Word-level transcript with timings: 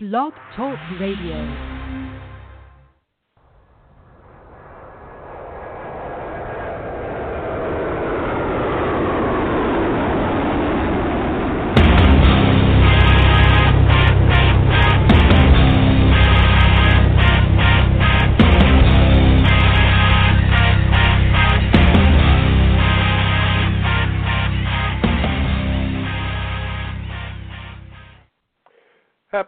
Blog 0.00 0.32
Talk 0.54 0.78
Radio. 1.00 1.77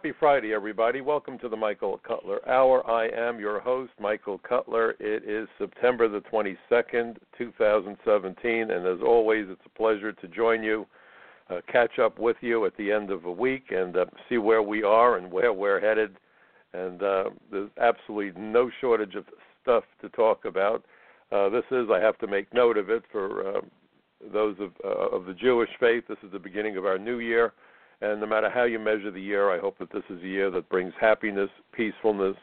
Happy 0.01 0.17
Friday, 0.19 0.51
everybody. 0.51 0.99
Welcome 0.99 1.37
to 1.37 1.47
the 1.47 1.55
Michael 1.55 1.99
Cutler 1.99 2.39
Hour. 2.49 2.89
I 2.89 3.09
am 3.09 3.39
your 3.39 3.59
host, 3.59 3.91
Michael 3.99 4.39
Cutler. 4.39 4.95
It 4.99 5.29
is 5.29 5.47
September 5.59 6.09
the 6.09 6.21
22nd, 6.21 7.17
2017, 7.37 8.71
and 8.71 8.87
as 8.87 8.97
always, 9.05 9.45
it's 9.47 9.61
a 9.63 9.77
pleasure 9.77 10.11
to 10.11 10.27
join 10.27 10.63
you, 10.63 10.87
uh, 11.51 11.61
catch 11.71 11.99
up 11.99 12.17
with 12.17 12.35
you 12.41 12.65
at 12.65 12.75
the 12.77 12.91
end 12.91 13.11
of 13.11 13.25
a 13.25 13.31
week, 13.31 13.65
and 13.69 13.95
uh, 13.95 14.05
see 14.27 14.39
where 14.39 14.63
we 14.63 14.81
are 14.81 15.17
and 15.17 15.31
where 15.31 15.53
we're 15.53 15.79
headed. 15.79 16.17
And 16.73 17.03
uh, 17.03 17.25
there's 17.51 17.69
absolutely 17.79 18.41
no 18.41 18.71
shortage 18.81 19.13
of 19.13 19.25
stuff 19.61 19.83
to 20.01 20.09
talk 20.09 20.45
about. 20.45 20.83
Uh, 21.31 21.49
this 21.49 21.65
is, 21.69 21.89
I 21.93 21.99
have 21.99 22.17
to 22.17 22.27
make 22.27 22.51
note 22.55 22.79
of 22.79 22.89
it, 22.89 23.03
for 23.11 23.57
uh, 23.57 23.61
those 24.33 24.55
of, 24.59 24.71
uh, 24.83 25.15
of 25.15 25.25
the 25.25 25.35
Jewish 25.35 25.69
faith, 25.79 26.05
this 26.09 26.17
is 26.23 26.31
the 26.31 26.39
beginning 26.39 26.75
of 26.75 26.87
our 26.87 26.97
new 26.97 27.19
year. 27.19 27.53
And 28.01 28.19
no 28.19 28.25
matter 28.25 28.49
how 28.49 28.63
you 28.63 28.79
measure 28.79 29.11
the 29.11 29.21
year, 29.21 29.51
I 29.51 29.59
hope 29.59 29.77
that 29.77 29.91
this 29.91 30.03
is 30.09 30.21
a 30.23 30.27
year 30.27 30.49
that 30.51 30.69
brings 30.69 30.93
happiness, 30.99 31.49
peacefulness, 31.71 32.35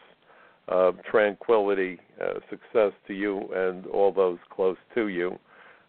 uh, 0.69 0.93
tranquility, 1.11 1.98
uh, 2.23 2.34
success 2.48 2.92
to 3.06 3.14
you 3.14 3.48
and 3.55 3.86
all 3.86 4.12
those 4.12 4.39
close 4.51 4.77
to 4.95 5.09
you. 5.09 5.39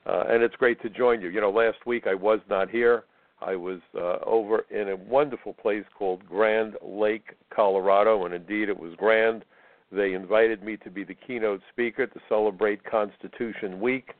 Uh, 0.05 0.23
and 0.29 0.41
it's 0.41 0.55
great 0.55 0.81
to 0.81 0.89
join 0.89 1.21
you. 1.21 1.29
You 1.29 1.41
know, 1.41 1.51
last 1.51 1.85
week 1.85 2.07
I 2.07 2.15
was 2.15 2.39
not 2.49 2.69
here. 2.69 3.03
I 3.41 3.55
was 3.55 3.79
uh, 3.95 4.17
over 4.25 4.65
in 4.69 4.89
a 4.89 4.95
wonderful 4.95 5.53
place 5.53 5.85
called 5.97 6.25
Grand 6.27 6.75
Lake, 6.81 7.35
Colorado, 7.53 8.25
and 8.25 8.33
indeed 8.33 8.69
it 8.69 8.77
was 8.77 8.93
grand. 8.97 9.45
They 9.91 10.13
invited 10.13 10.63
me 10.63 10.77
to 10.77 10.89
be 10.89 11.03
the 11.03 11.15
keynote 11.15 11.61
speaker 11.71 12.05
to 12.07 12.19
celebrate 12.27 12.83
Constitution 12.83 13.79
Week, 13.79 14.13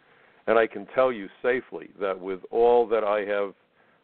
and 0.48 0.58
I 0.58 0.68
can 0.68 0.88
tell 0.96 1.12
you 1.12 1.28
safely 1.42 1.90
that 2.00 2.20
with 2.20 2.40
all 2.50 2.88
that 2.88 3.04
I 3.04 3.26
have 3.26 3.54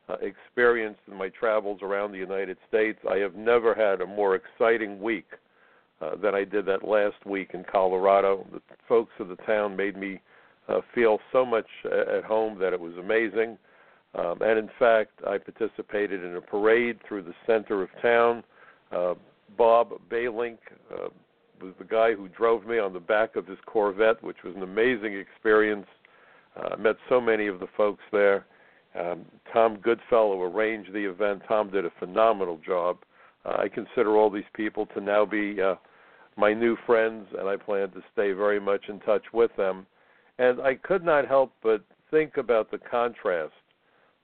uh, 0.09 0.15
experienced 0.21 1.01
in 1.09 1.17
my 1.17 1.29
travels 1.29 1.79
around 1.81 2.11
the 2.11 2.17
United 2.17 2.57
States. 2.67 2.99
I 3.09 3.17
have 3.17 3.35
never 3.35 3.73
had 3.73 4.01
a 4.01 4.05
more 4.05 4.35
exciting 4.35 5.01
week 5.01 5.27
uh, 6.01 6.15
than 6.15 6.35
I 6.35 6.43
did 6.43 6.65
that 6.67 6.87
last 6.87 7.25
week 7.25 7.51
in 7.53 7.63
Colorado. 7.69 8.45
The 8.51 8.61
folks 8.87 9.13
of 9.19 9.29
the 9.29 9.37
town 9.37 9.75
made 9.75 9.97
me 9.97 10.21
uh, 10.67 10.81
feel 10.93 11.19
so 11.31 11.45
much 11.45 11.67
at 11.85 12.23
home 12.23 12.59
that 12.59 12.73
it 12.73 12.79
was 12.79 12.93
amazing. 12.97 13.57
Um, 14.15 14.41
and 14.41 14.57
in 14.57 14.69
fact, 14.79 15.11
I 15.27 15.37
participated 15.37 16.23
in 16.23 16.35
a 16.35 16.41
parade 16.41 16.99
through 17.07 17.23
the 17.23 17.33
center 17.45 17.83
of 17.83 17.89
town. 18.01 18.43
Uh, 18.91 19.15
Bob 19.57 19.93
Baylink 20.09 20.57
uh, 20.91 21.09
was 21.61 21.73
the 21.79 21.85
guy 21.85 22.13
who 22.13 22.27
drove 22.29 22.65
me 22.65 22.79
on 22.79 22.93
the 22.93 22.99
back 22.99 23.35
of 23.35 23.47
his 23.47 23.57
Corvette, 23.65 24.23
which 24.23 24.43
was 24.43 24.55
an 24.55 24.63
amazing 24.63 25.15
experience. 25.15 25.87
Uh, 26.55 26.77
met 26.77 26.95
so 27.09 27.19
many 27.19 27.47
of 27.47 27.59
the 27.59 27.67
folks 27.75 28.03
there. 28.11 28.45
Um, 28.97 29.25
Tom 29.51 29.77
Goodfellow 29.81 30.41
arranged 30.43 30.93
the 30.93 31.05
event. 31.09 31.41
Tom 31.47 31.69
did 31.69 31.85
a 31.85 31.91
phenomenal 31.99 32.59
job. 32.65 32.97
Uh, 33.43 33.57
I 33.59 33.67
consider 33.67 34.15
all 34.15 34.29
these 34.29 34.43
people 34.53 34.85
to 34.87 35.01
now 35.01 35.25
be 35.25 35.61
uh, 35.61 35.75
my 36.37 36.53
new 36.53 36.77
friends, 36.85 37.27
and 37.37 37.47
I 37.47 37.57
plan 37.57 37.91
to 37.91 38.01
stay 38.13 38.31
very 38.31 38.59
much 38.59 38.85
in 38.87 38.99
touch 39.01 39.23
with 39.33 39.51
them. 39.57 39.85
And 40.37 40.61
I 40.61 40.75
could 40.75 41.03
not 41.03 41.27
help 41.27 41.51
but 41.61 41.83
think 42.11 42.37
about 42.37 42.71
the 42.71 42.77
contrast 42.77 43.53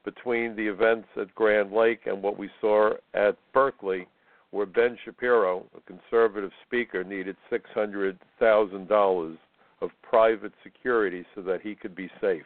between 0.04 0.56
the 0.56 0.68
events 0.68 1.08
at 1.20 1.34
Grand 1.36 1.72
Lake 1.72 2.02
and 2.06 2.24
what 2.24 2.38
we 2.38 2.50
saw 2.59 2.92
at 3.14 3.38
Berkeley, 3.53 4.08
where 4.52 4.66
Ben 4.66 4.98
Shapiro, 5.06 5.66
a 5.78 5.82
conservative 5.82 6.52
speaker, 6.66 7.03
needed 7.03 7.36
$600,000 7.52 9.38
of 9.82 9.90
private 10.02 10.53
security 10.64 11.26
so 11.36 11.42
that 11.42 11.62
he 11.62 11.76
could 11.76 11.96
be 11.96 12.09
safe 12.20 12.46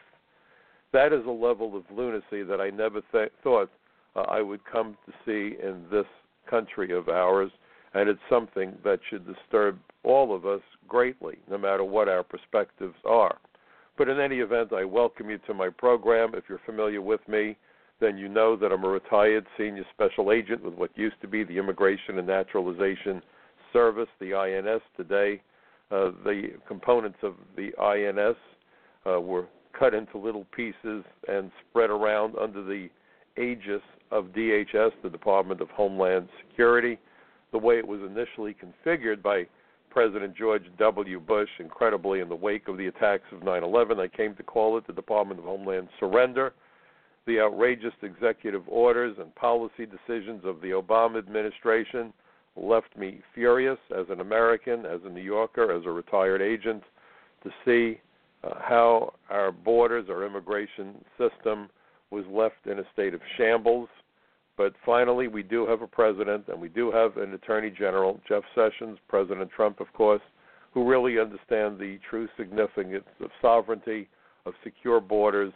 that 0.96 1.12
is 1.12 1.26
a 1.26 1.30
level 1.30 1.76
of 1.76 1.84
lunacy 1.94 2.42
that 2.42 2.58
I 2.58 2.70
never 2.70 3.02
th- 3.12 3.30
thought 3.44 3.70
uh, 4.16 4.20
I 4.22 4.40
would 4.40 4.60
come 4.64 4.96
to 5.04 5.12
see 5.26 5.54
in 5.62 5.84
this 5.90 6.06
country 6.48 6.90
of 6.96 7.10
ours, 7.10 7.50
and 7.92 8.08
it's 8.08 8.18
something 8.30 8.72
that 8.82 9.00
should 9.10 9.26
disturb 9.26 9.78
all 10.04 10.34
of 10.34 10.46
us 10.46 10.62
greatly, 10.88 11.36
no 11.50 11.58
matter 11.58 11.84
what 11.84 12.08
our 12.08 12.22
perspectives 12.22 12.94
are. 13.04 13.36
But 13.98 14.08
in 14.08 14.20
any 14.20 14.38
event, 14.38 14.72
I 14.72 14.84
welcome 14.84 15.28
you 15.28 15.36
to 15.46 15.52
my 15.52 15.68
program. 15.68 16.34
If 16.34 16.44
you're 16.48 16.60
familiar 16.64 17.02
with 17.02 17.20
me, 17.28 17.58
then 18.00 18.16
you 18.16 18.30
know 18.30 18.56
that 18.56 18.72
I'm 18.72 18.84
a 18.84 18.88
retired 18.88 19.44
senior 19.58 19.84
special 19.92 20.32
agent 20.32 20.64
with 20.64 20.74
what 20.74 20.96
used 20.96 21.20
to 21.20 21.28
be 21.28 21.44
the 21.44 21.58
Immigration 21.58 22.16
and 22.16 22.26
Naturalization 22.26 23.20
Service, 23.70 24.08
the 24.18 24.32
INS. 24.32 24.80
Today, 24.96 25.42
uh, 25.90 26.12
the 26.24 26.52
components 26.66 27.18
of 27.22 27.34
the 27.54 27.70
INS 27.78 28.36
uh, 29.06 29.20
were 29.20 29.46
cut 29.78 29.94
into 29.94 30.18
little 30.18 30.46
pieces 30.54 31.04
and 31.28 31.50
spread 31.68 31.90
around 31.90 32.34
under 32.40 32.62
the 32.62 32.88
aegis 33.36 33.82
of 34.10 34.26
DHS, 34.26 34.92
the 35.02 35.10
Department 35.10 35.60
of 35.60 35.68
Homeland 35.70 36.28
Security, 36.48 36.98
the 37.52 37.58
way 37.58 37.78
it 37.78 37.86
was 37.86 38.00
initially 38.00 38.54
configured 38.54 39.22
by 39.22 39.46
President 39.90 40.36
George 40.36 40.64
W. 40.78 41.20
Bush, 41.20 41.48
incredibly, 41.58 42.20
in 42.20 42.28
the 42.28 42.34
wake 42.34 42.68
of 42.68 42.76
the 42.76 42.86
attacks 42.86 43.24
of 43.32 43.42
9 43.42 43.62
11. 43.62 43.98
I 43.98 44.08
came 44.08 44.34
to 44.36 44.42
call 44.42 44.76
it 44.76 44.86
the 44.86 44.92
Department 44.92 45.40
of 45.40 45.46
Homeland 45.46 45.88
Surrender. 45.98 46.52
The 47.26 47.40
outrageous 47.40 47.94
executive 48.02 48.62
orders 48.68 49.16
and 49.18 49.34
policy 49.34 49.86
decisions 49.86 50.44
of 50.44 50.60
the 50.60 50.70
Obama 50.70 51.18
administration 51.18 52.12
left 52.56 52.96
me 52.96 53.20
furious 53.34 53.78
as 53.96 54.06
an 54.10 54.20
American, 54.20 54.86
as 54.86 55.00
a 55.04 55.08
New 55.08 55.22
Yorker, 55.22 55.72
as 55.72 55.84
a 55.86 55.90
retired 55.90 56.42
agent, 56.42 56.82
to 57.42 57.50
see 57.64 58.00
uh, 58.46 58.54
how 58.60 59.12
our 59.30 59.52
borders, 59.52 60.06
our 60.08 60.24
immigration 60.24 60.94
system 61.18 61.68
was 62.10 62.24
left 62.30 62.66
in 62.66 62.78
a 62.78 62.84
state 62.92 63.14
of 63.14 63.20
shambles. 63.36 63.88
But 64.56 64.74
finally, 64.84 65.28
we 65.28 65.42
do 65.42 65.66
have 65.66 65.82
a 65.82 65.86
president 65.86 66.48
and 66.48 66.60
we 66.60 66.68
do 66.68 66.90
have 66.90 67.16
an 67.16 67.34
attorney 67.34 67.70
general, 67.70 68.20
Jeff 68.28 68.42
Sessions, 68.54 68.98
President 69.08 69.50
Trump, 69.50 69.80
of 69.80 69.92
course, 69.92 70.22
who 70.72 70.88
really 70.88 71.18
understand 71.18 71.78
the 71.78 71.98
true 72.08 72.28
significance 72.38 73.04
of 73.20 73.30
sovereignty, 73.42 74.08
of 74.46 74.54
secure 74.62 75.00
borders, 75.00 75.52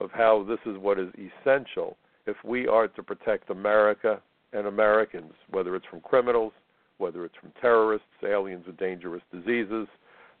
of 0.00 0.10
how 0.12 0.44
this 0.48 0.58
is 0.66 0.78
what 0.78 0.98
is 0.98 1.08
essential 1.14 1.96
if 2.26 2.36
we 2.44 2.66
are 2.66 2.88
to 2.88 3.02
protect 3.02 3.50
America 3.50 4.20
and 4.52 4.66
Americans, 4.66 5.32
whether 5.50 5.74
it's 5.76 5.86
from 5.86 6.00
criminals, 6.00 6.52
whether 6.98 7.24
it's 7.24 7.34
from 7.40 7.52
terrorists, 7.60 8.06
aliens 8.24 8.66
with 8.66 8.76
dangerous 8.76 9.22
diseases, 9.32 9.86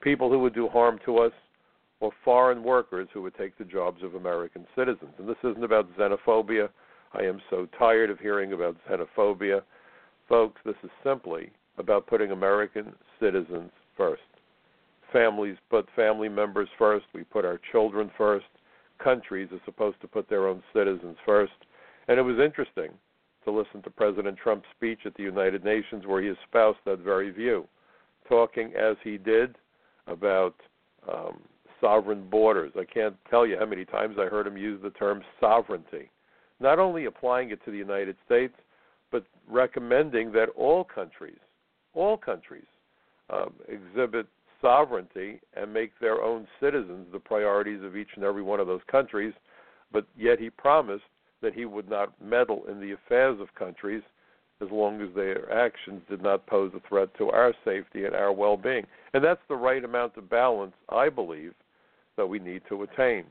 people 0.00 0.30
who 0.30 0.38
would 0.38 0.54
do 0.54 0.68
harm 0.68 0.98
to 1.04 1.18
us, 1.18 1.32
or 2.00 2.12
foreign 2.24 2.62
workers 2.62 3.08
who 3.12 3.22
would 3.22 3.34
take 3.36 3.56
the 3.56 3.64
jobs 3.64 4.02
of 4.02 4.14
American 4.14 4.66
citizens. 4.76 5.12
And 5.18 5.28
this 5.28 5.36
isn't 5.42 5.64
about 5.64 5.88
xenophobia. 5.96 6.68
I 7.12 7.22
am 7.22 7.40
so 7.50 7.66
tired 7.78 8.10
of 8.10 8.18
hearing 8.18 8.52
about 8.52 8.76
xenophobia. 8.88 9.62
Folks, 10.28 10.60
this 10.64 10.74
is 10.82 10.90
simply 11.02 11.50
about 11.78 12.06
putting 12.06 12.30
American 12.30 12.92
citizens 13.20 13.70
first. 13.96 14.22
Families 15.12 15.56
put 15.70 15.88
family 15.94 16.28
members 16.28 16.68
first. 16.78 17.06
We 17.14 17.24
put 17.24 17.44
our 17.44 17.60
children 17.70 18.10
first. 18.18 18.46
Countries 19.02 19.48
are 19.52 19.60
supposed 19.64 20.00
to 20.00 20.08
put 20.08 20.28
their 20.28 20.48
own 20.48 20.62
citizens 20.74 21.16
first. 21.24 21.52
And 22.08 22.18
it 22.18 22.22
was 22.22 22.38
interesting 22.38 22.90
to 23.44 23.50
listen 23.50 23.82
to 23.82 23.90
President 23.90 24.36
Trump's 24.36 24.66
speech 24.76 25.00
at 25.04 25.14
the 25.14 25.22
United 25.22 25.64
Nations 25.64 26.04
where 26.06 26.22
he 26.22 26.28
espoused 26.28 26.78
that 26.86 26.98
very 26.98 27.30
view, 27.30 27.66
talking 28.28 28.72
as 28.74 28.96
he 29.04 29.18
did 29.18 29.56
about 30.06 30.54
um, 31.12 31.40
sovereign 31.84 32.26
borders. 32.30 32.72
I 32.78 32.84
can't 32.84 33.14
tell 33.28 33.46
you 33.46 33.58
how 33.58 33.66
many 33.66 33.84
times 33.84 34.16
I 34.18 34.24
heard 34.24 34.46
him 34.46 34.56
use 34.56 34.80
the 34.82 34.88
term 34.90 35.20
sovereignty. 35.38 36.10
Not 36.58 36.78
only 36.78 37.04
applying 37.04 37.50
it 37.50 37.62
to 37.66 37.70
the 37.70 37.76
United 37.76 38.16
States, 38.24 38.54
but 39.12 39.26
recommending 39.46 40.32
that 40.32 40.48
all 40.56 40.82
countries, 40.82 41.38
all 41.92 42.16
countries, 42.16 42.64
um, 43.28 43.52
exhibit 43.68 44.26
sovereignty 44.62 45.40
and 45.54 45.74
make 45.74 45.92
their 46.00 46.22
own 46.22 46.46
citizens 46.58 47.06
the 47.12 47.18
priorities 47.18 47.82
of 47.82 47.96
each 47.96 48.08
and 48.14 48.24
every 48.24 48.42
one 48.42 48.60
of 48.60 48.66
those 48.66 48.80
countries. 48.90 49.34
But 49.92 50.06
yet 50.16 50.38
he 50.38 50.48
promised 50.48 51.04
that 51.42 51.52
he 51.52 51.66
would 51.66 51.90
not 51.90 52.18
meddle 52.18 52.62
in 52.70 52.80
the 52.80 52.92
affairs 52.92 53.38
of 53.40 53.54
countries 53.54 54.02
as 54.62 54.68
long 54.70 55.02
as 55.02 55.14
their 55.14 55.52
actions 55.52 56.00
did 56.08 56.22
not 56.22 56.46
pose 56.46 56.72
a 56.74 56.88
threat 56.88 57.10
to 57.18 57.28
our 57.28 57.52
safety 57.62 58.06
and 58.06 58.14
our 58.14 58.32
well 58.32 58.56
being. 58.56 58.86
And 59.12 59.22
that's 59.22 59.42
the 59.48 59.56
right 59.56 59.84
amount 59.84 60.16
of 60.16 60.30
balance, 60.30 60.72
I 60.88 61.10
believe, 61.10 61.52
that 62.16 62.26
we 62.26 62.38
need 62.38 62.62
to 62.68 62.82
attain. 62.82 63.24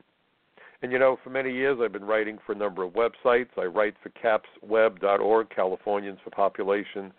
And 0.81 0.91
you 0.91 0.99
know, 0.99 1.17
for 1.23 1.29
many 1.29 1.51
years 1.51 1.79
I've 1.81 1.93
been 1.93 2.03
writing 2.03 2.37
for 2.45 2.51
a 2.51 2.57
number 2.57 2.83
of 2.83 2.93
websites. 2.93 3.49
I 3.57 3.65
write 3.65 3.95
for 4.03 4.09
capsweb.org, 4.09 5.49
Californians 5.49 6.19
for 6.23 6.29
Population 6.31 7.13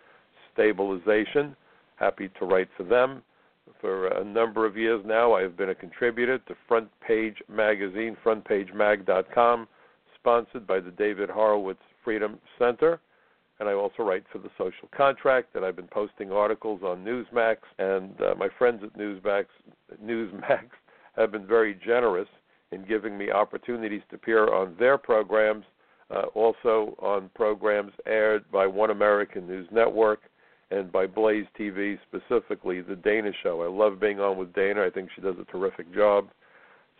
Stabilization. 0.53 1.55
Happy 1.95 2.29
to 2.39 2.45
write 2.45 2.69
for 2.77 2.83
them. 2.83 3.23
For 3.81 4.07
a 4.07 4.23
number 4.23 4.65
of 4.65 4.77
years 4.77 5.03
now, 5.05 5.33
I 5.33 5.41
have 5.41 5.57
been 5.57 5.69
a 5.69 5.75
contributor 5.75 6.37
to 6.37 6.55
Front 6.67 6.89
Page 7.05 7.37
Magazine, 7.49 8.15
frontpagemag.com, 8.23 9.67
sponsored 10.19 10.67
by 10.67 10.79
the 10.79 10.91
David 10.91 11.29
Horowitz 11.29 11.81
Freedom 12.03 12.39
Center. 12.59 12.99
And 13.59 13.69
I 13.69 13.73
also 13.73 14.03
write 14.03 14.25
for 14.31 14.37
the 14.39 14.49
Social 14.57 14.89
Contract, 14.95 15.55
and 15.55 15.65
I've 15.65 15.75
been 15.75 15.87
posting 15.87 16.31
articles 16.31 16.81
on 16.83 17.03
Newsmax. 17.03 17.57
And 17.79 18.19
uh, 18.21 18.35
my 18.37 18.49
friends 18.57 18.83
at 18.83 18.97
Newsmax, 18.97 19.45
Newsmax 20.03 20.65
have 21.15 21.31
been 21.31 21.47
very 21.47 21.79
generous 21.85 22.27
in 22.71 22.85
giving 22.85 23.17
me 23.17 23.31
opportunities 23.31 24.01
to 24.09 24.15
appear 24.15 24.53
on 24.53 24.75
their 24.79 24.97
programs, 24.97 25.65
uh, 26.11 26.23
also 26.33 26.95
on 26.99 27.29
programs 27.35 27.91
aired 28.05 28.49
by 28.51 28.67
One 28.67 28.91
American 28.91 29.47
News 29.47 29.67
Network 29.71 30.21
and 30.71 30.91
by 30.91 31.05
Blaze 31.05 31.45
TV, 31.59 31.97
specifically 32.07 32.81
the 32.81 32.95
Dana 32.95 33.31
Show. 33.43 33.61
I 33.61 33.67
love 33.67 33.99
being 33.99 34.19
on 34.19 34.37
with 34.37 34.53
Dana. 34.53 34.83
I 34.83 34.89
think 34.89 35.09
she 35.15 35.21
does 35.21 35.35
a 35.39 35.51
terrific 35.51 35.93
job. 35.93 36.29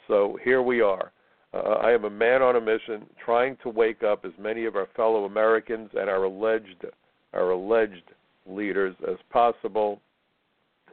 So 0.08 0.38
here 0.44 0.62
we 0.62 0.82
are. 0.82 1.12
Uh, 1.54 1.76
I 1.82 1.92
am 1.92 2.06
a 2.06 2.10
man 2.10 2.42
on 2.42 2.58
a 2.58 2.62
mission, 2.62 3.06
trying 3.24 3.58
to 3.64 3.70
wake 3.70 4.04
up 4.04 4.26
as 4.26 4.34
many 4.38 4.66
of 4.66 4.76
our 4.76 4.88
fellow 4.96 5.26
Americans 5.26 5.90
and 5.94 6.10
our 6.10 6.24
alleged 6.24 6.86
our 7.34 7.52
alleged 7.52 8.14
leaders 8.46 8.96
as 9.10 9.18
possible 9.30 10.00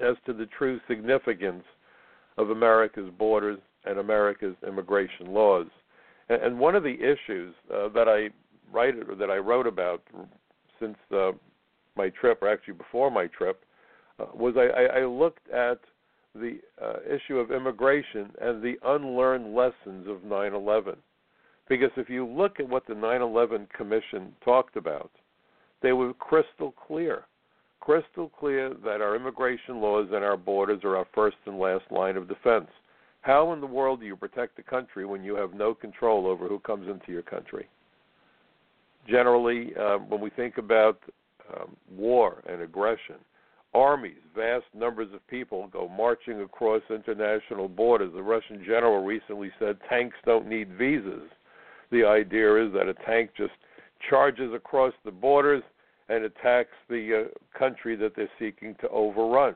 as 0.04 0.16
to 0.26 0.32
the 0.32 0.46
true 0.46 0.80
significance 0.88 1.62
of 2.38 2.50
America's 2.50 3.10
borders 3.18 3.58
and 3.84 3.98
America's 3.98 4.56
immigration 4.66 5.26
laws. 5.26 5.66
And, 6.28 6.42
and 6.42 6.58
one 6.58 6.74
of 6.74 6.82
the 6.82 6.94
issues 6.94 7.54
uh, 7.72 7.88
that 7.90 8.08
I 8.08 8.30
write 8.72 8.94
or 9.08 9.14
that 9.14 9.30
I 9.30 9.36
wrote 9.36 9.66
about 9.66 10.02
since 10.80 10.96
uh, 11.14 11.32
my 11.96 12.08
trip, 12.10 12.42
or 12.42 12.48
actually 12.48 12.74
before 12.74 13.10
my 13.10 13.26
trip, 13.26 13.64
uh, 14.18 14.26
was 14.34 14.54
I, 14.56 15.00
I 15.00 15.04
looked 15.04 15.48
at 15.50 15.78
the 16.34 16.58
uh, 16.82 16.94
issue 17.06 17.38
of 17.38 17.50
immigration 17.50 18.30
and 18.40 18.62
the 18.62 18.76
unlearned 18.84 19.54
lessons 19.54 20.08
of 20.08 20.24
9 20.24 20.54
11. 20.54 20.96
Because 21.68 21.90
if 21.96 22.08
you 22.08 22.26
look 22.26 22.58
at 22.58 22.68
what 22.68 22.86
the 22.86 22.94
9 22.94 23.22
11 23.22 23.68
Commission 23.76 24.34
talked 24.44 24.76
about, 24.76 25.10
they 25.82 25.92
were 25.92 26.14
crystal 26.14 26.72
clear. 26.72 27.24
Crystal 27.82 28.28
clear 28.28 28.74
that 28.84 29.00
our 29.00 29.16
immigration 29.16 29.80
laws 29.80 30.06
and 30.12 30.22
our 30.22 30.36
borders 30.36 30.84
are 30.84 30.96
our 30.96 31.06
first 31.12 31.36
and 31.46 31.58
last 31.58 31.82
line 31.90 32.16
of 32.16 32.28
defense. 32.28 32.68
How 33.22 33.52
in 33.52 33.60
the 33.60 33.66
world 33.66 33.98
do 33.98 34.06
you 34.06 34.14
protect 34.14 34.54
the 34.54 34.62
country 34.62 35.04
when 35.04 35.24
you 35.24 35.34
have 35.34 35.52
no 35.52 35.74
control 35.74 36.28
over 36.28 36.46
who 36.46 36.60
comes 36.60 36.88
into 36.88 37.10
your 37.10 37.22
country? 37.22 37.66
Generally, 39.08 39.72
uh, 39.74 39.96
when 39.98 40.20
we 40.20 40.30
think 40.30 40.58
about 40.58 41.00
um, 41.52 41.76
war 41.90 42.44
and 42.48 42.62
aggression, 42.62 43.16
armies, 43.74 44.22
vast 44.32 44.66
numbers 44.76 45.12
of 45.12 45.26
people 45.26 45.66
go 45.66 45.88
marching 45.88 46.40
across 46.40 46.82
international 46.88 47.66
borders. 47.66 48.12
The 48.14 48.22
Russian 48.22 48.62
general 48.64 49.04
recently 49.04 49.50
said 49.58 49.76
tanks 49.88 50.16
don't 50.24 50.46
need 50.46 50.68
visas. 50.78 51.28
The 51.90 52.04
idea 52.04 52.64
is 52.64 52.72
that 52.74 52.86
a 52.86 52.94
tank 53.04 53.30
just 53.36 53.54
charges 54.08 54.54
across 54.54 54.94
the 55.04 55.10
borders 55.10 55.64
and 56.08 56.24
attacks 56.24 56.74
the 56.88 57.26
uh, 57.26 57.58
country 57.58 57.96
that 57.96 58.14
they're 58.16 58.28
seeking 58.38 58.74
to 58.80 58.88
overrun. 58.88 59.54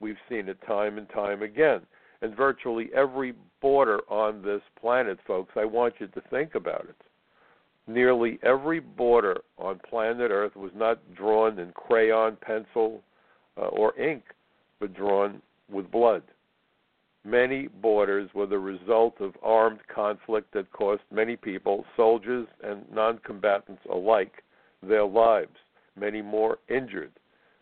We've 0.00 0.16
seen 0.28 0.48
it 0.48 0.58
time 0.66 0.98
and 0.98 1.08
time 1.10 1.42
again. 1.42 1.80
And 2.22 2.36
virtually 2.36 2.90
every 2.94 3.34
border 3.60 4.00
on 4.08 4.42
this 4.42 4.62
planet, 4.80 5.18
folks, 5.26 5.52
I 5.56 5.64
want 5.64 5.94
you 5.98 6.06
to 6.08 6.20
think 6.30 6.54
about 6.54 6.86
it. 6.88 6.96
Nearly 7.86 8.38
every 8.42 8.80
border 8.80 9.42
on 9.58 9.80
planet 9.88 10.30
Earth 10.30 10.56
was 10.56 10.72
not 10.74 10.98
drawn 11.14 11.58
in 11.58 11.72
crayon, 11.72 12.36
pencil, 12.40 13.02
uh, 13.56 13.66
or 13.66 13.98
ink, 13.98 14.24
but 14.80 14.94
drawn 14.94 15.40
with 15.70 15.90
blood. 15.90 16.22
Many 17.24 17.66
borders 17.66 18.30
were 18.34 18.46
the 18.46 18.58
result 18.58 19.20
of 19.20 19.34
armed 19.42 19.80
conflict 19.92 20.52
that 20.54 20.70
cost 20.72 21.02
many 21.10 21.36
people, 21.36 21.84
soldiers 21.96 22.46
and 22.62 22.84
non 22.92 23.18
combatants 23.18 23.82
alike, 23.90 24.44
their 24.82 25.04
lives, 25.04 25.56
many 25.96 26.22
more 26.22 26.58
injured. 26.68 27.12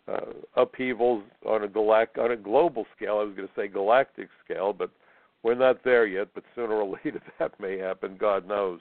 Uh, 0.06 0.32
upheavals 0.56 1.22
on 1.46 1.64
a 1.64 1.69
galact- 1.69 2.19
on 2.19 2.32
a 2.32 2.37
global 2.37 2.87
scale. 2.94 3.19
I 3.20 3.25
was 3.25 3.34
going 3.34 3.49
to 3.49 3.55
say 3.56 3.69
galactic 3.69 4.28
scale, 4.44 4.75
but 4.75 4.90
we're 5.43 5.55
not 5.55 5.82
there 5.82 6.06
yet. 6.06 6.28
But 6.34 6.44
sooner 6.55 6.75
or 6.75 6.99
later 7.05 7.22
that 7.38 7.58
may 7.58 7.78
happen. 7.78 8.16
God 8.19 8.46
knows. 8.46 8.81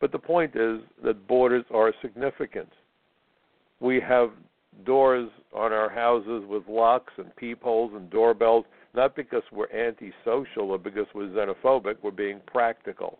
But 0.00 0.12
the 0.12 0.18
point 0.18 0.54
is 0.54 0.80
that 1.02 1.26
borders 1.26 1.64
are 1.72 1.92
significant. 2.02 2.68
We 3.80 4.00
have 4.00 4.30
doors 4.84 5.30
on 5.52 5.72
our 5.72 5.88
houses 5.88 6.44
with 6.48 6.64
locks 6.68 7.12
and 7.16 7.34
peepholes 7.36 7.92
and 7.94 8.10
doorbells, 8.10 8.64
not 8.94 9.16
because 9.16 9.42
we're 9.52 9.70
antisocial 9.70 10.70
or 10.70 10.78
because 10.78 11.06
we're 11.14 11.28
xenophobic, 11.28 11.96
we're 12.02 12.10
being 12.10 12.40
practical. 12.46 13.18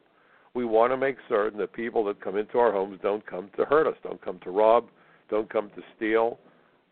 We 0.55 0.65
want 0.65 0.93
to 0.93 0.97
make 0.97 1.17
certain 1.29 1.59
that 1.59 1.73
people 1.73 2.05
that 2.05 2.21
come 2.21 2.37
into 2.37 2.59
our 2.59 2.73
homes 2.73 2.99
don't 3.03 3.27
come 3.27 3.51
to 3.57 3.65
hurt 3.65 3.87
us, 3.87 3.97
don't 4.03 4.23
come 4.23 4.39
to 4.45 4.51
rob, 4.51 4.87
don't 5.29 5.51
come 5.51 5.71
to 5.71 5.83
steal. 5.97 6.39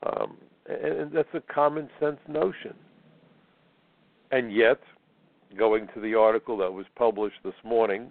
Um, 0.05 0.37
and, 0.69 0.95
and 0.95 1.13
that's 1.13 1.33
a 1.35 1.41
common 1.53 1.89
sense 2.01 2.19
notion. 2.29 2.75
And 4.33 4.53
yet, 4.53 4.81
going 5.57 5.87
to 5.95 6.01
the 6.01 6.15
article 6.15 6.57
that 6.59 6.73
was 6.73 6.87
published 6.97 7.37
this 7.45 7.55
morning 7.65 8.11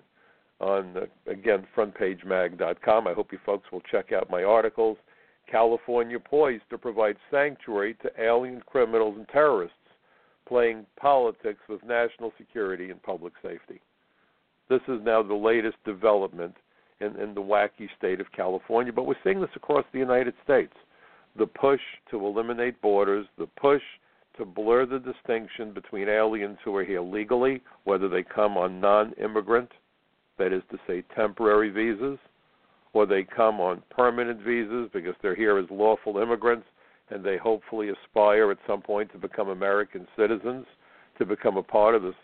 on, 0.62 0.96
uh, 0.96 1.32
again, 1.32 1.66
frontpagemag.com, 1.76 3.08
I 3.08 3.14
hope 3.14 3.32
you 3.32 3.40
folks 3.46 3.72
will 3.72 3.82
check 3.92 4.12
out 4.14 4.30
my 4.30 4.44
articles 4.44 4.98
California 5.52 6.20
poised 6.20 6.64
to 6.70 6.78
provide 6.78 7.18
sanctuary 7.30 7.96
to 8.02 8.12
alien 8.20 8.62
criminals 8.66 9.16
and 9.18 9.28
terrorists 9.28 9.76
playing 10.48 10.86
politics 11.00 11.60
with 11.70 11.84
national 11.84 12.32
security 12.38 12.90
and 12.90 13.02
public 13.04 13.34
safety. 13.44 13.82
This 14.72 14.80
is 14.88 15.02
now 15.04 15.22
the 15.22 15.34
latest 15.34 15.76
development 15.84 16.56
in, 17.02 17.18
in 17.20 17.34
the 17.34 17.42
wacky 17.42 17.90
state 17.98 18.22
of 18.22 18.32
California, 18.32 18.94
but 18.94 19.06
we're 19.06 19.16
seeing 19.22 19.42
this 19.42 19.50
across 19.54 19.84
the 19.92 20.00
United 20.00 20.34
States. 20.46 20.72
The 21.38 21.46
push 21.46 21.82
to 22.10 22.26
eliminate 22.26 22.82
borders, 22.82 23.28
the 23.38 23.48
push 23.48 23.82
to 24.38 24.46
blur 24.46 24.86
the 24.86 25.00
distinction 25.00 25.74
between 25.74 26.08
aliens 26.08 26.58
who 26.64 26.74
are 26.78 26.86
here 26.86 27.02
legally, 27.02 27.62
whether 27.84 28.08
they 28.08 28.24
come 28.24 28.56
on 28.56 28.80
non 28.80 29.12
immigrant, 29.22 29.70
that 30.38 30.54
is 30.54 30.64
to 30.72 30.78
say, 30.88 31.04
temporary 31.14 31.70
visas, 31.70 32.18
or 32.94 33.06
they 33.06 33.24
come 33.24 33.60
on 33.60 33.84
permanent 33.90 34.40
visas 34.40 34.90
because 34.94 35.16
they're 35.22 35.36
here 35.36 35.58
as 35.58 35.66
lawful 35.70 36.18
immigrants 36.18 36.66
and 37.10 37.26
they 37.26 37.36
hopefully 37.36 37.90
aspire 37.90 38.52
at 38.52 38.58
some 38.66 38.82
point 38.82 39.12
to 39.12 39.18
become 39.18 39.50
American 39.50 40.08
citizens, 40.18 40.66
to 41.18 41.26
become 41.26 41.58
a 41.58 41.64
part 41.64 41.94
of 41.94 42.04
this 42.04 42.16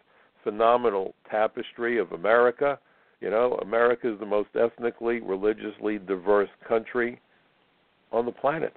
phenomenal 0.47 1.13
tapestry 1.29 1.99
of 1.99 2.13
America. 2.13 2.79
You 3.19 3.29
know, 3.29 3.59
America 3.61 4.13
is 4.13 4.17
the 4.19 4.25
most 4.25 4.49
ethnically, 4.55 5.19
religiously 5.19 5.97
diverse 5.97 6.49
country 6.65 7.19
on 8.13 8.25
the 8.25 8.31
planet. 8.31 8.73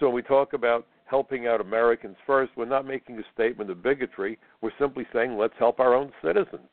So 0.00 0.06
when 0.06 0.16
we 0.16 0.22
talk 0.22 0.54
about 0.54 0.84
helping 1.04 1.46
out 1.46 1.60
Americans 1.60 2.16
first, 2.26 2.50
we're 2.56 2.64
not 2.64 2.84
making 2.84 3.16
a 3.18 3.22
statement 3.32 3.70
of 3.70 3.80
bigotry. 3.80 4.38
We're 4.60 4.72
simply 4.76 5.06
saying 5.12 5.38
let's 5.38 5.54
help 5.56 5.78
our 5.78 5.94
own 5.94 6.10
citizens. 6.24 6.68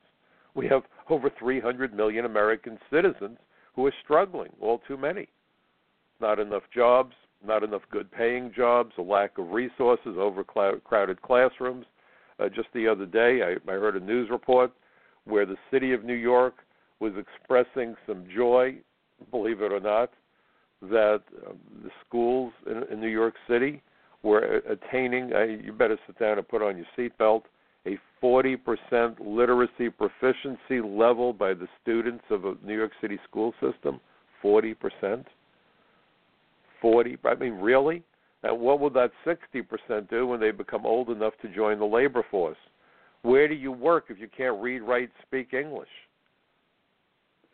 We 0.55 0.67
have 0.69 0.81
over 1.09 1.29
300 1.38 1.93
million 1.93 2.25
American 2.25 2.79
citizens 2.91 3.38
who 3.75 3.85
are 3.85 3.93
struggling, 4.03 4.50
all 4.59 4.81
too 4.88 4.97
many. 4.97 5.27
Not 6.19 6.39
enough 6.39 6.63
jobs, 6.73 7.13
not 7.45 7.62
enough 7.63 7.83
good 7.91 8.12
paying 8.12 8.51
jobs, 8.55 8.93
a 8.97 9.03
lack 9.03 9.38
of 9.38 9.51
resources, 9.51 10.15
overcrowded 10.17 11.21
classrooms. 11.21 11.85
Uh, 12.43 12.50
just 12.50 12.67
the 12.73 12.88
other 12.88 13.05
day, 13.05 13.41
I, 13.41 13.71
I 13.71 13.75
heard 13.75 13.95
a 13.95 14.00
news 14.00 14.29
report 14.29 14.71
where 15.25 15.45
the 15.45 15.55
city 15.71 15.93
of 15.93 16.03
New 16.03 16.13
York 16.13 16.55
was 17.00 17.13
expressing 17.17 17.95
some 18.05 18.25
joy, 18.35 18.75
believe 19.31 19.62
it 19.62 19.71
or 19.71 19.79
not, 19.79 20.12
that 20.81 21.21
um, 21.47 21.57
the 21.83 21.89
schools 22.05 22.51
in, 22.65 22.83
in 22.91 23.00
New 23.00 23.07
York 23.07 23.35
City 23.47 23.81
were 24.23 24.62
attaining, 24.69 25.31
uh, 25.33 25.43
you 25.43 25.71
better 25.71 25.97
sit 26.05 26.19
down 26.19 26.38
and 26.38 26.47
put 26.47 26.62
on 26.62 26.77
your 26.77 26.85
seatbelt, 26.97 27.43
a 27.85 27.97
40% 28.21 28.57
literacy 29.21 29.89
proficiency 29.89 30.81
level 30.81 31.33
by 31.33 31.53
the 31.53 31.67
students 31.81 32.23
of 32.29 32.45
a 32.45 32.55
New 32.65 32.75
York 32.75 32.91
City 33.01 33.19
school 33.29 33.53
system. 33.62 34.00
40%? 34.43 35.25
40? 36.81 37.17
I 37.23 37.35
mean, 37.35 37.53
really? 37.53 38.03
And 38.43 38.59
what 38.59 38.79
will 38.79 38.89
that 38.91 39.12
60% 39.25 40.09
do 40.09 40.27
when 40.27 40.39
they 40.39 40.51
become 40.51 40.85
old 40.85 41.09
enough 41.09 41.33
to 41.41 41.47
join 41.47 41.79
the 41.79 41.85
labor 41.85 42.25
force? 42.29 42.57
Where 43.21 43.47
do 43.47 43.55
you 43.55 43.71
work 43.71 44.05
if 44.09 44.19
you 44.19 44.27
can't 44.27 44.62
read, 44.62 44.81
write, 44.81 45.09
speak 45.25 45.53
English? 45.53 45.89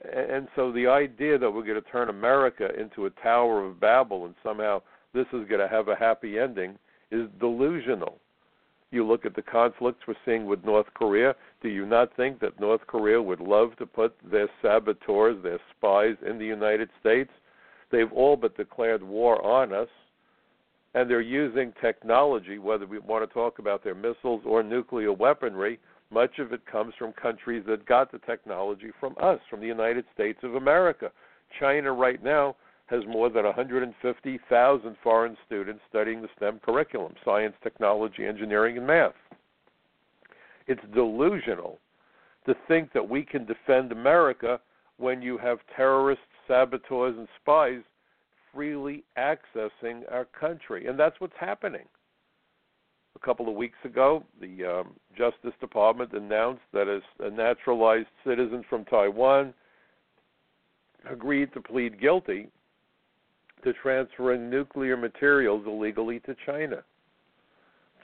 And 0.02 0.48
so 0.56 0.72
the 0.72 0.88
idea 0.88 1.38
that 1.38 1.50
we're 1.50 1.66
going 1.66 1.82
to 1.82 1.90
turn 1.90 2.10
America 2.10 2.70
into 2.80 3.06
a 3.06 3.10
Tower 3.22 3.66
of 3.66 3.80
Babel 3.80 4.26
and 4.26 4.34
somehow 4.42 4.82
this 5.14 5.28
is 5.28 5.48
going 5.48 5.60
to 5.62 5.68
have 5.68 5.90
a 5.90 5.96
happy 5.96 6.40
ending 6.40 6.78
is 7.12 7.28
delusional. 7.40 8.20
You 8.92 9.06
look 9.06 9.26
at 9.26 9.36
the 9.36 9.42
conflicts 9.42 10.08
we're 10.08 10.16
seeing 10.26 10.46
with 10.46 10.66
North 10.66 10.88
Korea. 10.96 11.36
Do 11.62 11.70
you 11.70 11.86
not 11.86 12.16
think 12.16 12.40
that 12.40 12.60
North 12.60 12.82
Korea 12.88 13.22
would 13.22 13.40
love 13.40 13.76
to 13.78 13.86
put 13.86 14.16
their 14.32 14.48
saboteurs, 14.62 15.42
their 15.44 15.60
spies 15.76 16.16
in 16.28 16.40
the 16.40 16.46
United 16.46 16.90
States? 17.00 17.30
They've 17.92 18.12
all 18.12 18.36
but 18.36 18.58
declared 18.58 19.04
war 19.04 19.44
on 19.46 19.74
us. 19.74 19.90
And 20.94 21.10
they're 21.10 21.22
using 21.22 21.74
technology, 21.82 22.58
whether 22.58 22.86
we 22.86 23.00
want 23.00 23.28
to 23.28 23.34
talk 23.34 23.60
about 23.60 23.84
their 23.84 23.96
missiles 23.96 24.42
or 24.46 24.64
nuclear 24.64 25.14
weaponry. 25.14 25.80
Much 26.12 26.40
of 26.40 26.52
it 26.52 26.66
comes 26.66 26.94
from 26.98 27.14
countries 27.14 27.64
that 27.68 27.86
got 27.86 28.12
the 28.12 28.18
technology 28.20 28.92
from 29.00 29.16
us, 29.22 29.40
from 29.50 29.60
the 29.60 29.68
United 29.68 30.06
States 30.14 30.40
of 30.42 30.56
America. 30.56 31.12
China 31.60 31.94
right 31.94 32.24
now 32.24 32.56
has 32.88 33.04
more 33.08 33.30
than 33.30 33.46
150,000 33.46 34.96
foreign 35.04 35.38
students 35.46 35.82
studying 35.88 36.22
the 36.22 36.30
STEM 36.36 36.60
curriculum 36.66 37.14
science, 37.24 37.54
technology, 37.62 38.26
engineering, 38.26 38.78
and 38.78 38.88
math. 38.88 39.14
It's 40.66 40.82
delusional 40.94 41.78
to 42.48 42.56
think 42.68 42.92
that 42.94 43.08
we 43.08 43.24
can 43.24 43.46
defend 43.46 43.92
America 43.92 44.60
when 44.98 45.22
you 45.22 45.38
have 45.38 45.60
terrorists, 45.76 46.24
saboteurs, 46.48 47.16
and 47.16 47.28
spies 47.40 47.82
freely 48.54 49.04
accessing 49.18 50.02
our 50.12 50.26
country. 50.26 50.88
And 50.88 51.00
that's 51.00 51.20
what's 51.20 51.34
happening. 51.40 51.86
A 53.16 53.26
couple 53.26 53.50
of 53.50 53.56
weeks 53.56 53.78
ago, 53.84 54.24
the 54.40 54.66
um, 54.66 54.96
Justice 55.18 55.54
Department 55.60 56.14
announced 56.14 56.62
that 56.74 56.88
a, 56.88 57.02
a 57.26 57.30
naturalized 57.30 58.08
citizen 58.26 58.64
from 58.70 58.86
Taiwan 58.86 59.54
agreed 61.10 61.54
to 61.54 61.62
plead 61.62 62.00
guilty 62.00 62.48
to 63.64 63.74
transferring 63.74 64.50
nuclear 64.50 64.96
materials 64.96 65.64
illegally 65.68 66.20
to 66.22 66.36
China. 66.46 66.84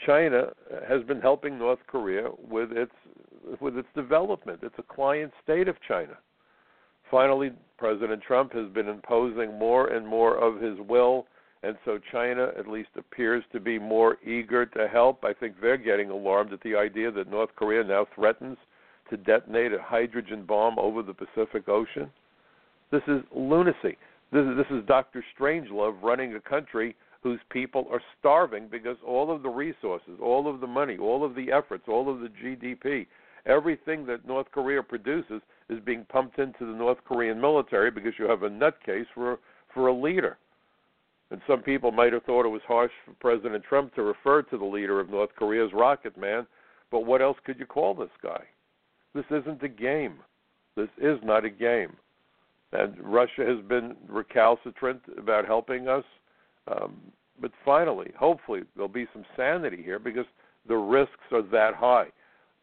China 0.06 0.48
has 0.88 1.02
been 1.04 1.22
helping 1.22 1.58
North 1.58 1.80
Korea 1.88 2.30
with 2.50 2.72
its 2.72 2.92
with 3.62 3.78
its 3.78 3.88
development. 3.96 4.60
It's 4.64 4.75
a 4.78 4.94
client 4.94 5.32
state 5.44 5.68
of 5.68 5.75
China. 5.88 6.18
Finally, 7.15 7.53
President 7.77 8.22
Trump 8.22 8.51
has 8.51 8.67
been 8.74 8.89
imposing 8.89 9.57
more 9.57 9.88
and 9.88 10.05
more 10.05 10.38
of 10.38 10.62
his 10.62 10.77
will, 10.86 11.25
and 11.63 11.77
so 11.86 11.98
China 12.12 12.50
at 12.60 12.67
least 12.67 12.89
appears 12.98 13.41
to 13.53 13.60
be 13.62 13.79
more 13.79 14.17
eager 14.22 14.65
to 14.65 14.89
help. 14.89 15.24
I 15.24 15.31
think 15.31 15.55
they're 15.62 15.77
getting 15.77 16.10
alarmed 16.10 16.51
at 16.51 16.60
the 16.60 16.75
idea 16.75 17.12
that 17.12 17.31
North 17.31 17.51
Korea 17.55 17.86
now 17.86 18.05
threatens 18.13 18.57
to 19.10 19.15
detonate 19.15 19.72
a 19.72 19.81
hydrogen 19.81 20.43
bomb 20.45 20.77
over 20.77 21.01
the 21.01 21.13
Pacific 21.13 21.69
Ocean. 21.69 22.12
This 22.91 23.03
is 23.07 23.22
lunacy. 23.34 23.98
This 24.34 24.45
is, 24.45 24.57
this 24.57 24.77
is 24.77 24.86
Dr. 24.86 25.24
Strangelove 25.39 26.03
running 26.03 26.36
a 26.36 26.41
country 26.41 26.98
whose 27.24 27.39
people 27.50 27.88
are 27.93 28.01
starving 28.19 28.67
because 28.69 28.98
all 29.07 29.34
of 29.34 29.41
the 29.41 29.48
resources, 29.48 30.19
all 30.22 30.53
of 30.53 30.60
the 30.60 30.67
money, 30.67 30.98
all 30.98 31.24
of 31.24 31.34
the 31.34 31.50
efforts, 31.50 31.86
all 31.88 32.13
of 32.13 32.19
the 32.19 32.27
GDP, 32.43 33.07
everything 33.45 34.05
that 34.05 34.27
North 34.27 34.48
Korea 34.51 34.84
produces 34.84 35.41
is 35.69 35.79
being 35.84 36.05
pumped 36.10 36.39
into 36.39 36.65
the 36.65 36.77
North 36.77 37.00
Korean 37.05 37.39
military 37.39 37.91
because 37.91 38.13
you 38.19 38.29
have 38.29 38.43
a 38.43 38.50
nutcase 38.50 39.07
for 39.13 39.39
for 39.74 39.88
a 39.88 39.93
leader. 39.93 40.38
And 41.31 41.41
some 41.48 41.62
people 41.62 41.91
might 41.91 42.13
have 42.13 42.24
thought 42.24 42.45
it 42.45 42.50
was 42.50 42.62
harsh 42.67 42.91
for 43.03 43.13
President 43.13 43.63
Trump 43.63 43.93
to 43.95 44.03
refer 44.03 44.43
to 44.43 44.57
the 44.57 44.65
leader 44.65 45.00
of 45.00 45.10
North 45.10 45.31
Korea 45.36 45.65
as 45.65 45.74
Rocket 45.74 46.17
Man, 46.17 46.45
but 46.91 47.05
what 47.05 47.22
else 47.22 47.38
could 47.45 47.60
you 47.60 47.65
call 47.65 47.93
this 47.93 48.12
guy? 48.22 48.43
This 49.13 49.25
isn't 49.31 49.63
a 49.63 49.67
game. 49.67 50.19
This 50.75 50.89
is 51.01 51.17
not 51.24 51.45
a 51.45 51.50
game. 51.50 51.95
And 52.74 52.95
Russia 53.00 53.45
has 53.45 53.65
been 53.67 53.95
recalcitrant 54.07 55.01
about 55.17 55.45
helping 55.45 55.88
us. 55.88 56.03
Um, 56.67 56.98
but 57.41 57.51
finally, 57.63 58.12
hopefully, 58.17 58.62
there'll 58.75 58.88
be 58.88 59.07
some 59.13 59.25
sanity 59.36 59.81
here 59.84 60.00
because 60.00 60.25
the 60.67 60.75
risks 60.75 61.13
are 61.31 61.41
that 61.43 61.75
high. 61.75 62.07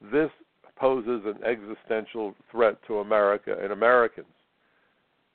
This 0.00 0.30
poses 0.76 1.22
an 1.24 1.42
existential 1.44 2.34
threat 2.50 2.76
to 2.86 2.98
America 2.98 3.56
and 3.62 3.72
Americans. 3.72 4.26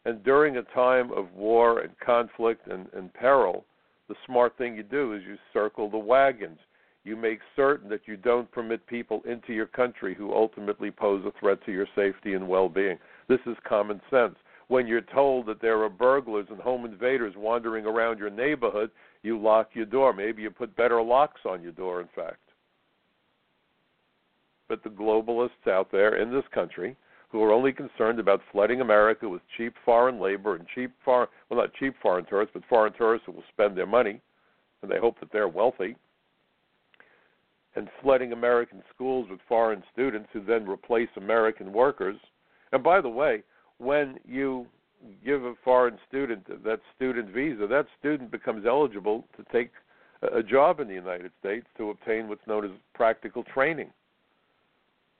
And 0.05 0.23
during 0.23 0.57
a 0.57 0.63
time 0.63 1.11
of 1.11 1.33
war 1.33 1.79
and 1.81 1.91
conflict 1.99 2.67
and, 2.67 2.87
and 2.93 3.13
peril, 3.13 3.65
the 4.07 4.15
smart 4.25 4.57
thing 4.57 4.75
you 4.75 4.83
do 4.83 5.13
is 5.13 5.21
you 5.27 5.37
circle 5.51 5.89
the 5.89 5.97
wagons. 5.97 6.59
You 7.03 7.15
make 7.15 7.39
certain 7.55 7.89
that 7.89 8.07
you 8.07 8.17
don't 8.17 8.51
permit 8.51 8.85
people 8.87 9.21
into 9.27 9.53
your 9.53 9.65
country 9.65 10.15
who 10.15 10.33
ultimately 10.33 10.91
pose 10.91 11.25
a 11.25 11.39
threat 11.39 11.59
to 11.65 11.71
your 11.71 11.87
safety 11.95 12.33
and 12.33 12.47
well 12.47 12.69
being. 12.69 12.97
This 13.27 13.39
is 13.45 13.55
common 13.67 14.01
sense. 14.09 14.35
When 14.69 14.87
you're 14.87 15.01
told 15.01 15.45
that 15.45 15.61
there 15.61 15.81
are 15.83 15.89
burglars 15.89 16.47
and 16.49 16.59
home 16.59 16.85
invaders 16.85 17.33
wandering 17.37 17.85
around 17.85 18.19
your 18.19 18.29
neighborhood, 18.29 18.91
you 19.23 19.39
lock 19.39 19.69
your 19.73 19.85
door. 19.85 20.13
Maybe 20.13 20.41
you 20.41 20.49
put 20.49 20.75
better 20.75 21.01
locks 21.01 21.41
on 21.45 21.61
your 21.61 21.71
door, 21.71 22.01
in 22.01 22.09
fact 22.15 22.39
but 24.67 24.83
the 24.83 24.89
globalists 24.89 25.67
out 25.67 25.91
there 25.91 26.21
in 26.21 26.31
this 26.31 26.45
country 26.53 26.95
who 27.29 27.43
are 27.43 27.51
only 27.51 27.73
concerned 27.73 28.19
about 28.19 28.41
flooding 28.51 28.81
America 28.81 29.27
with 29.27 29.41
cheap 29.57 29.73
foreign 29.83 30.19
labor 30.19 30.55
and 30.55 30.65
cheap 30.73 30.91
foreign 31.03 31.27
well 31.49 31.59
not 31.59 31.73
cheap 31.73 31.93
foreign 32.01 32.25
tourists, 32.25 32.53
but 32.53 32.63
foreign 32.69 32.93
tourists 32.93 33.25
who 33.25 33.33
will 33.33 33.43
spend 33.51 33.77
their 33.77 33.85
money 33.85 34.21
and 34.81 34.91
they 34.91 34.99
hope 34.99 35.19
that 35.19 35.31
they're 35.31 35.47
wealthy 35.47 35.95
and 37.75 37.89
flooding 38.01 38.33
American 38.33 38.81
schools 38.93 39.27
with 39.29 39.39
foreign 39.47 39.83
students 39.93 40.27
who 40.33 40.43
then 40.43 40.67
replace 40.67 41.09
American 41.15 41.71
workers. 41.71 42.17
And 42.71 42.83
by 42.83 43.01
the 43.01 43.09
way, 43.09 43.43
when 43.77 44.17
you 44.27 44.65
give 45.23 45.43
a 45.43 45.53
foreign 45.63 45.99
student 46.07 46.63
that 46.63 46.79
student 46.95 47.29
visa, 47.29 47.67
that 47.67 47.85
student 47.99 48.31
becomes 48.31 48.65
eligible 48.65 49.25
to 49.37 49.45
take 49.51 49.71
a 50.33 50.41
job 50.41 50.79
in 50.79 50.87
the 50.87 50.93
United 50.93 51.31
States 51.39 51.67
to 51.77 51.91
obtain 51.91 52.27
what's 52.27 52.45
known 52.47 52.65
as 52.65 52.71
practical 52.95 53.43
training. 53.43 53.91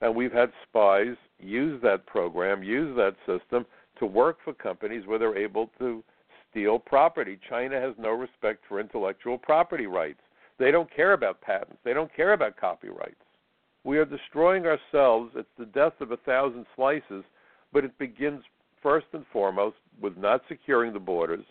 And 0.00 0.14
we've 0.14 0.32
had 0.32 0.52
spies 0.68 1.16
use 1.40 1.80
that 1.82 2.06
program, 2.06 2.62
use 2.62 2.96
that 2.96 3.16
system 3.26 3.66
to 3.98 4.06
work 4.06 4.38
for 4.44 4.52
companies 4.52 5.06
where 5.06 5.18
they're 5.18 5.36
able 5.36 5.70
to 5.78 6.02
steal 6.50 6.78
property. 6.78 7.38
China 7.48 7.80
has 7.80 7.94
no 7.98 8.10
respect 8.10 8.64
for 8.68 8.80
intellectual 8.80 9.38
property 9.38 9.86
rights. 9.86 10.20
They 10.58 10.70
don't 10.70 10.94
care 10.94 11.12
about 11.12 11.40
patents, 11.40 11.78
they 11.84 11.94
don't 11.94 12.14
care 12.14 12.32
about 12.32 12.56
copyrights. 12.56 13.14
We 13.84 13.98
are 13.98 14.04
destroying 14.04 14.66
ourselves. 14.66 15.32
It's 15.36 15.48
the 15.58 15.66
death 15.66 15.94
of 16.00 16.10
a 16.10 16.16
thousand 16.18 16.66
slices, 16.74 17.24
but 17.72 17.84
it 17.84 17.96
begins 17.98 18.42
first 18.82 19.06
and 19.12 19.24
foremost 19.32 19.76
with 20.00 20.16
not 20.16 20.42
securing 20.48 20.92
the 20.92 20.98
borders, 20.98 21.44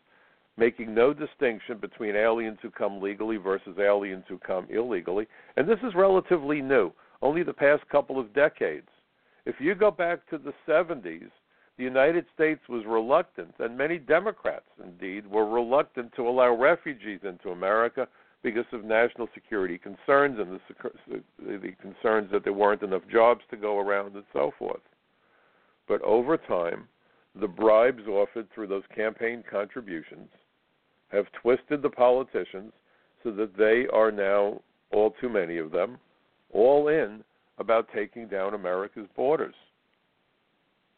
making 0.57 0.93
no 0.93 1.13
distinction 1.13 1.77
between 1.77 2.15
aliens 2.15 2.57
who 2.61 2.69
come 2.69 3.01
legally 3.01 3.37
versus 3.37 3.77
aliens 3.79 4.25
who 4.27 4.37
come 4.37 4.67
illegally. 4.69 5.27
And 5.55 5.67
this 5.67 5.79
is 5.83 5.95
relatively 5.95 6.61
new 6.61 6.91
only 7.21 7.43
the 7.43 7.53
past 7.53 7.87
couple 7.89 8.19
of 8.19 8.33
decades. 8.33 8.87
If 9.45 9.55
you 9.59 9.75
go 9.75 9.91
back 9.91 10.27
to 10.29 10.37
the 10.37 10.53
70s, 10.67 11.29
the 11.77 11.83
United 11.83 12.25
States 12.33 12.61
was 12.67 12.83
reluctant, 12.87 13.53
and 13.59 13.77
many 13.77 13.97
Democrats, 13.99 14.65
indeed, 14.83 15.27
were 15.27 15.47
reluctant 15.47 16.11
to 16.15 16.27
allow 16.27 16.55
refugees 16.55 17.19
into 17.23 17.51
America 17.51 18.07
because 18.43 18.65
of 18.71 18.83
national 18.83 19.27
security 19.33 19.77
concerns 19.77 20.39
and 20.39 20.59
the, 20.59 21.21
the 21.39 21.71
concerns 21.81 22.31
that 22.31 22.43
there 22.43 22.53
weren't 22.53 22.81
enough 22.81 23.01
jobs 23.11 23.41
to 23.49 23.57
go 23.57 23.79
around 23.79 24.15
and 24.15 24.23
so 24.33 24.51
forth. 24.57 24.81
But 25.87 26.01
over 26.01 26.37
time, 26.37 26.87
the 27.39 27.47
bribes 27.47 28.07
offered 28.07 28.47
through 28.53 28.67
those 28.67 28.83
campaign 28.95 29.43
contributions 29.49 30.29
have 31.09 31.25
twisted 31.41 31.81
the 31.81 31.89
politicians 31.89 32.73
so 33.23 33.31
that 33.31 33.57
they 33.57 33.85
are 33.93 34.11
now, 34.11 34.61
all 34.91 35.13
too 35.21 35.29
many 35.29 35.57
of 35.57 35.71
them, 35.71 35.97
all 36.53 36.87
in 36.87 37.23
about 37.57 37.87
taking 37.93 38.27
down 38.27 38.53
America's 38.53 39.07
borders. 39.15 39.55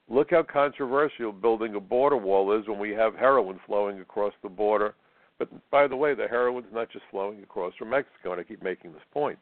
Look 0.09 0.31
how 0.31 0.43
controversial 0.43 1.31
building 1.31 1.75
a 1.75 1.79
border 1.79 2.17
wall 2.17 2.57
is 2.57 2.67
when 2.67 2.79
we 2.79 2.91
have 2.91 3.15
heroin 3.15 3.59
flowing 3.65 3.99
across 3.99 4.33
the 4.41 4.49
border. 4.49 4.95
But 5.37 5.49
by 5.69 5.87
the 5.87 5.95
way, 5.95 6.15
the 6.15 6.27
heroin's 6.27 6.73
not 6.73 6.91
just 6.91 7.05
flowing 7.11 7.41
across 7.43 7.73
from 7.75 7.91
Mexico, 7.91 8.31
and 8.31 8.41
I 8.41 8.43
keep 8.43 8.63
making 8.63 8.91
this 8.91 9.01
point. 9.13 9.39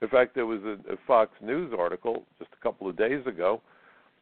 In 0.00 0.08
fact, 0.08 0.34
there 0.34 0.46
was 0.46 0.60
a, 0.62 0.92
a 0.92 0.96
Fox 1.06 1.32
News 1.42 1.72
article 1.78 2.24
just 2.38 2.50
a 2.58 2.62
couple 2.62 2.88
of 2.88 2.96
days 2.96 3.24
ago 3.26 3.60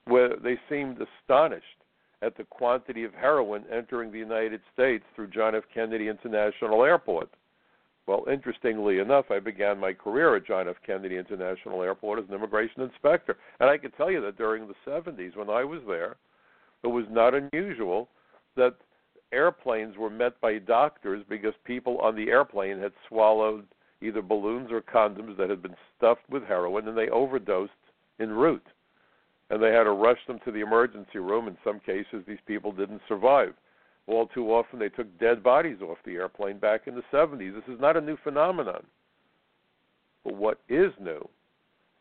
where 0.07 0.37
they 0.37 0.59
seemed 0.69 0.99
astonished 1.01 1.65
at 2.23 2.37
the 2.37 2.45
quantity 2.45 3.05
of 3.05 3.13
heroin 3.15 3.65
entering 3.73 4.11
the 4.11 4.19
United 4.19 4.61
States 4.73 5.05
through 5.15 5.29
John 5.29 5.55
F. 5.55 5.65
Kennedy 5.73 6.09
International 6.09 6.83
Airport. 6.85 7.29
Well, 8.07 8.25
interestingly 8.31 9.01
enough, 9.01 9.27
I 9.31 9.41
began 9.41 9.79
my 9.79 9.93
career 9.93 10.37
at 10.37 10.47
John 10.47 10.69
F. 10.69 10.77
Kennedy 10.87 11.17
International 11.17 11.83
Airport 11.83 12.21
as 12.21 12.29
an 12.29 12.35
immigration 12.35 12.83
inspector. 12.83 13.37
And 13.59 13.69
I 13.69 13.79
can 13.79 13.91
tell 13.93 14.11
you 14.11 14.21
that 14.21 14.39
during 14.39 14.69
the 14.69 14.75
70s, 14.87 15.37
when 15.37 15.51
I 15.51 15.65
was 15.65 15.81
there, 15.89 16.17
it 16.85 16.89
was 16.89 17.05
not 17.11 17.35
unusual 17.35 18.09
that 18.55 18.77
airplanes 19.33 19.97
were 19.97 20.11
met 20.11 20.41
by 20.41 20.59
doctors 20.59 21.25
because 21.29 21.53
people 21.65 21.99
on 21.99 22.15
the 22.15 22.29
airplane 22.29 22.79
had 22.79 22.93
swallowed 23.09 23.67
either 24.01 24.23
balloons 24.23 24.71
or 24.71 24.83
condoms 24.83 25.37
that 25.37 25.51
had 25.51 25.63
been 25.63 25.75
stuffed 25.97 26.29
with 26.31 26.45
heroin 26.45 26.87
and 26.87 26.97
they 26.97 27.09
overdosed 27.09 27.73
en 28.21 28.31
route. 28.31 28.67
And 29.51 29.61
they 29.61 29.73
had 29.73 29.85
to 29.85 29.91
rush 29.91 30.19
them 30.29 30.39
to 30.45 30.53
the 30.53 30.61
emergency 30.61 31.19
room. 31.19 31.49
In 31.49 31.57
some 31.65 31.81
cases, 31.81 32.25
these 32.27 32.39
people 32.47 32.71
didn't 32.71 33.01
survive 33.09 33.55
all 34.07 34.27
too 34.27 34.53
often 34.53 34.79
they 34.79 34.89
took 34.89 35.19
dead 35.19 35.43
bodies 35.43 35.79
off 35.83 35.99
the 36.05 36.15
airplane 36.15 36.59
back 36.59 36.83
in 36.87 36.95
the 36.95 37.03
70s. 37.13 37.55
This 37.55 37.75
is 37.75 37.81
not 37.81 37.97
a 37.97 38.01
new 38.01 38.17
phenomenon. 38.23 38.85
But 40.25 40.35
what 40.35 40.61
is 40.69 40.93
new 41.01 41.29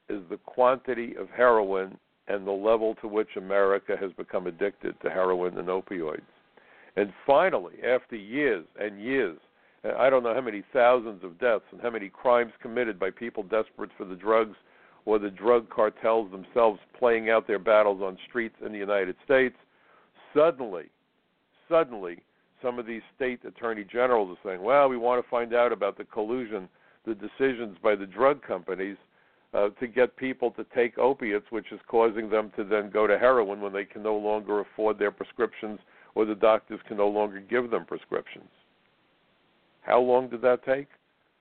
is 0.10 0.22
the 0.30 0.38
quantity 0.46 1.16
of 1.18 1.30
heroin 1.30 1.98
and 2.28 2.46
the 2.46 2.52
level 2.52 2.96
to 3.02 3.08
which 3.08 3.36
America 3.38 3.96
has 4.00 4.12
become 4.14 4.48
addicted 4.48 4.96
to 5.02 5.10
heroin 5.10 5.58
and 5.58 5.68
opioids. 5.68 6.22
And 6.96 7.12
finally, 7.26 7.76
after 7.84 8.16
years 8.16 8.66
and 8.80 9.02
years 9.02 9.38
I 9.98 10.10
don't 10.10 10.24
know 10.24 10.34
how 10.34 10.42
many 10.42 10.64
thousands 10.74 11.24
of 11.24 11.40
deaths 11.40 11.66
and 11.72 11.80
how 11.80 11.92
many 11.92 12.10
crimes 12.10 12.54
committed 12.62 13.00
by 13.00 13.12
people 13.12 13.44
desperate 13.44 13.92
for 13.98 14.06
the 14.06 14.16
drugs 14.16 14.56
or 15.06 15.20
the 15.20 15.30
drug 15.30 15.70
cartels 15.70 16.32
themselves 16.32 16.80
playing 16.98 17.30
out 17.30 17.46
their 17.46 17.60
battles 17.60 18.02
on 18.02 18.18
streets 18.28 18.56
in 18.66 18.72
the 18.72 18.80
United 18.80 19.16
States. 19.24 19.56
Suddenly, 20.34 20.86
suddenly, 21.70 22.24
some 22.62 22.80
of 22.80 22.86
these 22.86 23.02
state 23.16 23.44
attorney 23.46 23.84
generals 23.84 24.38
are 24.38 24.50
saying, 24.50 24.64
well, 24.64 24.90
we 24.90 24.98
want 24.98 25.24
to 25.24 25.30
find 25.30 25.54
out 25.54 25.72
about 25.72 25.98
the 25.98 26.06
collusion, 26.06 26.68
the 27.06 27.16
decisions 27.16 27.78
by 27.84 27.96
the 27.96 28.06
drug 28.06 28.42
companies 28.42 28.98
uh, 29.54 29.70
to 29.80 29.88
get 29.88 30.16
people 30.18 30.52
to 30.52 30.66
take 30.76 30.98
opiates, 30.98 31.46
which 31.50 31.72
is 31.72 31.80
causing 31.88 32.30
them 32.30 32.52
to 32.56 32.64
then 32.64 32.90
go 32.90 33.08
to 33.08 33.18
heroin 33.18 33.62
when 33.62 33.74
they 33.74 33.86
can 33.86 34.04
no 34.04 34.16
longer 34.16 34.62
afford 34.62 35.00
their 35.00 35.12
prescriptions 35.12 35.80
or 36.16 36.26
the 36.26 36.36
doctors 36.36 36.80
can 36.88 36.98
no 36.98 37.08
longer 37.08 37.40
give 37.40 37.70
them 37.70 37.86
prescriptions. 37.86 38.50
How 39.82 40.00
long 40.00 40.30
did 40.30 40.42
that 40.42 40.66
take? 40.66 40.88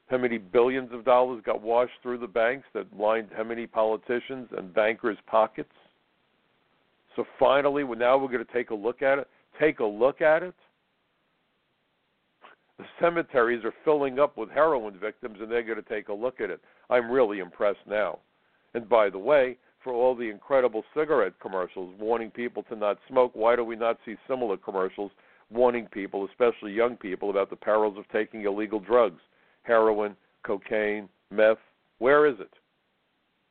How 0.08 0.18
many 0.18 0.36
billions 0.36 0.92
of 0.92 1.04
dollars 1.04 1.42
got 1.46 1.62
washed 1.62 1.94
through 2.02 2.18
the 2.18 2.26
banks 2.26 2.66
that 2.74 2.86
lined 2.96 3.30
how 3.34 3.44
many 3.44 3.66
politicians 3.66 4.48
and 4.56 4.74
bankers' 4.74 5.16
pockets? 5.26 5.72
So 7.16 7.24
finally, 7.38 7.84
now 7.84 8.18
we're 8.18 8.28
going 8.28 8.44
to 8.44 8.52
take 8.52 8.70
a 8.70 8.74
look 8.74 9.00
at 9.00 9.18
it. 9.18 9.28
Take 9.58 9.80
a 9.80 9.84
look 9.84 10.20
at 10.20 10.42
it. 10.42 10.54
The 12.78 12.84
cemeteries 13.00 13.64
are 13.64 13.74
filling 13.84 14.18
up 14.18 14.36
with 14.36 14.50
heroin 14.50 14.98
victims, 14.98 15.38
and 15.40 15.50
they're 15.50 15.62
going 15.62 15.82
to 15.82 15.88
take 15.88 16.08
a 16.08 16.12
look 16.12 16.40
at 16.40 16.50
it. 16.50 16.60
I'm 16.90 17.10
really 17.10 17.38
impressed 17.38 17.86
now. 17.86 18.18
And 18.74 18.88
by 18.88 19.10
the 19.10 19.18
way, 19.18 19.56
for 19.84 19.92
all 19.92 20.16
the 20.16 20.28
incredible 20.28 20.82
cigarette 20.94 21.34
commercials 21.40 21.94
warning 22.00 22.30
people 22.30 22.64
to 22.64 22.74
not 22.74 22.98
smoke, 23.08 23.30
why 23.34 23.54
do 23.54 23.62
we 23.62 23.76
not 23.76 23.98
see 24.04 24.16
similar 24.26 24.56
commercials 24.56 25.12
warning 25.50 25.86
people, 25.92 26.26
especially 26.26 26.72
young 26.72 26.96
people, 26.96 27.30
about 27.30 27.50
the 27.50 27.56
perils 27.56 27.96
of 27.96 28.08
taking 28.08 28.42
illegal 28.42 28.80
drugs? 28.80 29.20
Heroin, 29.62 30.16
cocaine, 30.42 31.08
meth. 31.30 31.58
Where 31.98 32.26
is 32.26 32.40
it? 32.40 32.50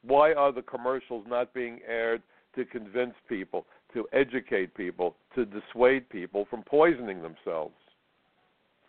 Why 0.05 0.33
are 0.33 0.51
the 0.51 0.63
commercials 0.63 1.23
not 1.29 1.53
being 1.53 1.79
aired 1.87 2.21
to 2.55 2.65
convince 2.65 3.13
people, 3.29 3.65
to 3.93 4.07
educate 4.13 4.73
people, 4.75 5.15
to 5.35 5.45
dissuade 5.45 6.09
people 6.09 6.45
from 6.49 6.63
poisoning 6.63 7.21
themselves? 7.21 7.75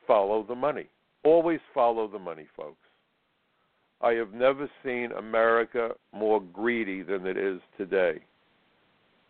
Follow 0.06 0.42
the 0.42 0.54
money. 0.54 0.86
Always 1.24 1.60
follow 1.72 2.08
the 2.08 2.18
money, 2.18 2.46
folks. 2.56 2.76
I 4.00 4.12
have 4.12 4.34
never 4.34 4.68
seen 4.84 5.12
America 5.12 5.90
more 6.12 6.40
greedy 6.40 7.02
than 7.02 7.26
it 7.26 7.38
is 7.38 7.60
today. 7.78 8.18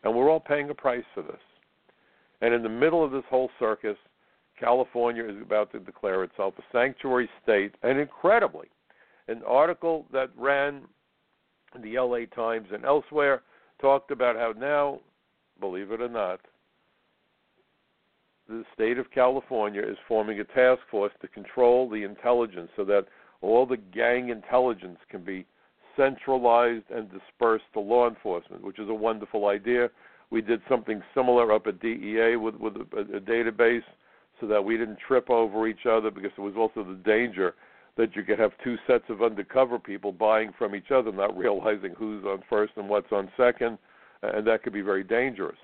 And 0.03 0.15
we're 0.15 0.31
all 0.31 0.41
paying 0.41 0.71
a 0.71 0.75
price 0.75 1.05
for 1.15 1.23
this. 1.23 1.37
And 2.41 2.53
in 2.53 2.63
the 2.63 2.69
middle 2.69 3.05
of 3.05 3.13
this 3.13 3.25
whole 3.31 3.51
circus, 3.59 3.97
California 4.59 5.25
is 5.25 5.41
about 5.41 5.73
to 5.73 5.79
declare 5.79 6.25
itself 6.25 6.55
a 6.59 6.63
sanctuary 6.73 7.29
state. 7.43 7.75
And 7.83 7.99
incredibly, 7.99 8.69
an 9.29 9.43
article 9.47 10.07
that 10.13 10.31
ran 10.37 10.83
in 11.75 11.83
the 11.83 11.99
LA 11.99 12.27
Times 12.35 12.69
and 12.73 12.85
elsewhere 12.85 13.43
talked 13.81 14.11
about 14.11 14.37
how 14.37 14.53
now, 14.59 15.01
believe 15.61 15.91
it 15.91 16.01
or 16.01 16.09
not, 16.09 16.41
the 18.49 18.65
state 18.75 18.99
of 18.99 19.11
California 19.11 19.83
is 19.83 19.97
forming 20.07 20.41
a 20.41 20.45
task 20.45 20.81
force 20.91 21.13
to 21.23 21.29
control 21.29 21.89
the 21.89 22.05
intelligence 22.05 22.71
so 22.77 22.85
that 22.85 23.07
all 23.41 23.65
the 23.65 23.77
gang 23.77 24.29
intelligence 24.29 24.99
can 25.11 25.23
be 25.23 25.47
centralized 25.97 26.85
and 26.91 27.11
dispersed 27.11 27.65
to 27.73 27.81
law 27.81 28.09
enforcement, 28.09 28.63
which 28.63 28.79
is 28.79 28.89
a 28.89 28.95
wonderful 28.95 29.47
idea. 29.47 29.89
We 30.31 30.43
did 30.43 30.61
something 30.69 31.03
similar 31.15 31.53
up 31.53 31.67
at 31.67 31.81
DEA 31.81 32.37
with 32.37 32.57
with 32.57 32.77
a, 32.77 33.17
a 33.17 33.21
database 33.21 33.85
so 34.41 34.47
that 34.49 34.65
we 34.65 34.77
didn't 34.77 34.99
trip 35.07 35.31
over 35.31 35.69
each 35.69 35.87
other 35.89 36.11
because 36.11 36.33
there 36.37 36.45
was 36.45 36.57
also 36.57 36.83
the 36.85 37.01
danger 37.05 37.55
that 37.97 38.17
you 38.17 38.25
could 38.25 38.39
have 38.39 38.51
two 38.63 38.77
sets 38.87 39.05
of 39.09 39.23
undercover 39.23 39.79
people 39.79 40.11
buying 40.11 40.53
from 40.59 40.75
each 40.75 40.91
other, 40.91 41.13
not 41.13 41.37
realizing 41.37 41.95
who's 41.97 42.25
on 42.25 42.43
first 42.51 42.73
and 42.77 42.89
what's 42.89 43.13
on 43.13 43.31
second, 43.37 43.79
and 44.23 44.47
that 44.47 44.63
could 44.63 44.73
be 44.73 44.81
very 44.81 45.05
dangerous. 45.05 45.59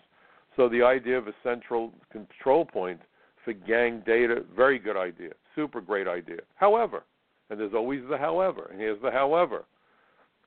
So 0.57 0.69
the 0.69 0.83
idea 0.83 1.17
of 1.17 1.29
a 1.29 1.35
central 1.43 1.93
control 2.11 2.65
point 2.65 3.01
for 3.45 3.53
gang 3.53 4.03
data, 4.07 4.45
very 4.55 4.79
good 4.79 4.97
idea, 4.97 5.31
super 5.55 5.81
great 5.81 6.07
idea. 6.09 6.41
However, 6.57 7.05
and 7.51 7.59
there's 7.59 7.75
always 7.75 8.03
the 8.09 8.17
however. 8.17 8.69
And 8.71 8.81
here's 8.81 9.01
the 9.03 9.11
however. 9.11 9.65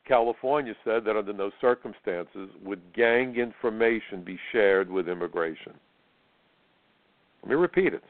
California 0.08 0.74
said 0.84 1.06
that 1.06 1.16
under 1.16 1.34
no 1.34 1.52
circumstances 1.62 2.50
would 2.64 2.82
gang 2.94 3.36
information 3.36 4.24
be 4.24 4.38
shared 4.52 4.90
with 4.90 5.08
immigration. 5.08 5.74
Let 7.42 7.50
me 7.50 7.56
repeat 7.56 7.94
it. 7.94 8.04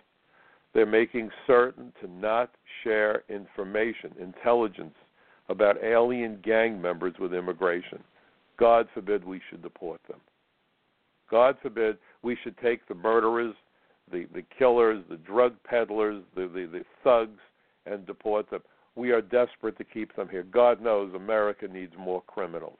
They're 0.74 0.86
making 0.86 1.30
certain 1.46 1.94
to 2.02 2.08
not 2.08 2.52
share 2.84 3.24
information, 3.30 4.12
intelligence 4.20 4.96
about 5.50 5.84
alien 5.84 6.40
gang 6.44 6.82
members 6.82 7.14
with 7.20 7.34
immigration. 7.34 8.00
God 8.58 8.88
forbid 8.94 9.24
we 9.24 9.42
should 9.50 9.62
deport 9.62 10.02
them. 10.08 10.20
God 11.30 11.58
forbid 11.62 11.98
we 12.22 12.38
should 12.44 12.58
take 12.60 12.88
the 12.88 12.96
murderers, 12.96 13.56
the, 14.12 14.28
the 14.34 14.44
killers, 14.58 15.04
the 15.10 15.18
drug 15.18 15.56
peddlers, 15.64 16.24
the, 16.36 16.44
the, 16.44 16.68
the 16.72 16.84
thugs, 17.04 17.40
and 17.86 18.06
deport 18.06 18.50
them. 18.50 18.62
We 18.96 19.12
are 19.12 19.22
desperate 19.22 19.78
to 19.80 19.84
keep 19.84 20.16
them 20.16 20.30
here. 20.30 20.44
God 20.44 20.82
knows 20.82 21.14
America 21.16 21.68
needs 21.68 21.94
more 21.98 22.22
criminals. 22.28 22.78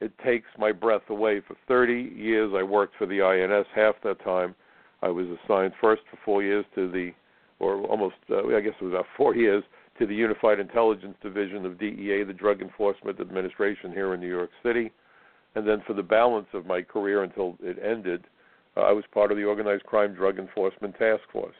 It 0.00 0.12
takes 0.24 0.48
my 0.58 0.72
breath 0.72 1.08
away. 1.08 1.40
For 1.46 1.56
30 1.68 2.12
years, 2.16 2.52
I 2.56 2.62
worked 2.62 2.96
for 2.96 3.06
the 3.06 3.22
INS. 3.22 3.66
Half 3.74 3.96
that 4.04 4.22
time, 4.24 4.54
I 5.02 5.08
was 5.08 5.26
assigned 5.44 5.72
first 5.80 6.02
for 6.10 6.18
four 6.24 6.42
years 6.42 6.64
to 6.74 6.90
the, 6.90 7.12
or 7.58 7.82
almost, 7.84 8.16
uh, 8.30 8.46
I 8.48 8.60
guess 8.60 8.74
it 8.80 8.84
was 8.84 8.92
about 8.92 9.06
four 9.16 9.34
years, 9.34 9.62
to 10.00 10.06
the 10.06 10.14
Unified 10.14 10.58
Intelligence 10.58 11.14
Division 11.22 11.66
of 11.66 11.78
DEA, 11.78 12.24
the 12.26 12.32
Drug 12.32 12.62
Enforcement 12.62 13.20
Administration 13.20 13.92
here 13.92 14.14
in 14.14 14.20
New 14.20 14.28
York 14.28 14.48
City. 14.64 14.90
And 15.54 15.68
then 15.68 15.82
for 15.86 15.92
the 15.92 16.02
balance 16.02 16.46
of 16.54 16.64
my 16.64 16.80
career 16.80 17.22
until 17.22 17.58
it 17.60 17.76
ended, 17.84 18.24
uh, 18.78 18.80
I 18.80 18.92
was 18.92 19.04
part 19.12 19.30
of 19.30 19.36
the 19.36 19.44
Organized 19.44 19.84
Crime 19.84 20.14
Drug 20.14 20.38
Enforcement 20.38 20.96
Task 20.98 21.22
Force. 21.30 21.54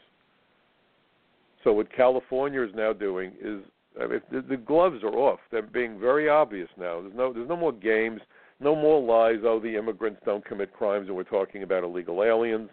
So 1.62 1.74
what 1.74 1.94
California 1.94 2.62
is 2.62 2.70
now 2.74 2.94
doing 2.94 3.32
is 3.42 3.60
I 4.00 4.06
mean, 4.06 4.20
the, 4.32 4.40
the 4.40 4.56
gloves 4.56 5.02
are 5.02 5.14
off. 5.14 5.40
They're 5.50 5.60
being 5.60 6.00
very 6.00 6.28
obvious 6.28 6.68
now. 6.78 7.02
There's 7.02 7.14
no 7.14 7.32
there's 7.34 7.48
no 7.48 7.56
more 7.56 7.72
games, 7.72 8.20
no 8.58 8.74
more 8.74 9.02
lies. 9.02 9.42
Oh, 9.44 9.60
the 9.60 9.76
immigrants 9.76 10.20
don't 10.24 10.44
commit 10.44 10.72
crimes, 10.72 11.08
and 11.08 11.16
we're 11.16 11.24
talking 11.24 11.62
about 11.62 11.84
illegal 11.84 12.22
aliens. 12.22 12.70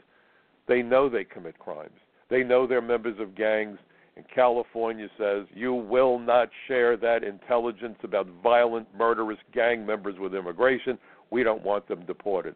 They 0.68 0.82
know 0.82 1.10
they 1.10 1.26
commit 1.26 1.60
crimes. 1.60 1.98
They 2.30 2.44
know 2.44 2.68
they're 2.68 2.82
members 2.82 3.20
of 3.20 3.36
gangs. 3.36 3.80
And 4.18 4.26
California 4.34 5.08
says 5.16 5.46
you 5.54 5.76
will 5.76 6.18
not 6.18 6.50
share 6.68 6.98
that 6.98 7.24
intelligence 7.24 8.00
about 8.04 8.28
violent, 8.42 8.88
murderous 8.98 9.38
gang 9.54 9.86
members 9.86 10.16
with 10.18 10.34
immigration. 10.34 10.98
We 11.30 11.44
don't 11.44 11.62
want 11.62 11.88
them 11.88 12.04
deported. 12.08 12.56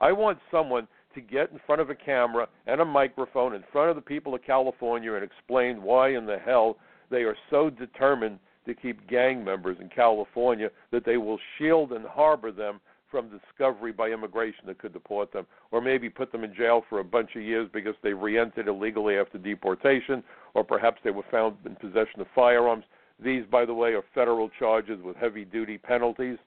I 0.00 0.10
want 0.10 0.40
someone 0.50 0.88
to 1.14 1.20
get 1.20 1.52
in 1.52 1.60
front 1.64 1.80
of 1.80 1.90
a 1.90 1.94
camera 1.94 2.48
and 2.66 2.80
a 2.80 2.84
microphone 2.84 3.54
in 3.54 3.62
front 3.70 3.90
of 3.90 3.96
the 3.96 4.02
people 4.02 4.34
of 4.34 4.42
California 4.42 5.14
and 5.14 5.22
explain 5.22 5.80
why 5.80 6.10
in 6.16 6.26
the 6.26 6.38
hell 6.38 6.76
they 7.08 7.22
are 7.22 7.36
so 7.50 7.70
determined 7.70 8.40
to 8.66 8.74
keep 8.74 9.08
gang 9.08 9.44
members 9.44 9.76
in 9.80 9.88
California 9.88 10.70
that 10.90 11.04
they 11.04 11.18
will 11.18 11.38
shield 11.56 11.92
and 11.92 12.04
harbor 12.04 12.50
them 12.50 12.80
from 13.10 13.28
discovery 13.28 13.92
by 13.92 14.10
immigration 14.10 14.64
that 14.66 14.78
could 14.78 14.92
deport 14.92 15.32
them, 15.32 15.46
or 15.70 15.80
maybe 15.80 16.08
put 16.08 16.32
them 16.32 16.44
in 16.44 16.54
jail 16.54 16.84
for 16.88 17.00
a 17.00 17.04
bunch 17.04 17.30
of 17.36 17.42
years 17.42 17.68
because 17.72 17.94
they 18.02 18.12
reentered 18.12 18.68
illegally 18.68 19.16
after 19.16 19.38
deportation, 19.38 20.22
or 20.54 20.64
perhaps 20.64 21.00
they 21.02 21.10
were 21.10 21.24
found 21.30 21.56
in 21.66 21.74
possession 21.76 22.20
of 22.20 22.26
firearms. 22.34 22.84
These, 23.22 23.44
by 23.50 23.64
the 23.64 23.74
way, 23.74 23.94
are 23.94 24.04
federal 24.14 24.48
charges 24.58 25.02
with 25.02 25.16
heavy 25.16 25.44
duty 25.44 25.78
penalties. 25.78 26.38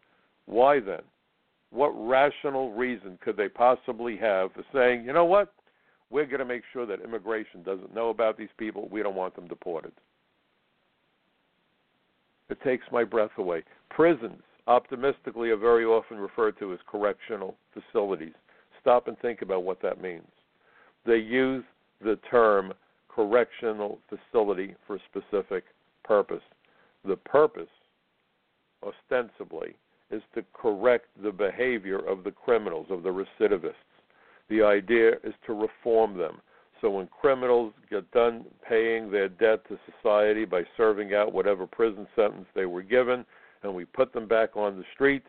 Why 0.45 0.79
then? 0.79 1.01
what 1.73 1.89
rational 1.89 2.71
reason 2.73 3.17
could 3.21 3.35
they 3.35 3.49
possibly 3.49 4.15
have 4.17 4.51
for 4.53 4.63
saying, 4.71 5.05
you 5.05 5.11
know 5.11 5.25
what, 5.25 5.53
we're 6.11 6.25
going 6.25 6.39
to 6.39 6.45
make 6.45 6.61
sure 6.71 6.85
that 6.85 7.01
immigration 7.01 7.63
doesn't 7.63 7.93
know 7.93 8.09
about 8.09 8.37
these 8.37 8.49
people. 8.57 8.87
We 8.91 9.01
don't 9.01 9.15
want 9.15 9.35
them 9.35 9.47
deported. 9.47 9.91
It 12.49 12.61
takes 12.63 12.85
my 12.91 13.03
breath 13.03 13.31
away. 13.39 13.63
Prisons, 13.89 14.43
optimistically, 14.67 15.49
are 15.49 15.57
very 15.57 15.85
often 15.85 16.17
referred 16.17 16.57
to 16.59 16.73
as 16.73 16.79
correctional 16.87 17.55
facilities. 17.73 18.33
Stop 18.81 19.07
and 19.07 19.17
think 19.19 19.41
about 19.41 19.63
what 19.63 19.81
that 19.81 20.01
means. 20.01 20.27
They 21.05 21.17
use 21.17 21.63
the 22.01 22.17
term 22.29 22.73
correctional 23.09 23.99
facility 24.09 24.75
for 24.87 24.95
a 24.95 24.99
specific 25.09 25.63
purpose. 26.03 26.41
The 27.05 27.17
purpose, 27.17 27.69
ostensibly, 28.81 29.75
is 30.11 30.21
to 30.35 30.43
correct 30.53 31.07
the 31.21 31.31
behavior 31.31 31.99
of 31.99 32.23
the 32.23 32.31
criminals, 32.31 32.87
of 32.89 33.03
the 33.03 33.09
recidivists. 33.09 33.73
The 34.49 34.61
idea 34.61 35.13
is 35.23 35.33
to 35.47 35.53
reform 35.53 36.17
them. 36.17 36.41
So 36.81 36.89
when 36.89 37.07
criminals 37.07 37.73
get 37.89 38.09
done 38.11 38.45
paying 38.67 39.09
their 39.09 39.29
debt 39.29 39.67
to 39.69 39.79
society 39.91 40.43
by 40.43 40.63
serving 40.75 41.13
out 41.13 41.33
whatever 41.33 41.65
prison 41.65 42.05
sentence 42.15 42.45
they 42.53 42.65
were 42.65 42.83
given, 42.83 43.25
and 43.63 43.73
we 43.73 43.85
put 43.85 44.13
them 44.13 44.27
back 44.27 44.55
on 44.55 44.77
the 44.77 44.83
street, 44.93 45.23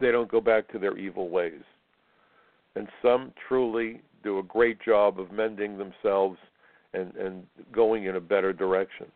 they 0.00 0.10
don't 0.10 0.30
go 0.30 0.40
back 0.40 0.70
to 0.72 0.78
their 0.78 0.96
evil 0.98 1.28
ways. 1.28 1.62
And 2.74 2.88
some 3.02 3.32
truly 3.48 4.02
do 4.22 4.38
a 4.38 4.42
great 4.42 4.80
job 4.82 5.18
of 5.20 5.32
mending 5.32 5.78
themselves 5.78 6.38
and 6.92 7.14
and 7.16 7.46
going 7.72 8.04
in 8.04 8.16
a 8.16 8.20
better 8.20 8.52
direction. 8.52 9.06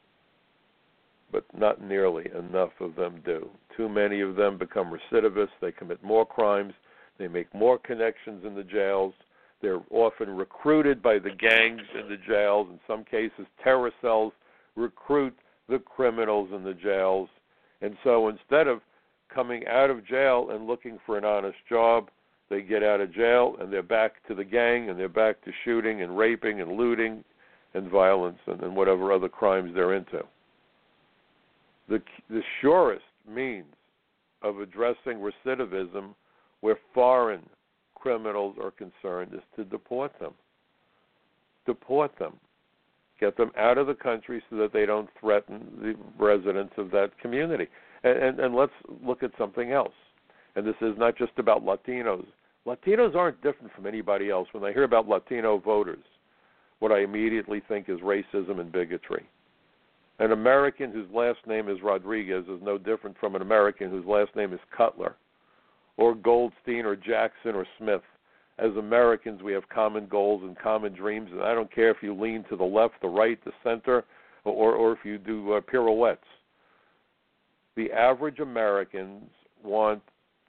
But 1.32 1.44
not 1.56 1.82
nearly 1.82 2.26
enough 2.36 2.72
of 2.80 2.96
them 2.96 3.20
do. 3.24 3.48
Too 3.76 3.88
many 3.88 4.20
of 4.20 4.36
them 4.36 4.58
become 4.58 4.92
recidivists. 4.92 5.58
They 5.60 5.72
commit 5.72 6.02
more 6.02 6.26
crimes. 6.26 6.74
They 7.18 7.28
make 7.28 7.54
more 7.54 7.78
connections 7.78 8.44
in 8.44 8.54
the 8.54 8.64
jails. 8.64 9.14
They're 9.62 9.82
often 9.90 10.30
recruited 10.30 11.02
by 11.02 11.18
the 11.18 11.30
gangs 11.30 11.82
in 11.94 12.08
the 12.08 12.16
jails. 12.16 12.68
In 12.70 12.80
some 12.86 13.04
cases, 13.04 13.46
terror 13.62 13.92
cells 14.00 14.32
recruit 14.74 15.36
the 15.68 15.78
criminals 15.78 16.48
in 16.52 16.64
the 16.64 16.74
jails. 16.74 17.28
And 17.82 17.96
so 18.04 18.28
instead 18.28 18.66
of 18.66 18.80
coming 19.32 19.66
out 19.66 19.90
of 19.90 20.06
jail 20.06 20.48
and 20.50 20.66
looking 20.66 20.98
for 21.06 21.16
an 21.16 21.24
honest 21.24 21.58
job, 21.68 22.10
they 22.48 22.62
get 22.62 22.82
out 22.82 23.00
of 23.00 23.12
jail 23.14 23.56
and 23.60 23.72
they're 23.72 23.82
back 23.82 24.26
to 24.26 24.34
the 24.34 24.44
gang 24.44 24.90
and 24.90 24.98
they're 24.98 25.08
back 25.08 25.42
to 25.44 25.52
shooting 25.64 26.02
and 26.02 26.16
raping 26.18 26.60
and 26.60 26.72
looting 26.72 27.24
and 27.74 27.88
violence 27.88 28.38
and, 28.46 28.60
and 28.62 28.74
whatever 28.74 29.12
other 29.12 29.28
crimes 29.28 29.70
they're 29.74 29.94
into. 29.94 30.22
The 31.88 32.02
the 32.28 32.42
surest 32.60 33.04
means 33.28 33.66
of 34.42 34.58
addressing 34.58 35.18
recidivism 35.18 36.14
where 36.60 36.78
foreign 36.94 37.42
criminals 37.94 38.56
are 38.62 38.70
concerned 38.70 39.32
is 39.34 39.42
to 39.56 39.64
deport 39.64 40.18
them. 40.18 40.32
Deport 41.66 42.18
them. 42.18 42.36
Get 43.20 43.36
them 43.36 43.52
out 43.56 43.78
of 43.78 43.86
the 43.86 43.94
country 43.94 44.42
so 44.48 44.56
that 44.56 44.72
they 44.72 44.86
don't 44.86 45.08
threaten 45.20 45.66
the 45.80 45.94
residents 46.22 46.72
of 46.78 46.90
that 46.92 47.10
community. 47.20 47.68
And, 48.02 48.18
and, 48.18 48.40
and 48.40 48.54
let's 48.54 48.72
look 49.04 49.22
at 49.22 49.30
something 49.38 49.72
else. 49.72 49.92
And 50.56 50.66
this 50.66 50.76
is 50.80 50.94
not 50.96 51.16
just 51.16 51.32
about 51.36 51.64
Latinos. 51.64 52.26
Latinos 52.66 53.14
aren't 53.14 53.42
different 53.42 53.72
from 53.74 53.86
anybody 53.86 54.30
else. 54.30 54.48
When 54.52 54.64
I 54.64 54.72
hear 54.72 54.84
about 54.84 55.08
Latino 55.08 55.58
voters, 55.58 56.02
what 56.80 56.92
I 56.92 57.00
immediately 57.00 57.62
think 57.68 57.88
is 57.88 58.00
racism 58.00 58.58
and 58.58 58.72
bigotry. 58.72 59.26
An 60.18 60.32
American 60.32 60.92
whose 60.92 61.08
last 61.12 61.38
name 61.46 61.68
is 61.68 61.78
Rodriguez 61.82 62.44
is 62.44 62.60
no 62.62 62.76
different 62.76 63.16
from 63.18 63.36
an 63.36 63.42
American 63.42 63.90
whose 63.90 64.04
last 64.04 64.34
name 64.36 64.52
is 64.52 64.60
Cutler 64.76 65.16
or 65.96 66.14
Goldstein 66.14 66.84
or 66.84 66.96
Jackson 66.96 67.54
or 67.54 67.66
Smith. 67.78 68.02
As 68.60 68.76
Americans, 68.76 69.42
we 69.42 69.54
have 69.54 69.66
common 69.70 70.06
goals 70.06 70.42
and 70.44 70.58
common 70.58 70.92
dreams, 70.92 71.30
and 71.32 71.42
I 71.42 71.54
don't 71.54 71.74
care 71.74 71.90
if 71.90 72.02
you 72.02 72.14
lean 72.14 72.44
to 72.50 72.56
the 72.56 72.64
left, 72.64 73.00
the 73.00 73.08
right, 73.08 73.42
the 73.44 73.52
center, 73.64 74.04
or, 74.44 74.74
or 74.74 74.92
if 74.92 74.98
you 75.02 75.16
do 75.16 75.54
uh, 75.54 75.60
pirouettes. 75.62 76.20
The 77.76 77.90
average 77.90 78.38
Americans 78.40 79.24
want 79.64 80.02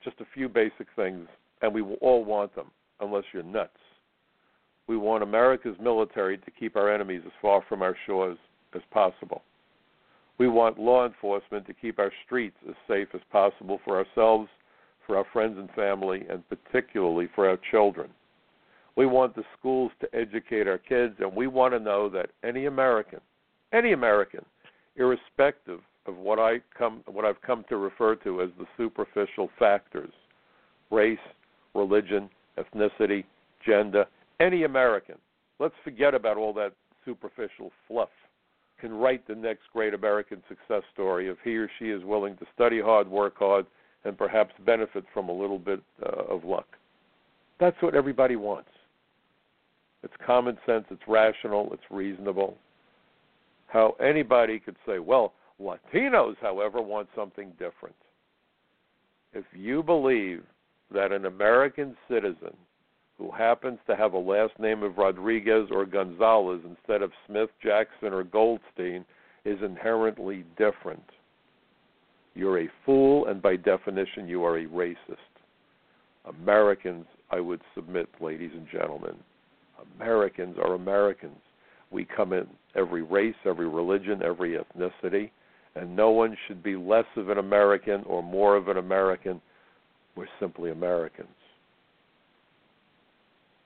just 0.04 0.20
a 0.20 0.26
few 0.34 0.48
basic 0.48 0.88
things, 0.94 1.26
and 1.62 1.72
we 1.72 1.80
all 2.02 2.22
want 2.22 2.54
them, 2.54 2.70
unless 3.00 3.24
you're 3.32 3.42
nuts. 3.42 3.70
We 4.88 4.98
want 4.98 5.22
America's 5.22 5.76
military 5.80 6.36
to 6.36 6.50
keep 6.50 6.76
our 6.76 6.92
enemies 6.92 7.22
as 7.24 7.32
far 7.40 7.62
from 7.66 7.80
our 7.80 7.96
shores 8.04 8.36
as 8.74 8.82
possible. 8.90 9.42
We 10.36 10.48
want 10.48 10.78
law 10.78 11.06
enforcement 11.06 11.66
to 11.66 11.72
keep 11.72 11.98
our 11.98 12.12
streets 12.26 12.56
as 12.68 12.74
safe 12.86 13.08
as 13.14 13.20
possible 13.30 13.80
for 13.84 13.96
ourselves 13.96 14.48
for 15.06 15.16
our 15.16 15.26
friends 15.32 15.56
and 15.58 15.70
family, 15.70 16.22
and 16.30 16.42
particularly 16.48 17.28
for 17.34 17.48
our 17.48 17.58
children. 17.70 18.10
We 18.96 19.06
want 19.06 19.34
the 19.34 19.44
schools 19.58 19.90
to 20.00 20.14
educate 20.14 20.68
our 20.68 20.78
kids, 20.78 21.14
and 21.20 21.34
we 21.34 21.46
want 21.46 21.74
to 21.74 21.80
know 21.80 22.08
that 22.10 22.30
any 22.44 22.66
American, 22.66 23.20
any 23.72 23.92
American, 23.92 24.44
irrespective 24.96 25.80
of 26.06 26.16
what 26.16 26.38
I 26.38 26.60
come, 26.76 27.02
what 27.06 27.24
I've 27.24 27.40
come 27.42 27.64
to 27.68 27.76
refer 27.76 28.16
to 28.16 28.42
as 28.42 28.50
the 28.58 28.66
superficial 28.76 29.48
factors, 29.58 30.12
race, 30.90 31.18
religion, 31.74 32.28
ethnicity, 32.58 33.24
gender, 33.64 34.04
any 34.40 34.64
American, 34.64 35.16
let's 35.58 35.74
forget 35.84 36.14
about 36.14 36.36
all 36.36 36.52
that 36.54 36.72
superficial 37.04 37.70
fluff, 37.88 38.10
can 38.80 38.92
write 38.92 39.26
the 39.26 39.34
next 39.34 39.62
great 39.72 39.94
American 39.94 40.42
success 40.48 40.82
story 40.92 41.28
if 41.28 41.38
he 41.44 41.56
or 41.56 41.70
she 41.78 41.86
is 41.86 42.02
willing 42.04 42.36
to 42.36 42.46
study 42.54 42.80
hard, 42.80 43.08
work 43.08 43.38
hard, 43.38 43.64
and 44.04 44.16
perhaps 44.16 44.52
benefit 44.64 45.04
from 45.12 45.28
a 45.28 45.32
little 45.32 45.58
bit 45.58 45.80
uh, 46.04 46.24
of 46.34 46.44
luck. 46.44 46.66
That's 47.60 47.80
what 47.80 47.94
everybody 47.94 48.36
wants. 48.36 48.70
It's 50.02 50.14
common 50.26 50.58
sense, 50.66 50.84
it's 50.90 51.02
rational, 51.06 51.72
it's 51.72 51.82
reasonable. 51.90 52.56
How 53.68 53.94
anybody 54.00 54.58
could 54.58 54.76
say, 54.86 54.98
well, 54.98 55.32
Latinos, 55.60 56.34
however, 56.40 56.82
want 56.82 57.08
something 57.14 57.50
different. 57.52 57.94
If 59.32 59.44
you 59.54 59.82
believe 59.82 60.42
that 60.92 61.12
an 61.12 61.26
American 61.26 61.96
citizen 62.08 62.54
who 63.16 63.30
happens 63.30 63.78
to 63.86 63.96
have 63.96 64.14
a 64.14 64.18
last 64.18 64.58
name 64.58 64.82
of 64.82 64.98
Rodriguez 64.98 65.68
or 65.70 65.86
Gonzalez 65.86 66.60
instead 66.64 67.02
of 67.02 67.12
Smith, 67.26 67.50
Jackson, 67.62 68.12
or 68.12 68.24
Goldstein 68.24 69.04
is 69.44 69.58
inherently 69.62 70.44
different, 70.58 71.04
you're 72.34 72.60
a 72.60 72.68
fool, 72.84 73.26
and 73.26 73.42
by 73.42 73.56
definition, 73.56 74.28
you 74.28 74.44
are 74.44 74.58
a 74.58 74.66
racist. 74.66 74.96
Americans, 76.24 77.06
I 77.30 77.40
would 77.40 77.60
submit, 77.74 78.08
ladies 78.20 78.52
and 78.54 78.66
gentlemen, 78.70 79.16
Americans 79.96 80.56
are 80.58 80.74
Americans. 80.74 81.38
We 81.90 82.04
come 82.04 82.32
in 82.32 82.46
every 82.74 83.02
race, 83.02 83.34
every 83.44 83.68
religion, 83.68 84.22
every 84.22 84.56
ethnicity, 84.56 85.30
and 85.74 85.94
no 85.94 86.10
one 86.10 86.36
should 86.46 86.62
be 86.62 86.76
less 86.76 87.04
of 87.16 87.28
an 87.28 87.38
American 87.38 88.02
or 88.06 88.22
more 88.22 88.56
of 88.56 88.68
an 88.68 88.76
American. 88.76 89.40
We're 90.16 90.26
simply 90.38 90.70
Americans. 90.70 91.28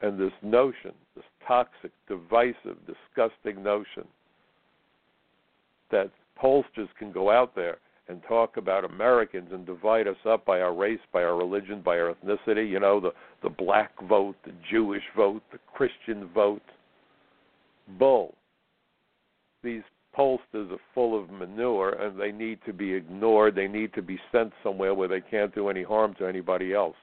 And 0.03 0.19
this 0.19 0.33
notion, 0.43 0.93
this 1.15 1.25
toxic, 1.47 1.93
divisive, 2.09 2.77
disgusting 2.87 3.63
notion 3.63 4.05
that 5.91 6.11
pollsters 6.41 6.89
can 6.99 7.13
go 7.13 7.31
out 7.31 7.55
there 7.55 7.79
and 8.09 8.23
talk 8.29 8.57
about 8.57 8.85
Americans 8.85 9.49
and 9.53 9.67
divide 9.67 10.07
us 10.07 10.17
up 10.29 10.45
by 10.45 10.61
our 10.61 10.75
race, 10.75 11.01
by 11.13 11.23
our 11.23 11.37
religion, 11.37 11.83
by 11.85 11.99
our 11.99 12.15
ethnicity, 12.15 12.69
you 12.69 12.79
know, 12.79 13.01
the, 13.01 13.11
the 13.43 13.51
black 13.51 13.91
vote, 14.09 14.37
the 14.45 14.53
Jewish 14.71 15.03
vote, 15.17 15.43
the 15.53 15.59
Christian 15.75 16.29
vote. 16.33 16.63
Bull. 17.99 18.35
These 19.63 19.83
pollsters 20.17 20.73
are 20.73 20.81
full 20.95 21.21
of 21.21 21.31
manure 21.31 21.91
and 21.91 22.19
they 22.19 22.33
need 22.33 22.59
to 22.67 22.73
be 22.73 22.93
ignored. 22.93 23.55
They 23.55 23.69
need 23.69 23.93
to 23.95 24.03
be 24.03 24.19
sent 24.33 24.53
somewhere 24.63 24.95
where 24.95 25.09
they 25.09 25.21
can't 25.21 25.55
do 25.55 25.69
any 25.69 25.83
harm 25.83 26.15
to 26.19 26.27
anybody 26.27 26.73
else. 26.73 26.97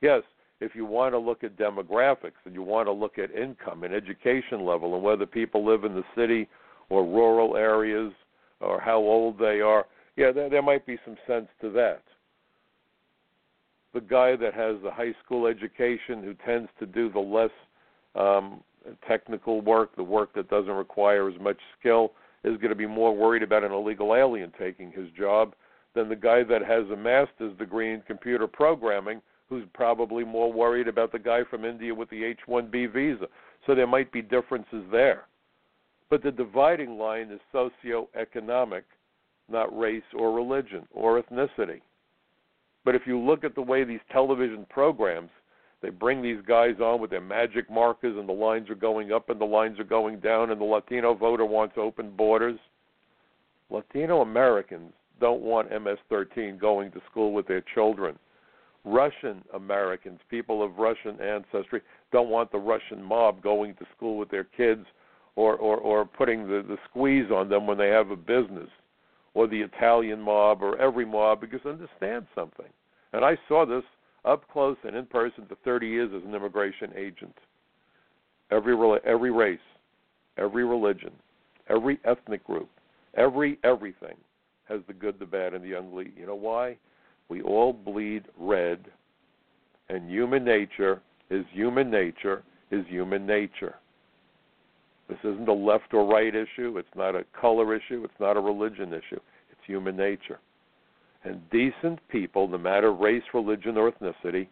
Yes, 0.00 0.22
if 0.60 0.74
you 0.74 0.84
want 0.84 1.12
to 1.12 1.18
look 1.18 1.44
at 1.44 1.56
demographics 1.56 2.42
and 2.44 2.54
you 2.54 2.62
want 2.62 2.86
to 2.88 2.92
look 2.92 3.18
at 3.18 3.30
income 3.34 3.84
and 3.84 3.94
education 3.94 4.64
level 4.64 4.94
and 4.94 5.02
whether 5.02 5.26
people 5.26 5.64
live 5.64 5.84
in 5.84 5.94
the 5.94 6.04
city 6.16 6.48
or 6.88 7.04
rural 7.04 7.56
areas 7.56 8.12
or 8.60 8.80
how 8.80 8.98
old 8.98 9.38
they 9.38 9.60
are, 9.60 9.86
yeah, 10.16 10.32
there, 10.32 10.48
there 10.48 10.62
might 10.62 10.86
be 10.86 10.98
some 11.04 11.16
sense 11.26 11.48
to 11.60 11.70
that. 11.70 12.02
The 13.94 14.00
guy 14.00 14.36
that 14.36 14.54
has 14.54 14.76
the 14.82 14.90
high 14.90 15.14
school 15.24 15.46
education 15.46 16.22
who 16.22 16.34
tends 16.44 16.68
to 16.78 16.86
do 16.86 17.10
the 17.10 17.20
less 17.20 17.50
um, 18.14 18.62
technical 19.06 19.60
work, 19.60 19.94
the 19.96 20.02
work 20.02 20.34
that 20.34 20.50
doesn't 20.50 20.72
require 20.72 21.28
as 21.28 21.38
much 21.40 21.58
skill, 21.78 22.12
is 22.44 22.56
going 22.58 22.70
to 22.70 22.76
be 22.76 22.86
more 22.86 23.14
worried 23.14 23.42
about 23.42 23.64
an 23.64 23.72
illegal 23.72 24.14
alien 24.14 24.52
taking 24.58 24.92
his 24.92 25.08
job 25.18 25.54
than 25.94 26.08
the 26.08 26.16
guy 26.16 26.42
that 26.44 26.62
has 26.62 26.84
a 26.92 26.96
master's 26.96 27.56
degree 27.58 27.92
in 27.92 28.00
computer 28.02 28.46
programming 28.46 29.20
who's 29.48 29.64
probably 29.72 30.24
more 30.24 30.52
worried 30.52 30.88
about 30.88 31.12
the 31.12 31.18
guy 31.18 31.40
from 31.48 31.64
India 31.64 31.94
with 31.94 32.10
the 32.10 32.24
H-1B 32.24 32.92
visa. 32.92 33.26
So 33.66 33.74
there 33.74 33.86
might 33.86 34.12
be 34.12 34.22
differences 34.22 34.84
there. 34.90 35.26
But 36.10 36.22
the 36.22 36.30
dividing 36.30 36.98
line 36.98 37.30
is 37.30 37.40
socioeconomic 37.52 38.82
not 39.50 39.76
race 39.76 40.02
or 40.16 40.32
religion 40.32 40.86
or 40.92 41.20
ethnicity. 41.20 41.80
But 42.84 42.94
if 42.94 43.02
you 43.06 43.18
look 43.18 43.44
at 43.44 43.54
the 43.54 43.62
way 43.62 43.84
these 43.84 44.00
television 44.12 44.66
programs, 44.70 45.30
they 45.82 45.90
bring 45.90 46.22
these 46.22 46.40
guys 46.46 46.76
on 46.80 47.00
with 47.00 47.10
their 47.10 47.20
magic 47.20 47.70
markers 47.70 48.16
and 48.16 48.28
the 48.28 48.32
lines 48.32 48.70
are 48.70 48.76
going 48.76 49.12
up 49.12 49.28
and 49.28 49.40
the 49.40 49.44
lines 49.44 49.78
are 49.78 49.84
going 49.84 50.20
down 50.20 50.50
and 50.50 50.60
the 50.60 50.64
Latino 50.64 51.14
voter 51.14 51.44
wants 51.44 51.74
open 51.76 52.10
borders. 52.16 52.58
Latino 53.70 54.20
Americans 54.22 54.92
don't 55.20 55.42
want 55.42 55.70
MS 55.70 55.98
13 56.08 56.58
going 56.58 56.90
to 56.92 57.00
school 57.10 57.32
with 57.32 57.46
their 57.46 57.62
children. 57.74 58.18
Russian 58.84 59.42
Americans, 59.54 60.20
people 60.30 60.62
of 60.62 60.78
Russian 60.78 61.20
ancestry, 61.20 61.80
don't 62.12 62.28
want 62.28 62.52
the 62.52 62.58
Russian 62.58 63.02
mob 63.02 63.42
going 63.42 63.74
to 63.74 63.86
school 63.96 64.16
with 64.16 64.30
their 64.30 64.44
kids 64.44 64.86
or, 65.34 65.56
or, 65.56 65.78
or 65.78 66.04
putting 66.04 66.44
the, 66.44 66.64
the 66.66 66.76
squeeze 66.88 67.30
on 67.32 67.48
them 67.48 67.66
when 67.66 67.76
they 67.76 67.88
have 67.88 68.10
a 68.10 68.16
business 68.16 68.68
or 69.36 69.46
the 69.46 69.60
Italian 69.60 70.18
mob 70.18 70.62
or 70.62 70.80
every 70.80 71.04
mob 71.04 71.42
because 71.42 71.60
understand 71.66 72.26
something. 72.34 72.72
And 73.12 73.22
I 73.22 73.36
saw 73.46 73.66
this 73.66 73.84
up 74.24 74.50
close 74.50 74.78
and 74.82 74.96
in 74.96 75.04
person 75.04 75.44
for 75.46 75.56
30 75.56 75.86
years 75.86 76.10
as 76.16 76.26
an 76.26 76.34
immigration 76.34 76.90
agent. 76.96 77.34
Every 78.50 78.74
every 79.04 79.30
race, 79.30 79.58
every 80.38 80.64
religion, 80.64 81.12
every 81.68 82.00
ethnic 82.06 82.44
group, 82.44 82.70
every 83.14 83.58
everything 83.62 84.16
has 84.70 84.80
the 84.86 84.94
good, 84.94 85.18
the 85.18 85.26
bad, 85.26 85.52
and 85.52 85.62
the 85.62 85.74
ugly. 85.74 86.12
You 86.16 86.26
know 86.26 86.34
why? 86.34 86.78
We 87.28 87.42
all 87.42 87.74
bleed 87.74 88.24
red, 88.38 88.86
and 89.90 90.08
human 90.08 90.46
nature 90.46 91.02
is 91.28 91.44
human 91.52 91.90
nature 91.90 92.42
is 92.70 92.86
human 92.88 93.26
nature. 93.26 93.74
This 95.08 95.18
isn't 95.22 95.48
a 95.48 95.52
left 95.52 95.94
or 95.94 96.04
right 96.06 96.34
issue. 96.34 96.78
It's 96.78 96.88
not 96.96 97.14
a 97.14 97.24
color 97.38 97.74
issue. 97.74 98.02
It's 98.04 98.20
not 98.20 98.36
a 98.36 98.40
religion 98.40 98.88
issue. 98.88 99.20
It's 99.50 99.60
human 99.66 99.96
nature. 99.96 100.40
And 101.24 101.40
decent 101.50 102.00
people, 102.08 102.48
no 102.48 102.58
matter 102.58 102.92
race, 102.92 103.22
religion, 103.34 103.76
or 103.76 103.90
ethnicity, 103.90 104.48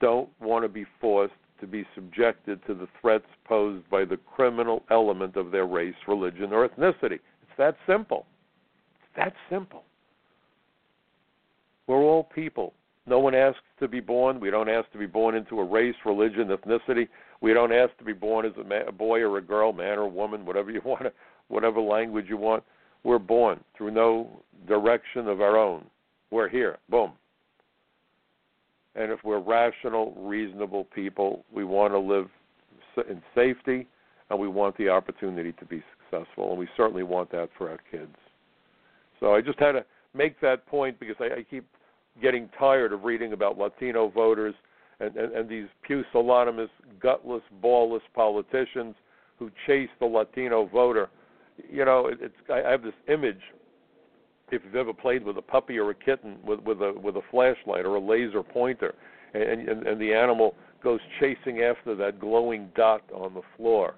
don't 0.00 0.28
want 0.40 0.64
to 0.64 0.68
be 0.68 0.84
forced 1.00 1.34
to 1.60 1.66
be 1.66 1.86
subjected 1.94 2.60
to 2.66 2.74
the 2.74 2.88
threats 3.00 3.26
posed 3.44 3.88
by 3.90 4.04
the 4.04 4.16
criminal 4.16 4.82
element 4.90 5.36
of 5.36 5.50
their 5.50 5.66
race, 5.66 5.94
religion, 6.06 6.52
or 6.52 6.68
ethnicity. 6.68 7.20
It's 7.42 7.58
that 7.58 7.76
simple. 7.86 8.26
It's 8.96 9.16
that 9.16 9.34
simple. 9.50 9.84
We're 11.86 12.02
all 12.02 12.24
people. 12.24 12.74
No 13.06 13.18
one 13.18 13.34
asks 13.34 13.60
to 13.80 13.88
be 13.88 14.00
born. 14.00 14.40
We 14.40 14.50
don't 14.50 14.68
ask 14.68 14.90
to 14.92 14.98
be 14.98 15.06
born 15.06 15.34
into 15.34 15.60
a 15.60 15.64
race, 15.64 15.94
religion, 16.06 16.48
ethnicity. 16.48 17.08
We 17.44 17.52
don't 17.52 17.72
ask 17.72 17.94
to 17.98 18.04
be 18.04 18.14
born 18.14 18.46
as 18.46 18.52
a, 18.58 18.64
man, 18.64 18.88
a 18.88 18.92
boy 18.92 19.20
or 19.20 19.36
a 19.36 19.42
girl, 19.42 19.74
man 19.74 19.98
or 19.98 20.08
woman, 20.08 20.46
whatever 20.46 20.70
you 20.70 20.80
want, 20.84 21.08
whatever 21.48 21.78
language 21.78 22.24
you 22.26 22.38
want. 22.38 22.64
We're 23.04 23.18
born 23.18 23.62
through 23.76 23.90
no 23.90 24.30
direction 24.66 25.28
of 25.28 25.42
our 25.42 25.58
own. 25.58 25.84
We're 26.30 26.48
here. 26.48 26.78
Boom. 26.88 27.12
And 28.94 29.12
if 29.12 29.18
we're 29.22 29.40
rational, 29.40 30.14
reasonable 30.16 30.84
people, 30.84 31.44
we 31.54 31.64
want 31.64 31.92
to 31.92 31.98
live 31.98 32.28
in 33.10 33.20
safety 33.34 33.86
and 34.30 34.40
we 34.40 34.48
want 34.48 34.74
the 34.78 34.88
opportunity 34.88 35.52
to 35.52 35.66
be 35.66 35.82
successful. 36.00 36.48
And 36.48 36.58
we 36.58 36.66
certainly 36.78 37.02
want 37.02 37.30
that 37.32 37.50
for 37.58 37.68
our 37.68 37.80
kids. 37.90 38.16
So 39.20 39.34
I 39.34 39.42
just 39.42 39.58
had 39.58 39.72
to 39.72 39.84
make 40.14 40.40
that 40.40 40.64
point 40.64 40.98
because 40.98 41.16
I, 41.20 41.40
I 41.40 41.42
keep 41.42 41.66
getting 42.22 42.48
tired 42.58 42.94
of 42.94 43.04
reading 43.04 43.34
about 43.34 43.58
Latino 43.58 44.08
voters 44.08 44.54
and, 45.00 45.16
and, 45.16 45.32
and 45.32 45.48
these 45.48 45.66
pusillanimous, 45.88 46.68
gutless, 47.00 47.42
ballless 47.62 48.02
politicians 48.14 48.94
who 49.38 49.50
chase 49.66 49.88
the 50.00 50.06
Latino 50.06 50.66
voter. 50.66 51.08
You 51.70 51.84
know, 51.84 52.08
it, 52.08 52.18
it's 52.20 52.34
I 52.52 52.68
have 52.68 52.82
this 52.82 52.94
image. 53.08 53.40
If 54.50 54.62
you've 54.64 54.76
ever 54.76 54.92
played 54.92 55.24
with 55.24 55.38
a 55.38 55.42
puppy 55.42 55.78
or 55.78 55.90
a 55.90 55.94
kitten 55.94 56.38
with 56.44 56.60
with 56.60 56.80
a 56.80 56.92
with 57.00 57.16
a 57.16 57.22
flashlight 57.30 57.84
or 57.84 57.96
a 57.96 58.00
laser 58.00 58.42
pointer, 58.42 58.94
and 59.32 59.68
and, 59.68 59.86
and 59.86 60.00
the 60.00 60.12
animal 60.12 60.54
goes 60.82 61.00
chasing 61.18 61.62
after 61.62 61.94
that 61.96 62.20
glowing 62.20 62.70
dot 62.76 63.02
on 63.12 63.34
the 63.34 63.42
floor. 63.56 63.94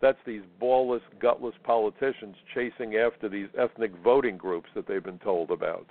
That's 0.00 0.18
these 0.24 0.42
ballless, 0.60 1.00
gutless 1.20 1.54
politicians 1.64 2.36
chasing 2.54 2.96
after 2.96 3.28
these 3.28 3.48
ethnic 3.58 3.92
voting 4.04 4.36
groups 4.36 4.68
that 4.76 4.86
they've 4.86 5.02
been 5.02 5.18
told 5.18 5.50
about. 5.50 5.86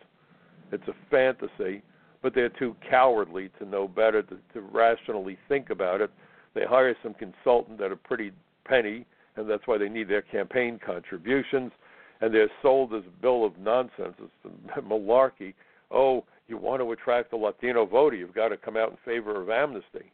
It's 0.72 0.88
a 0.88 0.94
fantasy, 1.10 1.82
but 2.28 2.36
they're 2.36 2.50
too 2.50 2.76
cowardly 2.90 3.50
to 3.58 3.66
know 3.66 3.88
better 3.88 4.22
to, 4.22 4.36
to 4.54 4.60
rationally 4.60 5.38
think 5.48 5.70
about 5.70 6.02
it. 6.02 6.12
They 6.56 6.66
hire 6.66 6.94
some 7.02 7.14
consultant 7.14 7.80
at 7.80 7.94
a 7.94 7.96
pretty 7.96 8.34
penny, 8.66 9.06
and 9.38 9.50
that's 9.50 9.66
why 9.66 9.78
they 9.78 9.88
need 9.88 10.10
their 10.10 10.24
campaign 10.24 10.78
contributions. 10.86 11.72
And 12.20 12.34
they're 12.34 12.52
sold 12.62 12.92
this 12.92 13.06
bill 13.22 13.46
of 13.46 13.58
nonsense, 13.58 14.16
this 14.20 14.52
malarkey. 14.84 15.54
Oh, 15.90 16.26
you 16.50 16.58
want 16.58 16.82
to 16.82 16.92
attract 16.92 17.32
the 17.32 17.38
Latino 17.38 17.86
voter, 17.86 18.18
you've 18.18 18.36
got 18.36 18.50
to 18.50 18.58
come 18.58 18.76
out 18.76 18.92
in 18.92 18.98
favor 19.06 19.42
of 19.42 19.50
amnesty. 19.50 20.12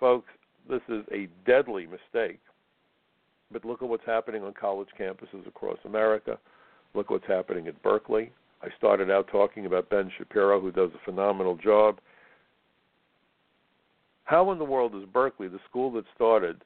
Folks, 0.00 0.30
this 0.68 0.82
is 0.88 1.04
a 1.12 1.28
deadly 1.46 1.86
mistake. 1.86 2.40
But 3.52 3.64
look 3.64 3.84
at 3.84 3.88
what's 3.88 4.04
happening 4.04 4.42
on 4.42 4.52
college 4.52 4.88
campuses 4.98 5.46
across 5.46 5.78
America. 5.84 6.40
Look 6.92 7.10
what's 7.10 7.28
happening 7.28 7.68
at 7.68 7.80
Berkeley. 7.84 8.32
I 8.62 8.68
started 8.78 9.10
out 9.10 9.28
talking 9.30 9.66
about 9.66 9.90
Ben 9.90 10.10
Shapiro, 10.16 10.60
who 10.60 10.70
does 10.70 10.90
a 10.94 11.04
phenomenal 11.04 11.56
job. 11.56 11.98
How 14.24 14.52
in 14.52 14.58
the 14.58 14.64
world 14.64 14.94
is 14.94 15.04
Berkeley, 15.12 15.48
the 15.48 15.58
school 15.68 15.90
that 15.92 16.04
started 16.14 16.62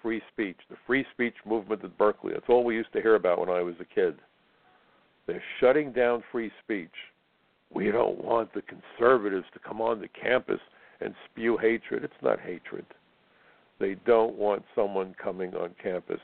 free 0.00 0.22
speech, 0.32 0.56
the 0.70 0.76
free 0.86 1.04
speech 1.12 1.34
movement 1.44 1.84
at 1.84 1.98
Berkeley? 1.98 2.32
That's 2.32 2.48
all 2.48 2.64
we 2.64 2.76
used 2.76 2.92
to 2.92 3.02
hear 3.02 3.16
about 3.16 3.40
when 3.40 3.48
I 3.48 3.62
was 3.62 3.74
a 3.80 3.84
kid. 3.84 4.16
They're 5.26 5.42
shutting 5.60 5.92
down 5.92 6.22
free 6.30 6.50
speech. 6.62 6.94
We 7.74 7.90
don't 7.90 8.22
want 8.22 8.52
the 8.54 8.62
conservatives 8.62 9.46
to 9.54 9.58
come 9.58 9.80
on 9.80 10.00
the 10.00 10.08
campus 10.08 10.60
and 11.00 11.14
spew 11.30 11.56
hatred. 11.56 12.04
It's 12.04 12.12
not 12.22 12.38
hatred. 12.40 12.84
They 13.80 13.96
don't 14.06 14.36
want 14.36 14.62
someone 14.74 15.14
coming 15.22 15.54
on 15.54 15.74
campus 15.82 16.20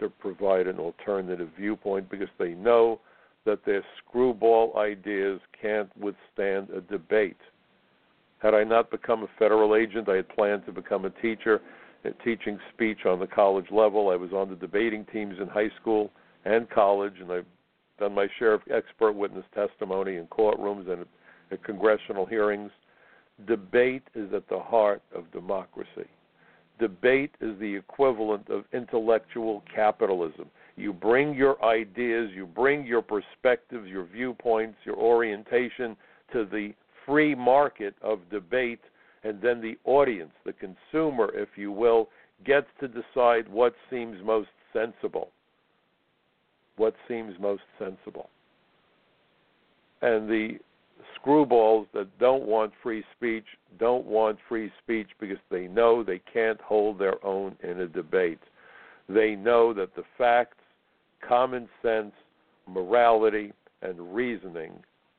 to 0.00 0.10
provide 0.10 0.66
an 0.66 0.78
alternative 0.78 1.48
viewpoint 1.58 2.10
because 2.10 2.28
they 2.38 2.50
know 2.50 3.00
that 3.48 3.64
their 3.64 3.82
screwball 3.96 4.76
ideas 4.76 5.40
can't 5.58 5.88
withstand 5.96 6.68
a 6.68 6.82
debate. 6.82 7.38
Had 8.40 8.52
I 8.52 8.62
not 8.62 8.90
become 8.90 9.22
a 9.22 9.28
federal 9.38 9.74
agent, 9.74 10.06
I 10.06 10.16
had 10.16 10.28
planned 10.28 10.66
to 10.66 10.72
become 10.72 11.06
a 11.06 11.10
teacher, 11.22 11.62
teaching 12.22 12.58
speech 12.74 13.06
on 13.06 13.18
the 13.18 13.26
college 13.26 13.70
level. 13.70 14.10
I 14.10 14.16
was 14.16 14.34
on 14.34 14.50
the 14.50 14.54
debating 14.54 15.06
teams 15.06 15.36
in 15.40 15.48
high 15.48 15.70
school 15.80 16.10
and 16.44 16.68
college, 16.68 17.14
and 17.22 17.32
I've 17.32 17.46
done 17.98 18.14
my 18.14 18.28
share 18.38 18.52
of 18.52 18.60
expert 18.70 19.12
witness 19.12 19.46
testimony 19.54 20.16
in 20.16 20.26
courtrooms 20.26 20.86
and 20.90 21.06
at 21.50 21.64
congressional 21.64 22.26
hearings. 22.26 22.70
Debate 23.46 24.04
is 24.14 24.30
at 24.34 24.46
the 24.50 24.58
heart 24.58 25.00
of 25.16 25.32
democracy. 25.32 26.08
Debate 26.78 27.32
is 27.40 27.58
the 27.58 27.74
equivalent 27.74 28.50
of 28.50 28.64
intellectual 28.74 29.64
capitalism. 29.74 30.50
You 30.78 30.92
bring 30.92 31.34
your 31.34 31.62
ideas, 31.64 32.30
you 32.34 32.46
bring 32.46 32.86
your 32.86 33.02
perspectives, 33.02 33.88
your 33.88 34.04
viewpoints, 34.04 34.76
your 34.84 34.96
orientation 34.96 35.96
to 36.32 36.44
the 36.44 36.72
free 37.04 37.34
market 37.34 37.96
of 38.00 38.20
debate, 38.30 38.80
and 39.24 39.42
then 39.42 39.60
the 39.60 39.76
audience, 39.84 40.30
the 40.46 40.52
consumer, 40.52 41.32
if 41.34 41.48
you 41.56 41.72
will, 41.72 42.08
gets 42.44 42.68
to 42.78 42.86
decide 42.86 43.48
what 43.48 43.74
seems 43.90 44.24
most 44.24 44.50
sensible. 44.72 45.30
What 46.76 46.94
seems 47.08 47.34
most 47.40 47.62
sensible. 47.76 48.30
And 50.00 50.28
the 50.28 50.58
screwballs 51.18 51.86
that 51.92 52.06
don't 52.20 52.44
want 52.44 52.72
free 52.82 53.02
speech 53.16 53.44
don't 53.80 54.06
want 54.06 54.38
free 54.48 54.70
speech 54.82 55.08
because 55.18 55.38
they 55.50 55.66
know 55.66 56.04
they 56.04 56.20
can't 56.32 56.60
hold 56.60 57.00
their 57.00 57.24
own 57.26 57.56
in 57.64 57.80
a 57.80 57.88
debate. 57.88 58.38
They 59.08 59.34
know 59.34 59.74
that 59.74 59.96
the 59.96 60.04
facts 60.16 60.57
common 61.26 61.68
sense, 61.82 62.12
morality, 62.66 63.52
and 63.82 64.14
reasoning 64.14 64.72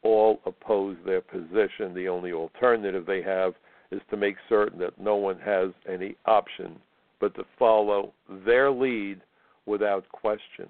all 0.03 0.39
oppose 0.45 0.97
their 1.05 1.21
position. 1.21 1.93
The 1.93 2.07
only 2.07 2.31
alternative 2.31 3.05
they 3.05 3.21
have 3.21 3.53
is 3.91 4.01
to 4.09 4.17
make 4.17 4.35
certain 4.47 4.79
that 4.79 4.99
no 4.99 5.15
one 5.15 5.39
has 5.39 5.69
any 5.87 6.15
option 6.25 6.79
but 7.19 7.35
to 7.35 7.43
follow 7.57 8.13
their 8.45 8.71
lead 8.71 9.21
without 9.65 10.07
question. 10.09 10.67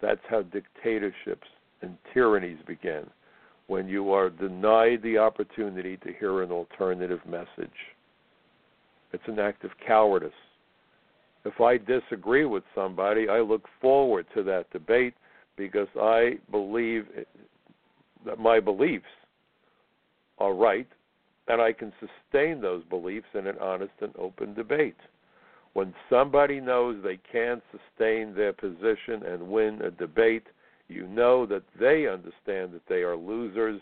That's 0.00 0.20
how 0.28 0.42
dictatorships 0.42 1.46
and 1.82 1.96
tyrannies 2.12 2.58
begin, 2.66 3.06
when 3.68 3.88
you 3.88 4.12
are 4.12 4.30
denied 4.30 5.02
the 5.02 5.18
opportunity 5.18 5.96
to 5.98 6.12
hear 6.18 6.42
an 6.42 6.50
alternative 6.50 7.20
message. 7.26 7.70
It's 9.12 9.22
an 9.26 9.38
act 9.38 9.64
of 9.64 9.70
cowardice. 9.86 10.30
If 11.44 11.60
I 11.60 11.78
disagree 11.78 12.44
with 12.44 12.64
somebody, 12.74 13.28
I 13.28 13.40
look 13.40 13.64
forward 13.80 14.26
to 14.34 14.42
that 14.44 14.70
debate 14.70 15.14
because 15.56 15.88
I 15.98 16.38
believe 16.50 17.06
that 18.26 18.38
my 18.38 18.60
beliefs 18.60 19.04
are 20.38 20.54
right 20.54 20.86
and 21.48 21.60
I 21.60 21.72
can 21.72 21.92
sustain 22.00 22.60
those 22.60 22.84
beliefs 22.84 23.26
in 23.34 23.46
an 23.46 23.56
honest 23.60 23.92
and 24.00 24.14
open 24.16 24.54
debate. 24.54 24.96
When 25.72 25.94
somebody 26.10 26.60
knows 26.60 27.02
they 27.02 27.18
can't 27.30 27.62
sustain 27.70 28.34
their 28.34 28.52
position 28.52 29.22
and 29.24 29.48
win 29.48 29.80
a 29.82 29.90
debate, 29.90 30.46
you 30.88 31.06
know 31.06 31.46
that 31.46 31.62
they 31.78 32.06
understand 32.06 32.72
that 32.72 32.86
they 32.88 33.02
are 33.02 33.16
losers, 33.16 33.80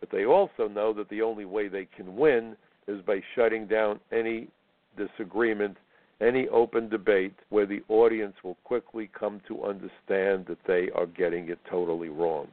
but 0.00 0.10
they 0.10 0.24
also 0.24 0.68
know 0.68 0.92
that 0.94 1.08
the 1.08 1.22
only 1.22 1.44
way 1.44 1.68
they 1.68 1.86
can 1.96 2.16
win 2.16 2.56
is 2.86 3.00
by 3.02 3.20
shutting 3.34 3.66
down 3.66 4.00
any 4.12 4.48
disagreement 4.96 5.76
any 6.20 6.48
open 6.48 6.88
debate 6.88 7.34
where 7.50 7.66
the 7.66 7.82
audience 7.88 8.34
will 8.42 8.56
quickly 8.64 9.10
come 9.18 9.40
to 9.48 9.64
understand 9.64 10.46
that 10.46 10.58
they 10.66 10.88
are 10.94 11.06
getting 11.06 11.50
it 11.50 11.58
totally 11.68 12.08
wrong. 12.08 12.48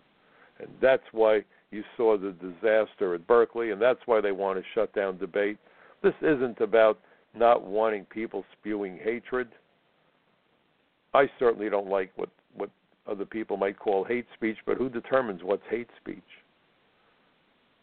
And 0.60 0.68
that's 0.82 1.04
why 1.12 1.44
you 1.72 1.84
saw 1.96 2.18
the 2.18 2.32
disaster 2.32 3.16
at 3.16 3.26
Berkeley, 3.26 3.72
and 3.72 3.82
that's 3.82 4.02
why 4.06 4.22
they 4.22 4.32
want 4.32 4.60
to 4.60 4.66
shut 4.76 4.94
down 4.94 5.18
debate. 5.18 5.58
This 6.02 6.14
isn't 6.22 6.60
about 6.60 7.00
not 7.34 7.64
wanting 7.64 8.06
people 8.06 8.44
spewing 8.60 9.00
hatred. 9.02 9.48
I 11.14 11.30
certainly 11.40 11.70
don't 11.70 11.90
like 11.90 12.12
what, 12.16 12.30
what 12.56 12.70
other 13.08 13.26
people 13.26 13.58
might 13.58 13.80
call 13.80 14.04
hate 14.04 14.28
speech, 14.36 14.58
but 14.66 14.78
who 14.78 14.90
determines 14.90 15.42
what's 15.42 15.64
hate 15.70 15.90
speech? 16.02 16.20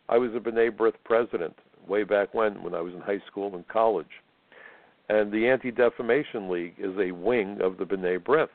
I 0.08 0.18
was 0.18 0.30
a 0.34 0.40
B'nai 0.40 0.70
B'rith 0.70 0.94
president 1.04 1.56
way 1.88 2.04
back 2.04 2.34
when, 2.34 2.62
when 2.62 2.74
I 2.74 2.80
was 2.80 2.92
in 2.94 3.00
high 3.00 3.22
school 3.28 3.54
and 3.54 3.66
college 3.68 4.06
and 5.10 5.32
the 5.32 5.48
Anti 5.48 5.72
Defamation 5.72 6.48
League 6.48 6.74
is 6.78 6.96
a 6.98 7.10
wing 7.10 7.58
of 7.60 7.78
the 7.78 7.84
B'nai 7.84 8.20
B'rith. 8.20 8.48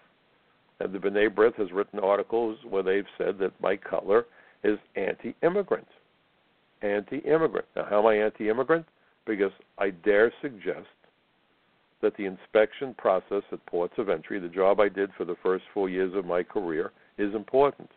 And 0.79 0.93
the 0.93 0.99
B'nai 0.99 1.29
B'rith 1.29 1.55
has 1.55 1.71
written 1.73 1.99
articles 1.99 2.57
where 2.67 2.81
they've 2.81 3.03
said 3.17 3.37
that 3.39 3.51
Mike 3.59 3.83
Cutler 3.83 4.25
is 4.63 4.79
anti 4.95 5.35
immigrant. 5.43 5.87
Anti 6.81 7.17
immigrant. 7.17 7.67
Now, 7.75 7.85
how 7.89 7.99
am 7.99 8.05
I 8.05 8.15
anti 8.15 8.49
immigrant? 8.49 8.85
Because 9.27 9.51
I 9.77 9.89
dare 9.89 10.31
suggest 10.41 10.87
that 12.01 12.15
the 12.15 12.25
inspection 12.25 12.93
process 12.97 13.43
at 13.51 13.65
ports 13.65 13.95
of 13.97 14.07
entry, 14.07 14.39
the 14.39 14.47
job 14.47 14.79
I 14.79 14.87
did 14.87 15.09
for 15.17 15.25
the 15.25 15.35
first 15.43 15.65
four 15.73 15.89
years 15.89 16.13
of 16.15 16.25
my 16.25 16.41
career, 16.41 16.93
is 17.17 17.35
important. 17.35 17.89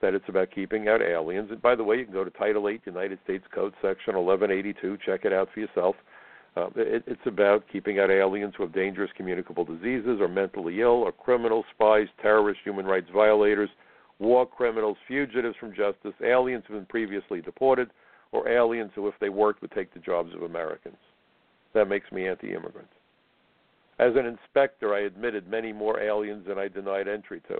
That 0.00 0.14
it's 0.14 0.28
about 0.28 0.50
keeping 0.54 0.88
out 0.88 1.02
aliens. 1.02 1.50
And 1.50 1.60
by 1.60 1.74
the 1.74 1.84
way, 1.84 1.96
you 1.96 2.04
can 2.04 2.14
go 2.14 2.24
to 2.24 2.30
Title 2.30 2.66
8, 2.66 2.80
United 2.86 3.18
States 3.24 3.44
Code, 3.54 3.74
Section 3.82 4.14
1182, 4.14 4.98
check 5.04 5.24
it 5.24 5.34
out 5.34 5.48
for 5.52 5.60
yourself. 5.60 5.96
Uh, 6.56 6.68
it, 6.76 7.02
it's 7.06 7.26
about 7.26 7.64
keeping 7.72 7.98
out 7.98 8.10
aliens 8.10 8.54
who 8.56 8.62
have 8.62 8.72
dangerous 8.72 9.10
communicable 9.16 9.64
diseases, 9.64 10.20
or 10.20 10.28
mentally 10.28 10.80
ill, 10.80 11.02
or 11.02 11.10
criminals, 11.10 11.64
spies, 11.74 12.06
terrorists, 12.22 12.62
human 12.62 12.86
rights 12.86 13.08
violators, 13.12 13.70
war 14.20 14.46
criminals, 14.46 14.96
fugitives 15.08 15.56
from 15.58 15.74
justice, 15.74 16.14
aliens 16.24 16.62
who 16.66 16.74
have 16.74 16.82
been 16.82 16.90
previously 16.90 17.40
deported, 17.40 17.90
or 18.30 18.48
aliens 18.48 18.92
who, 18.94 19.08
if 19.08 19.14
they 19.20 19.28
worked, 19.28 19.62
would 19.62 19.72
take 19.72 19.92
the 19.92 20.00
jobs 20.00 20.32
of 20.34 20.42
Americans. 20.42 20.96
That 21.72 21.88
makes 21.88 22.10
me 22.12 22.28
anti 22.28 22.52
immigrant. 22.52 22.88
As 23.98 24.12
an 24.16 24.26
inspector, 24.26 24.94
I 24.94 25.00
admitted 25.00 25.48
many 25.48 25.72
more 25.72 26.00
aliens 26.00 26.46
than 26.46 26.58
I 26.58 26.68
denied 26.68 27.08
entry 27.08 27.40
to, 27.48 27.58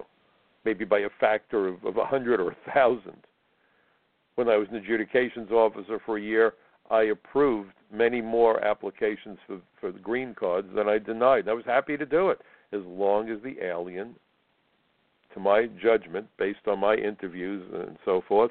maybe 0.64 0.85
by 0.85 1.00
a 1.00 1.09
factor 1.20 1.68
of, 1.68 1.85
of 1.85 1.96
100 1.96 2.40
or 2.40 2.44
1,000. 2.44 3.12
When 4.37 4.48
I 4.48 4.57
was 4.57 4.68
an 4.70 4.76
adjudications 4.76 5.50
officer 5.52 6.00
for 6.04 6.18
a 6.18 6.22
year, 6.22 6.54
I 6.90 7.05
approved 7.05 7.73
many 7.92 8.20
more 8.20 8.62
applications 8.64 9.38
for, 9.47 9.61
for 9.81 9.92
the 9.92 9.99
green 9.99 10.35
cards 10.35 10.68
than 10.75 10.88
I 10.88 10.99
denied. 10.99 11.49
I 11.49 11.53
was 11.53 11.64
happy 11.64 11.97
to 11.97 12.07
do 12.07 12.31
it 12.31 12.40
as 12.73 12.83
long 12.85 13.31
as 13.31 13.38
the 13.42 13.64
alien, 13.64 14.16
to 15.33 15.40
my 15.40 15.66
judgment, 15.83 16.27
based 16.38 16.66
on 16.66 16.79
my 16.79 16.94
interviews 16.94 17.62
and 17.73 17.97
so 18.05 18.23
forth, 18.27 18.51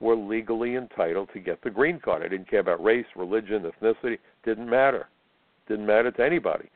were 0.00 0.16
legally 0.16 0.76
entitled 0.76 1.28
to 1.32 1.40
get 1.40 1.62
the 1.62 1.70
green 1.70 2.00
card. 2.00 2.22
I 2.22 2.28
didn't 2.28 2.48
care 2.48 2.60
about 2.60 2.82
race, 2.82 3.06
religion, 3.14 3.70
ethnicity. 3.70 4.18
Didn't 4.44 4.68
matter. 4.68 5.08
Didn't 5.68 5.86
matter 5.86 6.10
to 6.10 6.24
anybody. 6.24 6.70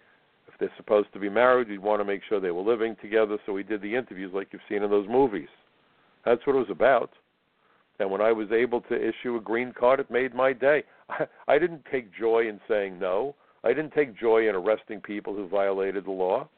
If 0.46 0.58
they're 0.60 0.72
supposed 0.76 1.12
to 1.14 1.18
be 1.18 1.28
married, 1.28 1.68
we'd 1.68 1.78
want 1.78 2.00
to 2.00 2.04
make 2.04 2.20
sure 2.28 2.38
they 2.38 2.50
were 2.50 2.62
living 2.62 2.96
together, 3.00 3.38
so 3.44 3.52
we 3.52 3.62
did 3.62 3.82
the 3.82 3.94
interviews 3.94 4.32
like 4.34 4.48
you've 4.52 4.62
seen 4.68 4.82
in 4.82 4.90
those 4.90 5.08
movies. 5.08 5.48
That's 6.24 6.46
what 6.46 6.54
it 6.56 6.60
was 6.60 6.70
about. 6.70 7.10
And 8.00 8.10
when 8.10 8.20
I 8.20 8.32
was 8.32 8.50
able 8.50 8.80
to 8.82 8.94
issue 8.94 9.36
a 9.36 9.40
green 9.40 9.72
card, 9.72 10.00
it 10.00 10.10
made 10.10 10.34
my 10.34 10.52
day. 10.52 10.82
I, 11.08 11.26
I 11.46 11.58
didn't 11.58 11.84
take 11.90 12.14
joy 12.14 12.48
in 12.48 12.60
saying 12.68 12.98
no. 12.98 13.34
I 13.62 13.68
didn't 13.68 13.92
take 13.92 14.18
joy 14.18 14.48
in 14.48 14.54
arresting 14.54 15.00
people 15.00 15.34
who 15.34 15.48
violated 15.48 16.04
the 16.04 16.10
law, 16.10 16.48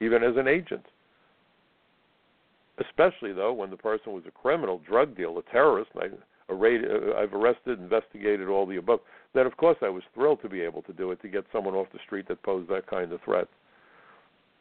even 0.00 0.24
as 0.24 0.36
an 0.36 0.48
agent. 0.48 0.84
Especially 2.78 3.32
though 3.32 3.52
when 3.52 3.70
the 3.70 3.76
person 3.76 4.12
was 4.12 4.24
a 4.26 4.30
criminal, 4.30 4.80
drug 4.86 5.16
dealer, 5.16 5.40
a 5.40 5.52
terrorist. 5.52 5.90
I, 5.96 6.06
uh, 6.50 6.54
I've 7.16 7.32
arrested, 7.32 7.78
investigated 7.78 8.48
all 8.48 8.66
the 8.66 8.76
above. 8.76 9.00
Then 9.34 9.46
of 9.46 9.56
course 9.56 9.76
I 9.82 9.88
was 9.88 10.02
thrilled 10.14 10.42
to 10.42 10.48
be 10.48 10.60
able 10.60 10.82
to 10.82 10.92
do 10.92 11.12
it 11.12 11.22
to 11.22 11.28
get 11.28 11.44
someone 11.52 11.74
off 11.74 11.86
the 11.92 12.00
street 12.04 12.26
that 12.28 12.42
posed 12.42 12.68
that 12.70 12.86
kind 12.86 13.12
of 13.12 13.20
threat. 13.22 13.48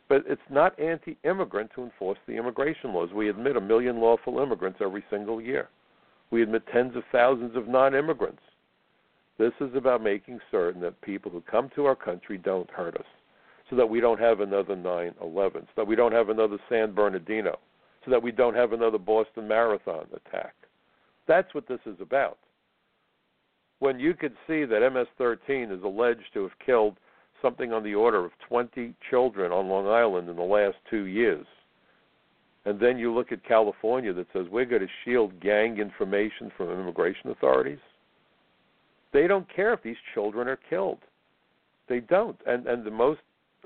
But 0.09 0.23
it's 0.27 0.41
not 0.49 0.77
anti-immigrant 0.79 1.71
to 1.75 1.83
enforce 1.83 2.19
the 2.27 2.33
immigration 2.33 2.93
laws. 2.93 3.13
We 3.13 3.29
admit 3.29 3.55
a 3.55 3.61
million 3.61 3.99
lawful 3.99 4.39
immigrants 4.39 4.79
every 4.81 5.03
single 5.09 5.41
year. 5.41 5.69
We 6.29 6.43
admit 6.43 6.63
tens 6.71 6.95
of 6.95 7.03
thousands 7.11 7.55
of 7.55 7.67
non-immigrants. 7.67 8.41
This 9.37 9.53
is 9.61 9.73
about 9.75 10.03
making 10.03 10.39
certain 10.51 10.81
that 10.81 10.99
people 11.01 11.31
who 11.31 11.41
come 11.41 11.69
to 11.75 11.85
our 11.85 11.95
country 11.95 12.37
don't 12.37 12.69
hurt 12.69 12.95
us, 12.97 13.05
so 13.69 13.75
that 13.75 13.89
we 13.89 13.99
don't 13.99 14.19
have 14.19 14.41
another 14.41 14.75
9/11, 14.75 15.61
so 15.61 15.71
that 15.77 15.87
we 15.87 15.95
don't 15.95 16.11
have 16.11 16.29
another 16.29 16.59
San 16.69 16.91
Bernardino, 16.91 17.57
so 18.05 18.11
that 18.11 18.21
we 18.21 18.31
don't 18.31 18.55
have 18.55 18.73
another 18.73 18.99
Boston 18.99 19.47
Marathon 19.47 20.07
attack. 20.13 20.53
That's 21.25 21.53
what 21.53 21.67
this 21.67 21.79
is 21.85 21.99
about. 22.01 22.37
When 23.79 23.99
you 23.99 24.13
could 24.13 24.35
see 24.47 24.65
that 24.65 24.83
MS-13 24.83 25.71
is 25.71 25.83
alleged 25.83 26.31
to 26.33 26.43
have 26.43 26.59
killed 26.59 26.97
something 27.43 27.71
on 27.71 27.83
the 27.83 27.93
order 27.93 28.25
of 28.25 28.31
20 28.47 28.95
children 29.11 29.51
on 29.51 29.67
Long 29.67 29.87
Island 29.87 30.29
in 30.29 30.35
the 30.35 30.41
last 30.41 30.77
two 30.89 31.03
years, 31.05 31.45
and 32.65 32.79
then 32.79 32.97
you 32.97 33.13
look 33.13 33.31
at 33.31 33.45
California 33.45 34.13
that 34.13 34.27
says 34.33 34.45
we're 34.49 34.65
going 34.65 34.81
to 34.81 34.87
shield 35.05 35.39
gang 35.39 35.77
information 35.77 36.51
from 36.57 36.71
immigration 36.71 37.29
authorities, 37.29 37.79
they 39.11 39.27
don't 39.27 39.53
care 39.53 39.73
if 39.73 39.83
these 39.83 39.97
children 40.13 40.47
are 40.47 40.59
killed. 40.69 40.99
They 41.87 41.99
don't. 41.99 42.39
And 42.47 42.65
and 42.65 42.85
the 42.85 42.91
most 42.91 43.19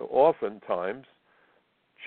often 0.09 0.59
times 0.61 1.05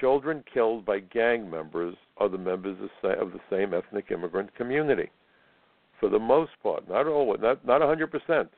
children 0.01 0.45
killed 0.53 0.85
by 0.85 1.01
gang 1.01 1.49
members 1.49 1.95
are 2.19 2.29
the 2.29 2.39
members 2.39 2.77
of 3.03 3.33
the 3.33 3.41
same 3.51 3.73
ethnic 3.75 4.11
immigrant 4.11 4.55
community. 4.55 5.11
For 5.99 6.09
the 6.09 6.19
most 6.19 6.53
part, 6.63 6.89
not 6.89 7.07
all, 7.07 7.37
not 7.41 7.65
not 7.65 7.81
100%, 7.81 8.49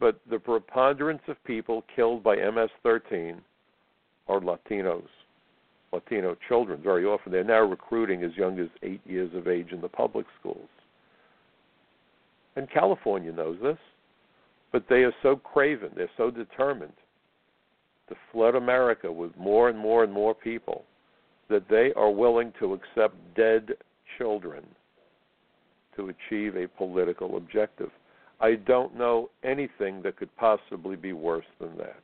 but 0.00 0.18
the 0.30 0.38
preponderance 0.38 1.22
of 1.28 1.42
people 1.44 1.84
killed 1.94 2.24
by 2.24 2.34
MS-13 2.36 3.36
are 4.28 4.40
Latinos, 4.40 5.06
Latino 5.92 6.36
children. 6.48 6.80
Very 6.82 7.04
often, 7.04 7.30
they're 7.30 7.44
now 7.44 7.60
recruiting 7.60 8.24
as 8.24 8.34
young 8.36 8.58
as 8.58 8.68
eight 8.82 9.02
years 9.04 9.30
of 9.34 9.46
age 9.46 9.72
in 9.72 9.80
the 9.80 9.88
public 9.88 10.26
schools. 10.40 10.68
And 12.56 12.68
California 12.70 13.30
knows 13.30 13.58
this, 13.62 13.78
but 14.72 14.84
they 14.88 15.02
are 15.02 15.14
so 15.22 15.36
craven, 15.36 15.90
they're 15.94 16.10
so 16.16 16.30
determined 16.30 16.92
to 18.08 18.16
flood 18.32 18.54
America 18.54 19.10
with 19.12 19.36
more 19.36 19.68
and 19.68 19.78
more 19.78 20.02
and 20.02 20.12
more 20.12 20.34
people 20.34 20.84
that 21.48 21.68
they 21.68 21.92
are 21.94 22.10
willing 22.10 22.52
to 22.58 22.72
accept 22.72 23.14
dead 23.36 23.70
children 24.16 24.64
to 25.96 26.10
achieve 26.10 26.56
a 26.56 26.68
political 26.68 27.36
objective. 27.36 27.90
I 28.40 28.54
don't 28.54 28.96
know 28.96 29.30
anything 29.44 30.02
that 30.02 30.16
could 30.16 30.34
possibly 30.36 30.96
be 30.96 31.12
worse 31.12 31.46
than 31.60 31.76
that. 31.76 32.02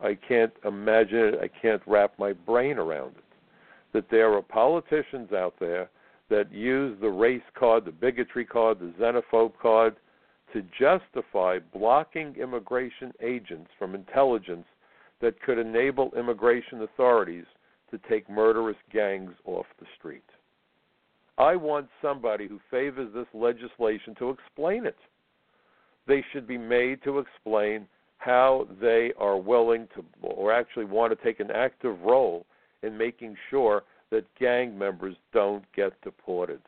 I 0.00 0.14
can't 0.14 0.52
imagine 0.64 1.18
it. 1.18 1.40
I 1.40 1.48
can't 1.48 1.82
wrap 1.86 2.18
my 2.18 2.32
brain 2.34 2.76
around 2.78 3.16
it. 3.16 3.24
That 3.94 4.10
there 4.10 4.32
are 4.34 4.42
politicians 4.42 5.32
out 5.32 5.54
there 5.58 5.88
that 6.28 6.52
use 6.52 6.98
the 7.00 7.08
race 7.08 7.40
card, 7.58 7.86
the 7.86 7.92
bigotry 7.92 8.44
card, 8.44 8.78
the 8.80 8.92
xenophobe 9.00 9.52
card 9.60 9.96
to 10.52 10.62
justify 10.78 11.58
blocking 11.72 12.34
immigration 12.36 13.12
agents 13.22 13.70
from 13.78 13.94
intelligence 13.94 14.66
that 15.20 15.40
could 15.40 15.58
enable 15.58 16.12
immigration 16.14 16.82
authorities 16.82 17.46
to 17.90 17.98
take 18.08 18.28
murderous 18.28 18.76
gangs 18.92 19.32
off 19.46 19.66
the 19.80 19.86
street. 19.98 20.22
I 21.38 21.56
want 21.56 21.88
somebody 22.00 22.48
who 22.48 22.60
favors 22.70 23.12
this 23.14 23.26
legislation 23.34 24.14
to 24.18 24.30
explain 24.30 24.86
it. 24.86 24.96
They 26.06 26.24
should 26.32 26.46
be 26.46 26.58
made 26.58 27.02
to 27.04 27.18
explain 27.18 27.86
how 28.18 28.66
they 28.80 29.12
are 29.18 29.36
willing 29.36 29.88
to, 29.94 30.04
or 30.22 30.52
actually 30.52 30.86
want 30.86 31.16
to 31.16 31.24
take 31.24 31.40
an 31.40 31.50
active 31.50 32.00
role 32.00 32.46
in 32.82 32.96
making 32.96 33.36
sure 33.50 33.82
that 34.10 34.24
gang 34.38 34.78
members 34.78 35.16
don't 35.32 35.64
get 35.74 36.00
deported 36.02 36.60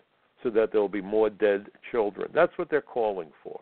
so 0.42 0.50
that 0.50 0.70
there 0.72 0.80
will 0.80 0.88
be 0.88 1.00
more 1.00 1.30
dead 1.30 1.66
children. 1.90 2.30
That's 2.34 2.56
what 2.56 2.68
they're 2.68 2.80
calling 2.80 3.30
for. 3.42 3.60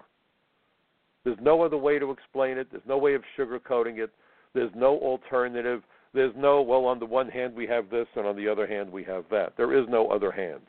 There's 1.24 1.38
no 1.40 1.62
other 1.62 1.76
way 1.76 1.98
to 1.98 2.10
explain 2.10 2.58
it. 2.58 2.68
There's 2.70 2.82
no 2.86 2.98
way 2.98 3.14
of 3.14 3.22
sugarcoating 3.38 3.98
it. 3.98 4.10
There's 4.54 4.70
no 4.74 4.98
alternative. 4.98 5.82
There's 6.14 6.34
no, 6.36 6.62
well, 6.62 6.84
on 6.86 6.98
the 6.98 7.06
one 7.06 7.28
hand 7.28 7.54
we 7.54 7.66
have 7.66 7.90
this, 7.90 8.06
and 8.16 8.26
on 8.26 8.36
the 8.36 8.48
other 8.48 8.66
hand 8.66 8.90
we 8.90 9.04
have 9.04 9.24
that. 9.30 9.52
There 9.56 9.78
is 9.78 9.86
no 9.88 10.08
other 10.08 10.30
hand. 10.30 10.62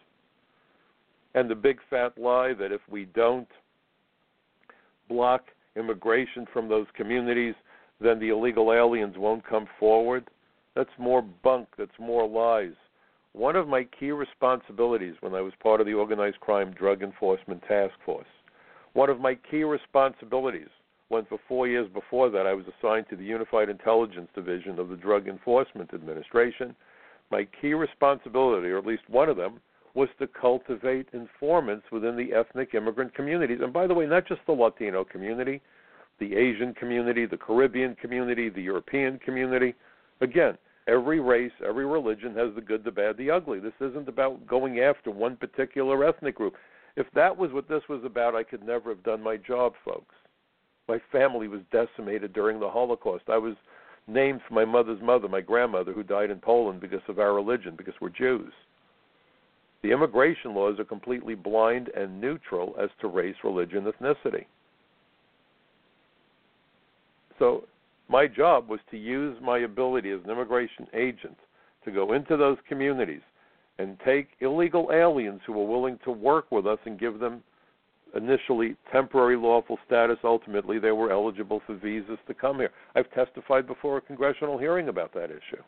And 1.36 1.50
the 1.50 1.56
big 1.56 1.80
fat 1.90 2.18
lie 2.18 2.54
that 2.54 2.72
if 2.72 2.82
we 2.90 3.06
don't 3.06 3.48
block 5.10 5.46
immigration 5.76 6.46
from 6.52 6.68
those 6.68 6.88
communities, 6.96 7.56
then 8.02 8.20
the 8.20 8.30
illegal 8.30 8.74
aliens 8.74 9.16
won't 9.18 9.48
come 9.48 9.68
forward. 9.80 10.28
That's 10.76 10.90
more 10.98 11.22
bunk. 11.22 11.68
That's 11.78 11.92
more 12.00 12.28
lies. 12.28 12.76
One 13.34 13.56
of 13.56 13.68
my 13.68 13.86
key 14.00 14.12
responsibilities 14.12 15.16
when 15.20 15.36
I 15.36 15.42
was 15.42 15.54
part 15.62 15.80
of 15.80 15.86
the 15.86 15.94
Organized 15.94 16.40
Crime 16.40 16.72
Drug 16.72 17.04
Enforcement 17.04 17.62
Task 17.68 17.94
Force 18.06 18.26
one 18.98 19.12
of 19.12 19.20
my 19.20 19.36
key 19.36 19.64
responsibilities, 19.64 20.70
when 21.10 21.24
for 21.26 21.38
four 21.48 21.68
years 21.68 21.88
before 21.94 22.32
that 22.32 22.48
I 22.48 22.54
was 22.56 22.66
assigned 22.66 23.06
to 23.12 23.16
the 23.16 23.24
Unified 23.24 23.70
Intelligence 23.70 24.28
Division 24.34 24.80
of 24.80 24.90
the 24.90 24.96
Drug 24.96 25.28
Enforcement 25.28 25.94
Administration, 25.94 26.76
my 27.30 27.48
key 27.62 27.76
responsibility, 27.76 28.70
or 28.70 28.80
at 28.80 28.88
least 28.88 29.04
one 29.08 29.30
of 29.30 29.38
them, 29.38 29.60
was 29.98 30.10
to 30.20 30.28
cultivate 30.28 31.08
informants 31.12 31.88
within 31.92 32.16
the 32.16 32.32
ethnic 32.32 32.76
immigrant 32.76 33.16
communities. 33.16 33.58
And 33.64 33.74
by 33.74 33.88
the 33.88 33.96
way, 33.96 34.06
not 34.06 34.28
just 34.28 34.42
the 34.46 34.52
Latino 34.52 35.04
community, 35.04 35.60
the 36.20 36.36
Asian 36.36 36.76
community, 36.76 37.26
the 37.26 37.36
Caribbean 37.36 37.96
community, 37.96 38.48
the 38.50 38.62
European 38.62 39.18
community. 39.18 39.74
Again, 40.22 40.56
every 40.88 41.20
race, 41.20 41.52
every 41.68 41.88
religion 41.88 42.36
has 42.36 42.54
the 42.54 42.62
good, 42.62 42.84
the 42.84 42.92
bad, 42.92 43.18
the 43.18 43.32
ugly. 43.32 43.60
This 43.60 43.74
isn't 43.82 44.08
about 44.08 44.46
going 44.46 44.82
after 44.82 45.10
one 45.10 45.36
particular 45.36 46.08
ethnic 46.08 46.36
group. 46.36 46.54
If 46.96 47.08
that 47.16 47.36
was 47.36 47.52
what 47.52 47.68
this 47.68 47.82
was 47.90 48.04
about, 48.06 48.36
I 48.36 48.44
could 48.44 48.64
never 48.64 48.92
have 48.92 49.02
done 49.02 49.24
my 49.24 49.38
job, 49.38 49.74
folks. 49.84 50.14
My 50.88 51.02
family 51.12 51.48
was 51.48 51.62
decimated 51.72 52.34
during 52.34 52.60
the 52.60 52.70
Holocaust. 52.70 53.24
I 53.30 53.40
was 53.40 53.56
named 54.06 54.42
for 54.48 54.54
my 54.54 54.66
mother's 54.66 55.02
mother, 55.02 55.28
my 55.28 55.42
grandmother, 55.42 55.92
who 55.92 56.04
died 56.04 56.30
in 56.30 56.38
Poland 56.38 56.82
because 56.82 57.02
of 57.08 57.18
our 57.18 57.34
religion, 57.34 57.74
because 57.76 57.96
we're 58.00 58.10
Jews. 58.10 58.54
The 59.84 59.92
immigration 59.92 60.56
laws 60.56 60.80
are 60.80 60.86
completely 60.86 61.36
blind 61.36 61.90
and 61.90 62.20
neutral 62.20 62.76
as 62.82 62.90
to 63.02 63.08
race, 63.08 63.36
religion, 63.44 63.86
ethnicity. 63.86 64.46
So 67.40 67.66
my 68.10 68.28
job 68.28 68.70
was 68.70 68.80
to 68.92 68.98
use 68.98 69.38
my 69.42 69.60
ability 69.60 70.12
as 70.12 70.20
an 70.24 70.32
immigration 70.32 70.88
agent 70.94 71.38
to 71.86 71.92
go 71.92 72.14
into 72.14 72.38
those 72.38 72.58
communities 72.68 73.22
and 73.80 73.98
take 74.06 74.30
illegal 74.40 74.90
aliens 74.92 75.42
who 75.46 75.54
were 75.54 75.66
willing 75.66 76.00
to 76.04 76.12
work 76.12 76.52
with 76.52 76.66
us 76.66 76.80
and 76.86 77.00
give 77.00 77.20
them 77.20 77.44
initially 78.16 78.76
temporary 78.92 79.38
lawful 79.38 79.78
status. 79.86 80.18
Ultimately, 80.24 80.80
they 80.80 80.92
were 80.92 81.12
eligible 81.12 81.62
for 81.66 81.76
visas 81.76 82.18
to 82.28 82.34
come 82.34 82.58
here. 82.58 82.72
I've 82.96 83.12
testified 83.12 83.68
before 83.68 83.98
a 83.98 84.02
congressional 84.02 84.58
hearing 84.58 84.90
about 84.90 85.14
that 85.14 85.26
issue. 85.26 85.62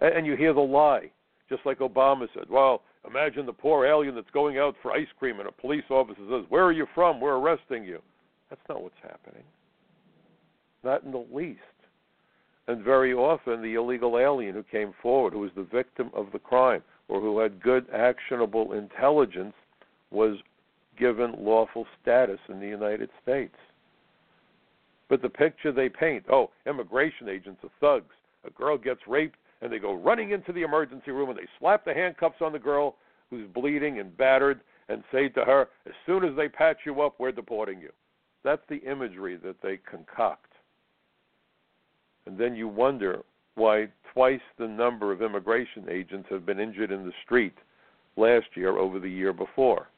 And 0.00 0.26
you 0.26 0.36
hear 0.36 0.52
the 0.52 0.60
lie, 0.60 1.10
just 1.48 1.64
like 1.64 1.78
Obama 1.78 2.26
said. 2.34 2.44
Well, 2.48 2.82
imagine 3.08 3.46
the 3.46 3.52
poor 3.52 3.86
alien 3.86 4.14
that's 4.14 4.30
going 4.32 4.58
out 4.58 4.74
for 4.82 4.92
ice 4.92 5.06
cream 5.18 5.38
and 5.38 5.48
a 5.48 5.52
police 5.52 5.84
officer 5.90 6.20
says, 6.30 6.44
Where 6.48 6.64
are 6.64 6.72
you 6.72 6.86
from? 6.94 7.20
We're 7.20 7.36
arresting 7.36 7.84
you. 7.84 8.00
That's 8.50 8.60
not 8.68 8.82
what's 8.82 8.94
happening. 9.02 9.44
Not 10.84 11.04
in 11.04 11.12
the 11.12 11.26
least. 11.32 11.60
And 12.68 12.82
very 12.82 13.14
often, 13.14 13.62
the 13.62 13.74
illegal 13.74 14.18
alien 14.18 14.54
who 14.54 14.64
came 14.64 14.92
forward, 15.00 15.32
who 15.32 15.40
was 15.40 15.52
the 15.56 15.62
victim 15.62 16.10
of 16.14 16.26
the 16.32 16.38
crime, 16.38 16.82
or 17.08 17.20
who 17.20 17.38
had 17.38 17.62
good 17.62 17.86
actionable 17.94 18.72
intelligence, 18.72 19.54
was 20.10 20.36
given 20.98 21.34
lawful 21.38 21.86
status 22.02 22.40
in 22.48 22.58
the 22.58 22.66
United 22.66 23.10
States. 23.22 23.54
But 25.08 25.22
the 25.22 25.28
picture 25.28 25.70
they 25.70 25.88
paint 25.88 26.24
oh, 26.30 26.50
immigration 26.66 27.28
agents 27.28 27.60
are 27.62 27.70
thugs. 27.80 28.14
A 28.44 28.50
girl 28.50 28.76
gets 28.76 29.00
raped, 29.06 29.36
and 29.62 29.72
they 29.72 29.78
go 29.78 29.94
running 29.94 30.30
into 30.30 30.52
the 30.52 30.62
emergency 30.62 31.10
room 31.10 31.30
and 31.30 31.38
they 31.38 31.48
slap 31.58 31.84
the 31.84 31.94
handcuffs 31.94 32.40
on 32.40 32.52
the 32.52 32.58
girl 32.58 32.96
who's 33.30 33.48
bleeding 33.48 33.98
and 33.98 34.16
battered 34.16 34.60
and 34.88 35.02
say 35.12 35.28
to 35.28 35.44
her, 35.44 35.68
as 35.86 35.94
soon 36.04 36.24
as 36.24 36.36
they 36.36 36.48
patch 36.48 36.78
you 36.84 37.00
up, 37.02 37.14
we're 37.18 37.32
deporting 37.32 37.80
you. 37.80 37.90
That's 38.44 38.62
the 38.68 38.76
imagery 38.88 39.36
that 39.38 39.60
they 39.62 39.78
concoct. 39.90 40.52
And 42.26 42.38
then 42.38 42.54
you 42.54 42.68
wonder 42.68 43.22
why 43.54 43.88
twice 44.12 44.40
the 44.58 44.68
number 44.68 45.12
of 45.12 45.22
immigration 45.22 45.86
agents 45.90 46.28
have 46.30 46.46
been 46.46 46.60
injured 46.60 46.92
in 46.92 47.04
the 47.04 47.12
street 47.24 47.54
last 48.16 48.46
year 48.54 48.78
over 48.78 48.98
the 49.00 49.10
year 49.10 49.32
before 49.32 49.88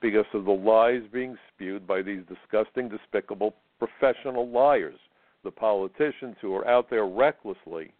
because 0.00 0.26
of 0.32 0.44
the 0.44 0.50
lies 0.50 1.02
being 1.12 1.36
spewed 1.52 1.86
by 1.86 2.02
these 2.02 2.22
disgusting, 2.28 2.88
despicable 2.88 3.54
professional 3.78 4.48
liars, 4.48 4.98
the 5.44 5.50
politicians 5.50 6.36
who 6.40 6.54
are 6.54 6.66
out 6.68 6.88
there 6.88 7.06
recklessly, 7.06 7.92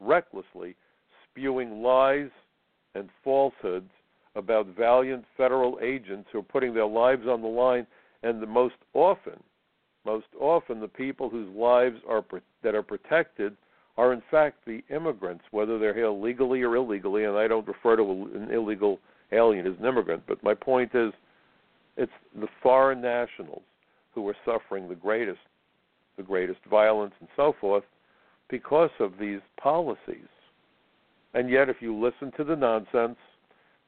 recklessly 0.00 0.74
spewing 1.30 1.82
lies 1.82 2.30
and 2.94 3.08
falsehoods 3.22 3.90
about 4.36 4.66
valiant 4.76 5.24
federal 5.36 5.78
agents 5.82 6.28
who 6.32 6.38
are 6.38 6.42
putting 6.42 6.74
their 6.74 6.86
lives 6.86 7.26
on 7.26 7.42
the 7.42 7.48
line, 7.48 7.86
and 8.22 8.42
the 8.42 8.46
most 8.46 8.74
often, 8.94 9.40
most 10.04 10.26
often, 10.38 10.80
the 10.80 10.88
people 10.88 11.28
whose 11.28 11.48
lives 11.54 11.98
are 12.08 12.24
that 12.62 12.74
are 12.74 12.82
protected 12.82 13.56
are 13.96 14.12
in 14.12 14.22
fact 14.30 14.64
the 14.66 14.82
immigrants, 14.88 15.44
whether 15.50 15.78
they're 15.78 15.94
here 15.94 16.08
legally 16.08 16.62
or 16.62 16.76
illegally. 16.76 17.24
And 17.24 17.36
I 17.36 17.46
don't 17.46 17.66
refer 17.66 17.96
to 17.96 18.30
an 18.34 18.50
illegal 18.50 18.98
alien 19.32 19.66
as 19.66 19.74
an 19.78 19.84
immigrant, 19.84 20.22
but 20.26 20.42
my 20.42 20.54
point 20.54 20.94
is 20.94 21.12
it's 21.96 22.12
the 22.34 22.48
foreign 22.62 23.00
nationals 23.00 23.62
who 24.14 24.26
are 24.28 24.36
suffering 24.44 24.88
the 24.88 24.94
greatest, 24.94 25.40
the 26.16 26.22
greatest 26.22 26.60
violence 26.70 27.12
and 27.20 27.28
so 27.36 27.54
forth 27.60 27.84
because 28.50 28.90
of 28.98 29.12
these 29.18 29.40
policies. 29.60 30.28
And 31.34 31.48
yet, 31.48 31.68
if 31.68 31.76
you 31.80 31.96
listen 31.96 32.32
to 32.36 32.44
the 32.44 32.56
nonsense, 32.56 33.16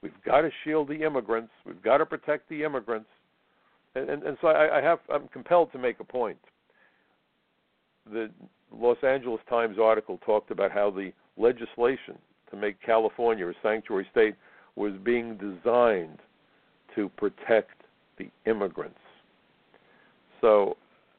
we've 0.02 0.12
got 0.24 0.42
to 0.42 0.50
shield 0.64 0.88
the 0.88 1.02
immigrants, 1.02 1.50
we've 1.66 1.82
got 1.82 1.98
to 1.98 2.06
protect 2.06 2.48
the 2.48 2.62
immigrants, 2.62 3.08
and, 3.94 4.08
and, 4.08 4.22
and 4.22 4.38
so 4.40 4.48
I, 4.48 4.78
I 4.78 4.82
have, 4.82 5.00
I'm 5.12 5.28
compelled 5.28 5.72
to 5.72 5.78
make 5.78 6.00
a 6.00 6.04
point. 6.04 6.38
The 8.10 8.30
Los 8.72 8.96
Angeles 9.02 9.40
Times 9.48 9.76
article 9.80 10.18
talked 10.24 10.50
about 10.50 10.72
how 10.72 10.90
the 10.90 11.12
legislation 11.36 12.16
to 12.50 12.56
make 12.56 12.80
California 12.80 13.46
a 13.48 13.52
sanctuary 13.62 14.06
state 14.10 14.34
was 14.76 14.92
being 15.04 15.36
designed 15.36 16.18
to 16.94 17.08
protect 17.16 17.82
the 18.18 18.28
immigrants. 18.46 18.98
So 20.40 20.76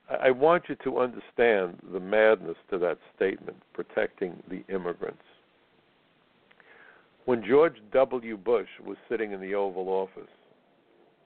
I 0.09 0.31
want 0.31 0.63
you 0.67 0.75
to 0.83 0.99
understand 0.99 1.79
the 1.91 1.99
madness 1.99 2.57
to 2.69 2.77
that 2.79 2.97
statement, 3.15 3.57
protecting 3.73 4.41
the 4.49 4.63
immigrants. 4.73 5.23
When 7.25 7.43
George 7.43 7.77
W. 7.93 8.35
Bush 8.35 8.67
was 8.85 8.97
sitting 9.09 9.31
in 9.31 9.39
the 9.39 9.55
Oval 9.55 9.87
Office 9.87 10.29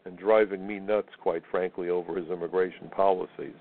and 0.05 0.17
driving 0.17 0.65
me 0.65 0.80
nuts, 0.80 1.09
quite 1.21 1.41
frankly, 1.49 1.89
over 1.89 2.15
his 2.15 2.30
immigration 2.30 2.88
policies, 2.89 3.55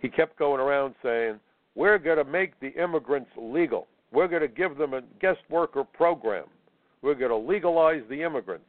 he 0.00 0.08
kept 0.08 0.36
going 0.36 0.60
around 0.60 0.94
saying, 1.02 1.38
We're 1.76 1.98
going 1.98 2.18
to 2.18 2.24
make 2.24 2.58
the 2.60 2.70
immigrants 2.70 3.30
legal. 3.36 3.86
We're 4.12 4.28
going 4.28 4.42
to 4.42 4.48
give 4.48 4.76
them 4.76 4.94
a 4.94 5.02
guest 5.20 5.40
worker 5.48 5.84
program. 5.84 6.46
We're 7.02 7.14
going 7.14 7.30
to 7.30 7.36
legalize 7.36 8.02
the 8.10 8.22
immigrants. 8.22 8.64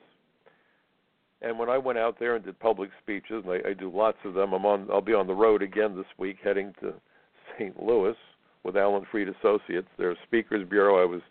And 1.41 1.57
when 1.57 1.69
I 1.69 1.77
went 1.77 1.97
out 1.97 2.17
there 2.19 2.35
and 2.35 2.43
did 2.43 2.59
public 2.59 2.89
speeches, 3.01 3.43
and 3.45 3.51
I, 3.51 3.69
I 3.69 3.73
do 3.73 3.91
lots 3.93 4.17
of 4.25 4.33
them, 4.33 4.53
I'm 4.53 4.65
on. 4.65 4.87
I'll 4.91 5.01
be 5.01 5.13
on 5.13 5.27
the 5.27 5.33
road 5.33 5.61
again 5.61 5.95
this 5.95 6.05
week, 6.17 6.37
heading 6.43 6.73
to 6.81 6.93
St. 7.55 7.81
Louis 7.81 8.15
with 8.63 8.75
Alan 8.75 9.05
Freed 9.09 9.29
Associates, 9.29 9.87
their 9.97 10.15
speakers 10.27 10.67
bureau. 10.67 11.01
I 11.01 11.05
was 11.05 11.21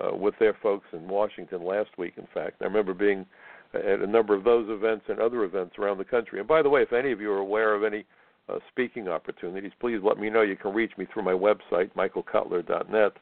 uh, 0.00 0.16
with 0.16 0.34
their 0.38 0.56
folks 0.62 0.86
in 0.92 1.08
Washington 1.08 1.64
last 1.64 1.90
week. 1.98 2.14
In 2.16 2.28
fact, 2.32 2.62
I 2.62 2.64
remember 2.64 2.94
being 2.94 3.26
at 3.74 4.00
a 4.00 4.06
number 4.06 4.34
of 4.34 4.44
those 4.44 4.66
events 4.68 5.06
and 5.08 5.18
other 5.20 5.44
events 5.44 5.76
around 5.78 5.98
the 5.98 6.04
country. 6.04 6.38
And 6.38 6.48
by 6.48 6.62
the 6.62 6.68
way, 6.68 6.82
if 6.82 6.92
any 6.92 7.12
of 7.12 7.20
you 7.20 7.32
are 7.32 7.38
aware 7.38 7.74
of 7.74 7.84
any 7.84 8.04
uh, 8.48 8.58
speaking 8.70 9.08
opportunities, 9.08 9.72
please 9.80 9.98
let 10.02 10.18
me 10.18 10.30
know. 10.30 10.42
You 10.42 10.56
can 10.56 10.72
reach 10.72 10.92
me 10.96 11.06
through 11.12 11.24
my 11.24 11.32
website, 11.32 11.92
michaelcutler.net. 11.94 13.12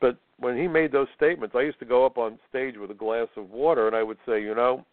But 0.00 0.18
when 0.38 0.58
he 0.58 0.66
made 0.66 0.92
those 0.92 1.06
statements, 1.16 1.54
I 1.56 1.62
used 1.62 1.78
to 1.78 1.84
go 1.84 2.04
up 2.04 2.18
on 2.18 2.38
stage 2.50 2.74
with 2.76 2.90
a 2.90 2.94
glass 2.94 3.28
of 3.36 3.50
water 3.50 3.86
and 3.86 3.96
I 3.96 4.02
would 4.02 4.18
say, 4.26 4.42
you 4.42 4.54
know, 4.54 4.84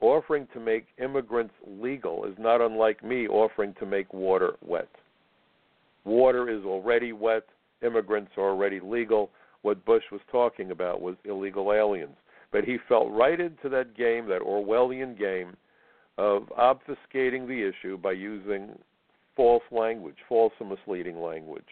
offering 0.00 0.46
to 0.52 0.60
make 0.60 0.86
immigrants 1.02 1.54
legal 1.66 2.24
is 2.24 2.34
not 2.38 2.60
unlike 2.60 3.02
me 3.02 3.26
offering 3.28 3.74
to 3.80 3.86
make 3.86 4.12
water 4.12 4.52
wet. 4.64 4.88
Water 6.04 6.48
is 6.48 6.64
already 6.64 7.12
wet, 7.12 7.44
immigrants 7.82 8.32
are 8.36 8.50
already 8.50 8.80
legal. 8.80 9.30
What 9.62 9.84
Bush 9.84 10.04
was 10.12 10.20
talking 10.30 10.70
about 10.70 11.00
was 11.00 11.16
illegal 11.24 11.72
aliens. 11.72 12.16
But 12.52 12.64
he 12.64 12.78
fell 12.88 13.10
right 13.10 13.40
into 13.40 13.68
that 13.70 13.96
game, 13.96 14.28
that 14.28 14.40
Orwellian 14.40 15.18
game, 15.18 15.56
of 16.18 16.44
obfuscating 16.58 17.46
the 17.46 17.68
issue 17.68 17.98
by 17.98 18.12
using 18.12 18.70
false 19.34 19.64
language, 19.70 20.16
false 20.28 20.52
and 20.60 20.70
misleading 20.70 21.20
language. 21.20 21.64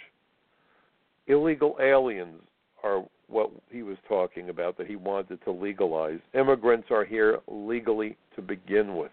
Illegal 1.27 1.77
aliens 1.81 2.43
are 2.83 3.05
what 3.29 3.51
he 3.71 3.83
was 3.83 3.97
talking 4.09 4.49
about 4.49 4.77
that 4.79 4.87
he 4.87 4.97
wanted 4.97 5.43
to 5.45 5.51
legalize. 5.51 6.21
Immigrants 6.35 6.89
are 6.91 7.05
here 7.05 7.41
legally 7.47 8.17
to 8.37 8.43
begin 8.43 8.97
with. 8.97 9.13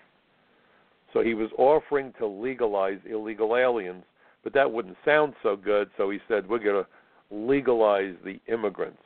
So 1.13 1.21
he 1.21 1.33
was 1.33 1.49
offering 1.57 2.13
to 2.19 2.27
legalize 2.27 2.99
illegal 3.09 3.57
aliens, 3.57 4.03
but 4.43 4.53
that 4.53 4.71
wouldn't 4.71 4.97
sound 5.03 5.33
so 5.43 5.55
good, 5.55 5.89
so 5.97 6.09
he 6.09 6.19
said, 6.27 6.47
We're 6.47 6.59
going 6.59 6.83
to 6.83 6.89
legalize 7.35 8.15
the 8.23 8.39
immigrants. 8.51 9.01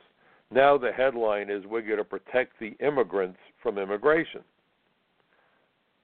Now 0.50 0.78
the 0.78 0.92
headline 0.92 1.50
is, 1.50 1.64
We're 1.66 1.82
going 1.82 1.98
to 1.98 2.04
protect 2.04 2.58
the 2.60 2.76
immigrants 2.80 3.38
from 3.62 3.78
immigration. 3.78 4.42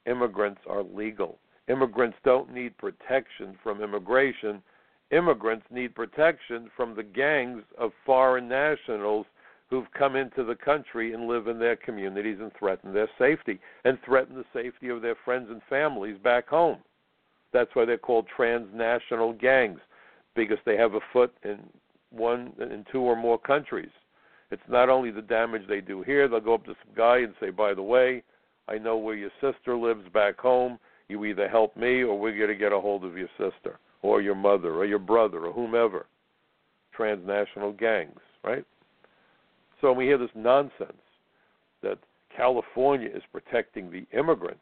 Immigrants 0.07 0.61
are 0.68 0.82
legal. 0.82 1.38
Immigrants 1.68 2.16
don't 2.24 2.53
need 2.53 2.76
protection 2.76 3.57
from 3.62 3.82
immigration 3.82 4.61
immigrants 5.12 5.66
need 5.70 5.94
protection 5.94 6.70
from 6.74 6.96
the 6.96 7.02
gangs 7.02 7.62
of 7.78 7.92
foreign 8.04 8.48
nationals 8.48 9.26
who've 9.70 9.90
come 9.96 10.16
into 10.16 10.44
the 10.44 10.54
country 10.54 11.14
and 11.14 11.28
live 11.28 11.46
in 11.46 11.58
their 11.58 11.76
communities 11.76 12.38
and 12.40 12.52
threaten 12.58 12.92
their 12.92 13.08
safety 13.18 13.60
and 13.84 13.98
threaten 14.04 14.34
the 14.34 14.44
safety 14.52 14.88
of 14.88 15.00
their 15.00 15.16
friends 15.24 15.48
and 15.50 15.62
families 15.68 16.16
back 16.22 16.48
home. 16.48 16.78
That's 17.52 17.70
why 17.74 17.84
they're 17.84 17.98
called 17.98 18.26
transnational 18.34 19.32
gangs 19.32 19.80
because 20.34 20.58
they 20.64 20.76
have 20.76 20.94
a 20.94 21.00
foot 21.12 21.32
in 21.44 21.58
one 22.10 22.52
in 22.58 22.84
two 22.90 23.00
or 23.00 23.16
more 23.16 23.38
countries. 23.38 23.90
It's 24.50 24.62
not 24.68 24.90
only 24.90 25.10
the 25.10 25.22
damage 25.22 25.62
they 25.66 25.80
do 25.80 26.02
here, 26.02 26.28
they'll 26.28 26.40
go 26.40 26.54
up 26.54 26.64
to 26.66 26.74
some 26.84 26.94
guy 26.94 27.18
and 27.18 27.34
say, 27.40 27.48
"By 27.48 27.72
the 27.72 27.82
way, 27.82 28.22
I 28.68 28.76
know 28.76 28.98
where 28.98 29.14
your 29.14 29.30
sister 29.40 29.74
lives 29.74 30.06
back 30.10 30.38
home. 30.38 30.78
You 31.08 31.24
either 31.24 31.48
help 31.48 31.76
me 31.76 32.02
or 32.02 32.18
we're 32.18 32.36
going 32.36 32.48
to 32.48 32.54
get 32.54 32.72
a 32.72 32.80
hold 32.80 33.04
of 33.04 33.16
your 33.16 33.30
sister." 33.38 33.78
Or 34.03 34.20
your 34.20 34.34
mother 34.34 34.74
or 34.74 34.84
your 34.84 34.98
brother 34.98 35.46
or 35.46 35.53
whomever. 35.53 36.07
Transnational 36.94 37.72
gangs, 37.72 38.20
right? 38.44 38.64
So 39.80 39.88
when 39.88 39.98
we 39.98 40.05
hear 40.05 40.18
this 40.18 40.30
nonsense 40.34 40.92
that 41.82 41.98
California 42.36 43.09
is 43.09 43.22
protecting 43.32 43.90
the 43.90 44.07
immigrants, 44.16 44.61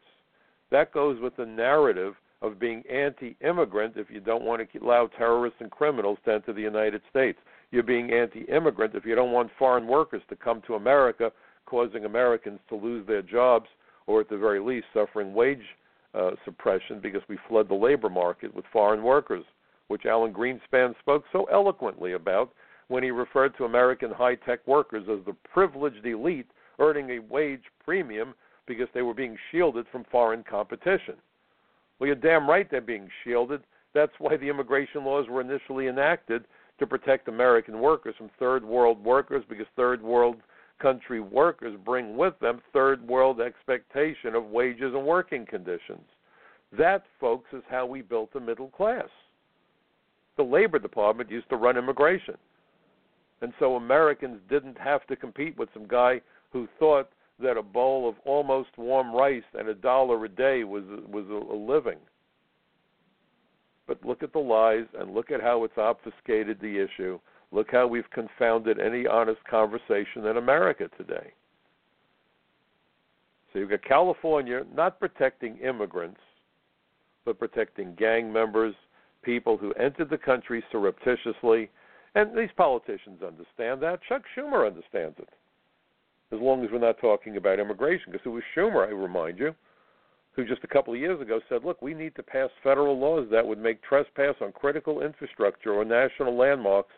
that 0.71 0.93
goes 0.93 1.19
with 1.19 1.35
the 1.35 1.45
narrative 1.45 2.13
of 2.41 2.59
being 2.59 2.83
anti 2.91 3.35
immigrant 3.41 3.93
if 3.97 4.09
you 4.09 4.19
don't 4.19 4.43
want 4.43 4.67
to 4.71 4.79
allow 4.79 5.07
terrorists 5.07 5.59
and 5.59 5.69
criminals 5.69 6.17
to 6.25 6.33
enter 6.33 6.53
the 6.53 6.61
United 6.61 7.01
States. 7.09 7.37
You're 7.71 7.83
being 7.83 8.11
anti 8.11 8.41
immigrant 8.45 8.95
if 8.95 9.05
you 9.05 9.15
don't 9.15 9.31
want 9.31 9.51
foreign 9.59 9.87
workers 9.87 10.23
to 10.29 10.35
come 10.35 10.61
to 10.67 10.75
America, 10.75 11.31
causing 11.65 12.05
Americans 12.05 12.59
to 12.69 12.75
lose 12.75 13.05
their 13.05 13.21
jobs 13.21 13.67
or 14.07 14.21
at 14.21 14.29
the 14.29 14.37
very 14.37 14.59
least 14.59 14.87
suffering 14.93 15.33
wage 15.33 15.61
uh, 16.13 16.31
suppression 16.45 16.99
because 17.01 17.21
we 17.27 17.37
flood 17.47 17.69
the 17.69 17.75
labor 17.75 18.09
market 18.09 18.53
with 18.53 18.65
foreign 18.71 19.03
workers, 19.03 19.43
which 19.87 20.05
Alan 20.05 20.33
Greenspan 20.33 20.97
spoke 20.99 21.23
so 21.31 21.45
eloquently 21.45 22.13
about 22.13 22.51
when 22.87 23.03
he 23.03 23.11
referred 23.11 23.55
to 23.57 23.65
American 23.65 24.11
high 24.11 24.35
tech 24.35 24.59
workers 24.67 25.05
as 25.09 25.25
the 25.25 25.35
privileged 25.53 26.05
elite 26.05 26.47
earning 26.79 27.11
a 27.11 27.19
wage 27.19 27.63
premium 27.83 28.33
because 28.67 28.87
they 28.93 29.01
were 29.01 29.13
being 29.13 29.37
shielded 29.51 29.85
from 29.91 30.05
foreign 30.11 30.43
competition. 30.43 31.15
Well, 31.99 32.07
you're 32.07 32.15
damn 32.15 32.49
right 32.49 32.69
they're 32.69 32.81
being 32.81 33.09
shielded. 33.23 33.61
That's 33.93 34.13
why 34.19 34.37
the 34.37 34.49
immigration 34.49 35.05
laws 35.05 35.27
were 35.29 35.41
initially 35.41 35.87
enacted 35.87 36.45
to 36.79 36.87
protect 36.87 37.27
American 37.27 37.79
workers 37.79 38.15
from 38.17 38.31
third 38.39 38.65
world 38.65 39.03
workers 39.03 39.43
because 39.47 39.67
third 39.75 40.01
world 40.01 40.37
country 40.81 41.19
workers 41.19 41.77
bring 41.85 42.17
with 42.17 42.33
them 42.39 42.61
third 42.73 43.05
world 43.07 43.39
expectation 43.39 44.35
of 44.35 44.45
wages 44.45 44.93
and 44.93 45.05
working 45.05 45.45
conditions. 45.45 46.05
That, 46.77 47.03
folks, 47.19 47.49
is 47.53 47.63
how 47.69 47.85
we 47.85 48.01
built 48.01 48.33
the 48.33 48.39
middle 48.39 48.69
class. 48.69 49.09
The 50.37 50.43
Labor 50.43 50.79
Department 50.79 51.29
used 51.29 51.49
to 51.49 51.57
run 51.57 51.77
immigration. 51.77 52.37
And 53.41 53.53
so 53.59 53.75
Americans 53.75 54.39
didn't 54.49 54.77
have 54.77 55.05
to 55.07 55.15
compete 55.15 55.57
with 55.57 55.69
some 55.73 55.87
guy 55.87 56.21
who 56.51 56.67
thought 56.79 57.09
that 57.41 57.57
a 57.57 57.63
bowl 57.63 58.07
of 58.07 58.15
almost 58.25 58.69
warm 58.77 59.13
rice 59.13 59.43
and 59.53 59.67
a 59.67 59.73
dollar 59.73 60.23
a 60.25 60.29
day 60.29 60.63
was 60.63 60.83
was 61.09 61.25
a, 61.29 61.53
a 61.53 61.57
living. 61.57 61.97
But 63.87 64.05
look 64.05 64.23
at 64.23 64.31
the 64.31 64.39
lies 64.39 64.85
and 64.97 65.13
look 65.13 65.31
at 65.31 65.41
how 65.41 65.63
it's 65.63 65.77
obfuscated 65.77 66.59
the 66.61 66.77
issue. 66.77 67.19
Look 67.51 67.71
how 67.71 67.87
we've 67.87 68.09
confounded 68.11 68.79
any 68.79 69.05
honest 69.05 69.43
conversation 69.49 70.25
in 70.25 70.37
America 70.37 70.89
today. 70.97 71.33
So 73.51 73.59
you've 73.59 73.69
got 73.69 73.83
California 73.83 74.63
not 74.73 74.99
protecting 74.99 75.57
immigrants, 75.57 76.21
but 77.25 77.39
protecting 77.39 77.93
gang 77.95 78.31
members, 78.31 78.73
people 79.21 79.57
who 79.57 79.73
entered 79.73 80.09
the 80.09 80.17
country 80.17 80.63
surreptitiously. 80.71 81.69
And 82.15 82.37
these 82.37 82.49
politicians 82.55 83.21
understand 83.21 83.81
that. 83.81 83.99
Chuck 84.07 84.23
Schumer 84.35 84.65
understands 84.65 85.17
it 85.19 85.29
as 86.33 86.39
long 86.39 86.63
as 86.63 86.71
we're 86.71 86.79
not 86.79 86.99
talking 86.99 87.35
about 87.35 87.59
immigration. 87.59 88.11
Because 88.11 88.25
it 88.25 88.29
was 88.29 88.43
Schumer, 88.55 88.87
I 88.87 88.91
remind 88.91 89.37
you, 89.37 89.53
who 90.33 90.45
just 90.45 90.63
a 90.63 90.67
couple 90.67 90.93
of 90.93 90.99
years 90.99 91.21
ago 91.21 91.41
said, 91.49 91.65
look, 91.65 91.81
we 91.81 91.93
need 91.93 92.15
to 92.15 92.23
pass 92.23 92.49
federal 92.63 92.97
laws 92.97 93.27
that 93.31 93.45
would 93.45 93.59
make 93.59 93.83
trespass 93.83 94.35
on 94.41 94.53
critical 94.53 95.01
infrastructure 95.01 95.73
or 95.73 95.83
national 95.83 96.37
landmarks 96.37 96.93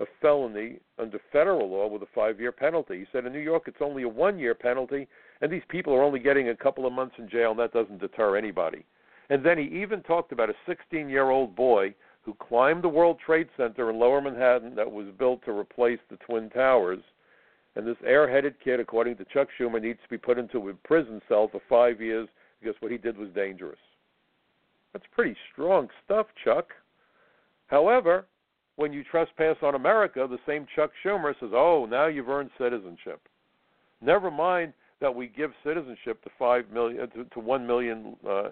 a 0.00 0.06
felony 0.20 0.78
under 0.98 1.20
federal 1.32 1.70
law 1.70 1.86
with 1.86 2.02
a 2.02 2.08
five 2.14 2.40
year 2.40 2.52
penalty. 2.52 2.98
He 2.98 3.06
said 3.12 3.26
in 3.26 3.32
New 3.32 3.40
York 3.40 3.64
it's 3.66 3.80
only 3.80 4.02
a 4.02 4.08
one 4.08 4.38
year 4.38 4.54
penalty, 4.54 5.06
and 5.40 5.50
these 5.50 5.62
people 5.68 5.92
are 5.94 6.02
only 6.02 6.18
getting 6.18 6.48
a 6.48 6.56
couple 6.56 6.86
of 6.86 6.92
months 6.92 7.14
in 7.18 7.28
jail, 7.28 7.52
and 7.52 7.60
that 7.60 7.72
doesn't 7.72 8.00
deter 8.00 8.36
anybody. 8.36 8.84
And 9.30 9.44
then 9.44 9.58
he 9.58 9.64
even 9.80 10.02
talked 10.02 10.32
about 10.32 10.50
a 10.50 10.54
16 10.66 11.08
year 11.08 11.30
old 11.30 11.54
boy 11.54 11.94
who 12.22 12.34
climbed 12.34 12.82
the 12.82 12.88
World 12.88 13.18
Trade 13.24 13.48
Center 13.56 13.90
in 13.90 13.98
lower 13.98 14.20
Manhattan 14.20 14.74
that 14.74 14.90
was 14.90 15.06
built 15.18 15.44
to 15.44 15.52
replace 15.52 16.00
the 16.10 16.16
Twin 16.16 16.50
Towers 16.50 17.02
and 17.76 17.86
this 17.86 17.96
airheaded 18.06 18.54
kid, 18.62 18.78
according 18.78 19.16
to 19.16 19.24
Chuck 19.24 19.48
Schumer, 19.58 19.82
needs 19.82 19.98
to 20.02 20.08
be 20.08 20.18
put 20.18 20.38
into 20.38 20.68
a 20.68 20.74
prison 20.74 21.20
cell 21.28 21.48
for 21.48 21.60
five 21.68 22.00
years 22.00 22.28
because 22.60 22.76
what 22.80 22.92
he 22.92 22.98
did 22.98 23.18
was 23.18 23.28
dangerous. 23.34 23.78
That's 24.92 25.04
pretty 25.12 25.36
strong 25.52 25.88
stuff, 26.04 26.26
Chuck. 26.44 26.68
However, 27.66 28.26
when 28.76 28.92
you 28.92 29.04
trespass 29.04 29.56
on 29.62 29.74
America, 29.74 30.26
the 30.28 30.38
same 30.46 30.66
Chuck 30.74 30.90
Schumer 31.04 31.34
says, 31.40 31.50
"Oh, 31.52 31.86
now 31.88 32.06
you've 32.06 32.28
earned 32.28 32.50
citizenship." 32.58 33.20
Never 34.00 34.30
mind 34.30 34.72
that 35.00 35.14
we 35.14 35.26
give 35.28 35.52
citizenship 35.64 36.22
to 36.24 36.30
five 36.38 36.70
million 36.70 37.08
to, 37.10 37.24
to 37.24 37.40
one 37.40 37.66
million 37.66 38.16
uh, 38.28 38.48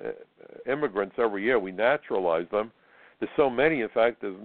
immigrants 0.71 1.17
every 1.19 1.45
year. 1.45 1.59
We 1.59 1.73
naturalize 1.73 2.47
them. 2.51 2.73
There's 3.21 3.33
so 3.37 3.49
many, 3.49 3.81
in 3.81 3.89
fact, 3.89 4.21
there's 4.21 4.37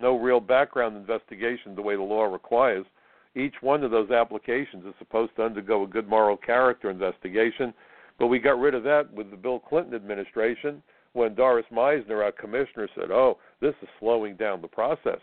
no 0.00 0.18
real 0.18 0.40
background 0.40 0.96
investigation 0.96 1.74
the 1.74 1.82
way 1.82 1.96
the 1.96 2.02
law 2.02 2.24
requires 2.24 2.84
each 3.34 3.54
one 3.60 3.84
of 3.84 3.90
those 3.90 4.10
applications 4.10 4.84
is 4.84 4.94
supposed 4.98 5.34
to 5.36 5.44
undergo 5.44 5.84
a 5.84 5.86
good 5.86 6.08
moral 6.08 6.36
character 6.36 6.90
investigation, 6.90 7.72
but 8.18 8.26
we 8.26 8.38
got 8.38 8.58
rid 8.58 8.74
of 8.74 8.82
that 8.84 9.12
with 9.12 9.30
the 9.30 9.36
Bill 9.36 9.60
Clinton 9.60 9.94
administration 9.94 10.82
when 11.12 11.34
Doris 11.34 11.66
Meissner, 11.70 12.22
our 12.22 12.32
commissioner, 12.32 12.88
said, 12.94 13.10
"Oh, 13.10 13.38
this 13.60 13.74
is 13.82 13.88
slowing 13.98 14.36
down 14.36 14.60
the 14.60 14.68
process." 14.68 15.20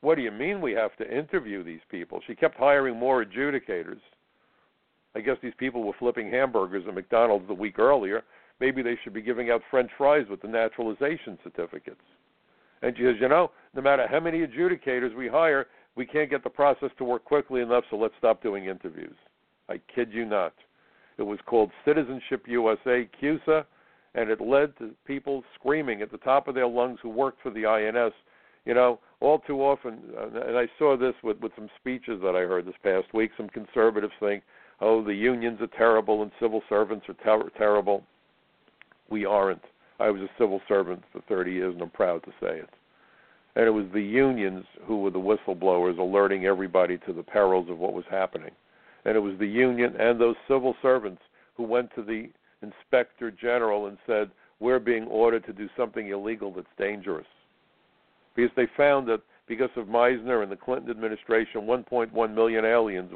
What 0.00 0.16
do 0.16 0.22
you 0.22 0.32
mean 0.32 0.60
we 0.60 0.72
have 0.72 0.96
to 0.96 1.16
interview 1.16 1.62
these 1.62 1.80
people? 1.88 2.20
She 2.26 2.34
kept 2.34 2.56
hiring 2.56 2.98
more 2.98 3.24
adjudicators. 3.24 4.00
I 5.14 5.20
guess 5.20 5.36
these 5.42 5.54
people 5.58 5.84
were 5.84 5.92
flipping 5.98 6.30
hamburgers 6.30 6.84
at 6.88 6.94
McDonald's 6.94 7.46
the 7.46 7.54
week 7.54 7.78
earlier. 7.78 8.24
Maybe 8.60 8.82
they 8.82 8.96
should 9.02 9.12
be 9.12 9.22
giving 9.22 9.50
out 9.50 9.62
French 9.70 9.90
fries 9.96 10.26
with 10.28 10.42
the 10.42 10.48
naturalization 10.48 11.38
certificates. 11.44 12.02
And 12.82 12.96
she 12.96 13.04
says, 13.04 13.16
you 13.20 13.28
know, 13.28 13.52
no 13.74 13.82
matter 13.82 14.06
how 14.08 14.20
many 14.20 14.44
adjudicators 14.44 15.14
we 15.14 15.28
hire, 15.28 15.68
we 15.94 16.06
can't 16.06 16.30
get 16.30 16.42
the 16.42 16.50
process 16.50 16.90
to 16.98 17.04
work 17.04 17.24
quickly 17.24 17.60
enough, 17.60 17.84
so 17.90 17.96
let's 17.96 18.14
stop 18.18 18.42
doing 18.42 18.66
interviews. 18.66 19.14
I 19.68 19.80
kid 19.94 20.12
you 20.12 20.24
not. 20.24 20.54
It 21.18 21.22
was 21.22 21.38
called 21.46 21.70
Citizenship 21.84 22.44
USA 22.48 23.08
CUSA, 23.20 23.64
and 24.14 24.30
it 24.30 24.40
led 24.40 24.76
to 24.78 24.90
people 25.06 25.42
screaming 25.54 26.02
at 26.02 26.10
the 26.10 26.18
top 26.18 26.48
of 26.48 26.54
their 26.54 26.66
lungs 26.66 26.98
who 27.02 27.08
worked 27.08 27.42
for 27.42 27.50
the 27.50 27.66
INS. 27.66 28.12
You 28.64 28.74
know, 28.74 29.00
all 29.20 29.40
too 29.40 29.60
often, 29.60 29.98
and 30.16 30.56
I 30.56 30.68
saw 30.78 30.96
this 30.96 31.14
with 31.22 31.40
with 31.40 31.52
some 31.56 31.68
speeches 31.80 32.20
that 32.22 32.36
I 32.36 32.40
heard 32.40 32.66
this 32.66 32.74
past 32.82 33.12
week. 33.12 33.32
Some 33.36 33.48
conservatives 33.48 34.14
think, 34.20 34.44
"Oh, 34.80 35.02
the 35.02 35.14
unions 35.14 35.60
are 35.60 35.66
terrible 35.78 36.22
and 36.22 36.30
civil 36.40 36.62
servants 36.68 37.08
are 37.08 37.14
ter- 37.14 37.50
terrible." 37.50 38.04
We 39.08 39.24
aren't. 39.24 39.64
I 39.98 40.10
was 40.10 40.22
a 40.22 40.30
civil 40.38 40.60
servant 40.68 41.02
for 41.12 41.20
30 41.22 41.52
years, 41.52 41.74
and 41.74 41.82
I'm 41.82 41.90
proud 41.90 42.22
to 42.24 42.32
say 42.40 42.58
it 42.58 42.70
and 43.54 43.66
it 43.66 43.70
was 43.70 43.86
the 43.92 44.02
unions 44.02 44.64
who 44.84 45.00
were 45.00 45.10
the 45.10 45.18
whistleblowers 45.18 45.98
alerting 45.98 46.46
everybody 46.46 46.98
to 46.98 47.12
the 47.12 47.22
perils 47.22 47.68
of 47.68 47.78
what 47.78 47.92
was 47.92 48.04
happening. 48.10 48.50
And 49.04 49.16
it 49.16 49.20
was 49.20 49.38
the 49.38 49.46
union 49.46 49.94
and 49.98 50.20
those 50.20 50.36
civil 50.48 50.74
servants 50.80 51.20
who 51.56 51.64
went 51.64 51.90
to 51.94 52.02
the 52.02 52.30
inspector 52.62 53.30
general 53.30 53.86
and 53.86 53.98
said, 54.06 54.30
We're 54.60 54.78
being 54.78 55.04
ordered 55.04 55.44
to 55.46 55.52
do 55.52 55.68
something 55.76 56.08
illegal 56.08 56.52
that's 56.52 56.66
dangerous. 56.78 57.26
Because 58.34 58.50
they 58.56 58.66
found 58.76 59.08
that 59.08 59.20
because 59.46 59.70
of 59.76 59.88
Meissner 59.88 60.42
and 60.42 60.50
the 60.50 60.56
Clinton 60.56 60.90
administration, 60.90 61.62
1.1 61.62 62.34
million 62.34 62.64
aliens 62.64 63.10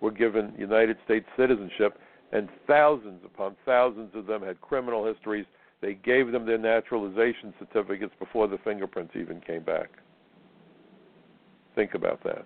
were 0.00 0.10
given 0.10 0.54
United 0.58 0.96
States 1.04 1.26
citizenship, 1.36 1.98
and 2.32 2.48
thousands 2.66 3.20
upon 3.24 3.54
thousands 3.64 4.10
of 4.14 4.26
them 4.26 4.42
had 4.42 4.60
criminal 4.60 5.06
histories 5.06 5.46
they 5.80 5.94
gave 5.94 6.32
them 6.32 6.44
their 6.44 6.58
naturalization 6.58 7.54
certificates 7.58 8.12
before 8.18 8.48
the 8.48 8.58
fingerprints 8.64 9.14
even 9.14 9.40
came 9.40 9.62
back. 9.62 9.90
Think 11.74 11.94
about 11.94 12.22
that. 12.24 12.44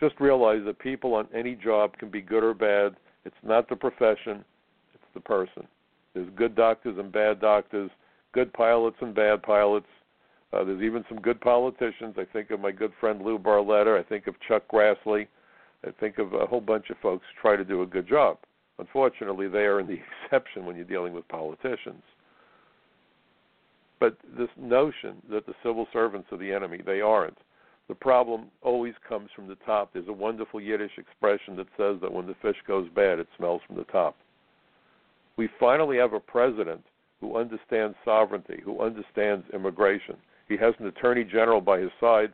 Just 0.00 0.18
realize 0.18 0.62
that 0.64 0.78
people 0.78 1.14
on 1.14 1.28
any 1.34 1.54
job 1.54 1.96
can 1.96 2.10
be 2.10 2.20
good 2.20 2.42
or 2.42 2.54
bad. 2.54 2.96
It's 3.24 3.36
not 3.42 3.68
the 3.68 3.76
profession, 3.76 4.44
the 5.18 5.22
person. 5.28 5.66
There's 6.14 6.28
good 6.36 6.54
doctors 6.54 6.96
and 6.98 7.12
bad 7.12 7.40
doctors, 7.40 7.90
good 8.32 8.52
pilots 8.52 8.96
and 9.00 9.14
bad 9.14 9.42
pilots. 9.42 9.86
Uh, 10.52 10.64
there's 10.64 10.82
even 10.82 11.04
some 11.08 11.20
good 11.20 11.40
politicians. 11.40 12.14
I 12.16 12.24
think 12.32 12.50
of 12.50 12.60
my 12.60 12.70
good 12.70 12.92
friend 13.00 13.20
Lou 13.20 13.38
Barletta. 13.38 13.98
I 13.98 14.02
think 14.02 14.26
of 14.26 14.34
Chuck 14.46 14.62
Grassley. 14.72 15.26
I 15.86 15.90
think 16.00 16.18
of 16.18 16.32
a 16.32 16.46
whole 16.46 16.60
bunch 16.60 16.90
of 16.90 16.96
folks 17.02 17.24
who 17.34 17.40
try 17.40 17.56
to 17.56 17.64
do 17.64 17.82
a 17.82 17.86
good 17.86 18.08
job. 18.08 18.38
Unfortunately, 18.78 19.48
they 19.48 19.66
are 19.66 19.80
in 19.80 19.86
the 19.86 19.98
exception 20.24 20.64
when 20.64 20.76
you're 20.76 20.84
dealing 20.84 21.12
with 21.12 21.28
politicians. 21.28 22.02
But 24.00 24.16
this 24.36 24.48
notion 24.56 25.16
that 25.30 25.46
the 25.46 25.54
civil 25.62 25.86
servants 25.92 26.28
are 26.30 26.38
the 26.38 26.52
enemy, 26.52 26.80
they 26.84 27.00
aren't. 27.00 27.38
The 27.88 27.94
problem 27.94 28.46
always 28.62 28.94
comes 29.08 29.30
from 29.34 29.48
the 29.48 29.56
top. 29.66 29.90
There's 29.92 30.08
a 30.08 30.12
wonderful 30.12 30.60
Yiddish 30.60 30.98
expression 30.98 31.56
that 31.56 31.66
says 31.76 31.96
that 32.00 32.12
when 32.12 32.26
the 32.26 32.36
fish 32.40 32.56
goes 32.66 32.88
bad, 32.94 33.18
it 33.18 33.28
smells 33.36 33.62
from 33.66 33.76
the 33.76 33.84
top. 33.84 34.16
We 35.38 35.48
finally 35.60 35.96
have 35.98 36.14
a 36.14 36.20
president 36.20 36.84
who 37.20 37.36
understands 37.36 37.96
sovereignty, 38.04 38.60
who 38.64 38.82
understands 38.82 39.46
immigration. 39.54 40.16
He 40.48 40.56
has 40.56 40.74
an 40.80 40.86
attorney 40.86 41.22
general 41.22 41.60
by 41.60 41.78
his 41.78 41.92
side. 42.00 42.32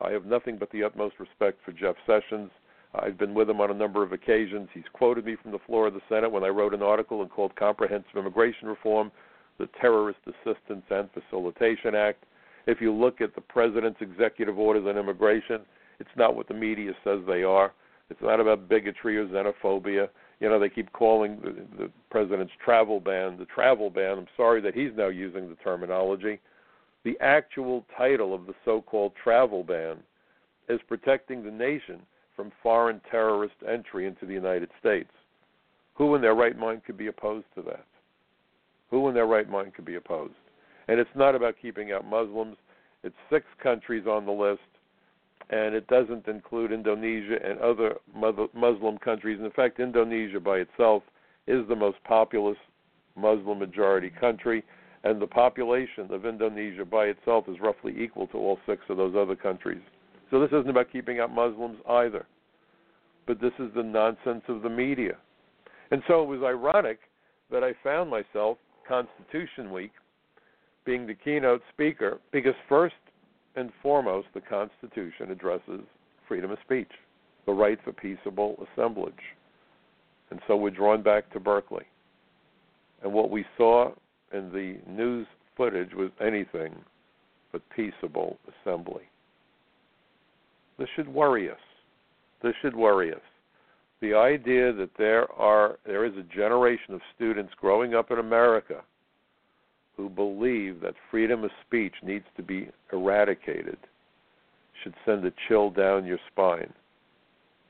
I 0.00 0.10
have 0.10 0.24
nothing 0.24 0.56
but 0.56 0.70
the 0.70 0.82
utmost 0.82 1.20
respect 1.20 1.58
for 1.64 1.72
Jeff 1.72 1.96
Sessions. 2.06 2.50
I've 2.94 3.18
been 3.18 3.34
with 3.34 3.50
him 3.50 3.60
on 3.60 3.70
a 3.70 3.74
number 3.74 4.02
of 4.02 4.12
occasions. 4.12 4.68
He's 4.72 4.84
quoted 4.94 5.26
me 5.26 5.36
from 5.40 5.52
the 5.52 5.58
floor 5.66 5.86
of 5.86 5.92
the 5.92 6.00
Senate 6.08 6.32
when 6.32 6.44
I 6.44 6.48
wrote 6.48 6.72
an 6.72 6.82
article 6.82 7.20
and 7.20 7.30
called 7.30 7.54
Comprehensive 7.56 8.16
Immigration 8.16 8.68
Reform 8.68 9.12
the 9.58 9.68
Terrorist 9.80 10.20
Assistance 10.26 10.84
and 10.90 11.08
Facilitation 11.12 11.94
Act. 11.94 12.24
If 12.66 12.80
you 12.80 12.92
look 12.92 13.20
at 13.20 13.34
the 13.34 13.40
president's 13.40 14.00
executive 14.00 14.58
orders 14.58 14.86
on 14.86 14.98
immigration, 14.98 15.60
it's 15.98 16.10
not 16.16 16.36
what 16.36 16.48
the 16.48 16.54
media 16.54 16.92
says 17.04 17.20
they 17.26 17.42
are. 17.42 17.72
It's 18.10 18.20
not 18.22 18.40
about 18.40 18.68
bigotry 18.68 19.16
or 19.16 19.26
xenophobia. 19.26 20.08
You 20.40 20.48
know, 20.48 20.58
they 20.58 20.68
keep 20.68 20.92
calling 20.92 21.38
the, 21.42 21.84
the 21.84 21.90
president's 22.10 22.52
travel 22.62 23.00
ban 23.00 23.38
the 23.38 23.46
travel 23.46 23.90
ban. 23.90 24.18
I'm 24.18 24.26
sorry 24.36 24.60
that 24.60 24.74
he's 24.74 24.90
now 24.96 25.08
using 25.08 25.48
the 25.48 25.56
terminology. 25.56 26.40
The 27.04 27.16
actual 27.20 27.84
title 27.96 28.34
of 28.34 28.46
the 28.46 28.54
so 28.64 28.82
called 28.82 29.12
travel 29.22 29.62
ban 29.62 29.98
is 30.68 30.80
protecting 30.88 31.42
the 31.42 31.50
nation 31.50 32.00
from 32.34 32.52
foreign 32.62 33.00
terrorist 33.10 33.54
entry 33.66 34.06
into 34.06 34.26
the 34.26 34.34
United 34.34 34.68
States. 34.78 35.10
Who 35.94 36.14
in 36.14 36.20
their 36.20 36.34
right 36.34 36.58
mind 36.58 36.82
could 36.84 36.98
be 36.98 37.06
opposed 37.06 37.46
to 37.54 37.62
that? 37.62 37.86
Who 38.90 39.08
in 39.08 39.14
their 39.14 39.26
right 39.26 39.48
mind 39.48 39.74
could 39.74 39.86
be 39.86 39.94
opposed? 39.94 40.34
And 40.88 41.00
it's 41.00 41.10
not 41.14 41.34
about 41.34 41.54
keeping 41.60 41.92
out 41.92 42.04
Muslims. 42.04 42.56
It's 43.02 43.16
six 43.30 43.46
countries 43.62 44.06
on 44.06 44.26
the 44.26 44.32
list, 44.32 44.60
and 45.50 45.74
it 45.74 45.86
doesn't 45.86 46.26
include 46.26 46.72
Indonesia 46.72 47.36
and 47.44 47.60
other 47.60 47.96
Muslim 48.14 48.98
countries. 48.98 49.38
In 49.40 49.50
fact, 49.52 49.78
Indonesia 49.78 50.40
by 50.40 50.58
itself 50.58 51.02
is 51.46 51.66
the 51.68 51.76
most 51.76 51.98
populous 52.04 52.56
Muslim 53.16 53.58
majority 53.58 54.10
country, 54.10 54.64
and 55.04 55.22
the 55.22 55.26
population 55.26 56.08
of 56.10 56.26
Indonesia 56.26 56.84
by 56.84 57.06
itself 57.06 57.44
is 57.48 57.60
roughly 57.60 57.94
equal 57.96 58.26
to 58.28 58.38
all 58.38 58.58
six 58.66 58.82
of 58.88 58.96
those 58.96 59.14
other 59.16 59.36
countries. 59.36 59.80
So 60.30 60.40
this 60.40 60.48
isn't 60.48 60.68
about 60.68 60.90
keeping 60.90 61.20
out 61.20 61.30
Muslims 61.30 61.78
either. 61.88 62.26
But 63.26 63.40
this 63.40 63.52
is 63.58 63.70
the 63.74 63.82
nonsense 63.82 64.42
of 64.48 64.62
the 64.62 64.68
media. 64.68 65.16
And 65.90 66.02
so 66.08 66.22
it 66.22 66.26
was 66.26 66.42
ironic 66.42 66.98
that 67.50 67.62
I 67.62 67.72
found 67.84 68.10
myself 68.10 68.58
Constitution 68.88 69.72
Week 69.72 69.92
being 70.84 71.06
the 71.06 71.14
keynote 71.14 71.62
speaker 71.72 72.20
because 72.32 72.54
first 72.68 72.94
and 73.56 73.70
foremost 73.82 74.28
the 74.34 74.40
Constitution 74.40 75.30
addresses 75.30 75.80
freedom 76.28 76.50
of 76.50 76.58
speech, 76.64 76.90
the 77.46 77.52
right 77.52 77.78
for 77.82 77.92
peaceable 77.92 78.56
assemblage. 78.74 79.14
And 80.30 80.40
so 80.46 80.56
we're 80.56 80.70
drawn 80.70 81.02
back 81.02 81.32
to 81.32 81.40
Berkeley. 81.40 81.84
And 83.02 83.12
what 83.12 83.30
we 83.30 83.44
saw 83.56 83.92
in 84.32 84.50
the 84.50 84.78
news 84.90 85.26
footage 85.56 85.94
was 85.94 86.10
anything 86.20 86.74
but 87.52 87.62
peaceable 87.74 88.38
assembly. 88.62 89.04
This 90.78 90.88
should 90.94 91.08
worry 91.08 91.50
us. 91.50 91.56
This 92.42 92.54
should 92.60 92.76
worry 92.76 93.12
us. 93.12 93.20
The 94.02 94.14
idea 94.14 94.72
that 94.74 94.90
there 94.98 95.30
are 95.32 95.78
there 95.86 96.04
is 96.04 96.12
a 96.18 96.34
generation 96.34 96.92
of 96.92 97.00
students 97.14 97.52
growing 97.58 97.94
up 97.94 98.10
in 98.10 98.18
America 98.18 98.82
who 99.96 100.08
believe 100.08 100.80
that 100.80 100.94
freedom 101.10 101.44
of 101.44 101.50
speech 101.66 101.94
needs 102.02 102.24
to 102.36 102.42
be 102.42 102.68
eradicated 102.92 103.78
should 104.82 104.94
send 105.04 105.24
a 105.24 105.32
chill 105.48 105.70
down 105.70 106.04
your 106.04 106.18
spine. 106.30 106.72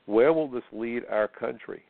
Where 0.05 0.33
will 0.33 0.49
this 0.49 0.63
lead 0.71 1.03
our 1.09 1.27
country? 1.27 1.83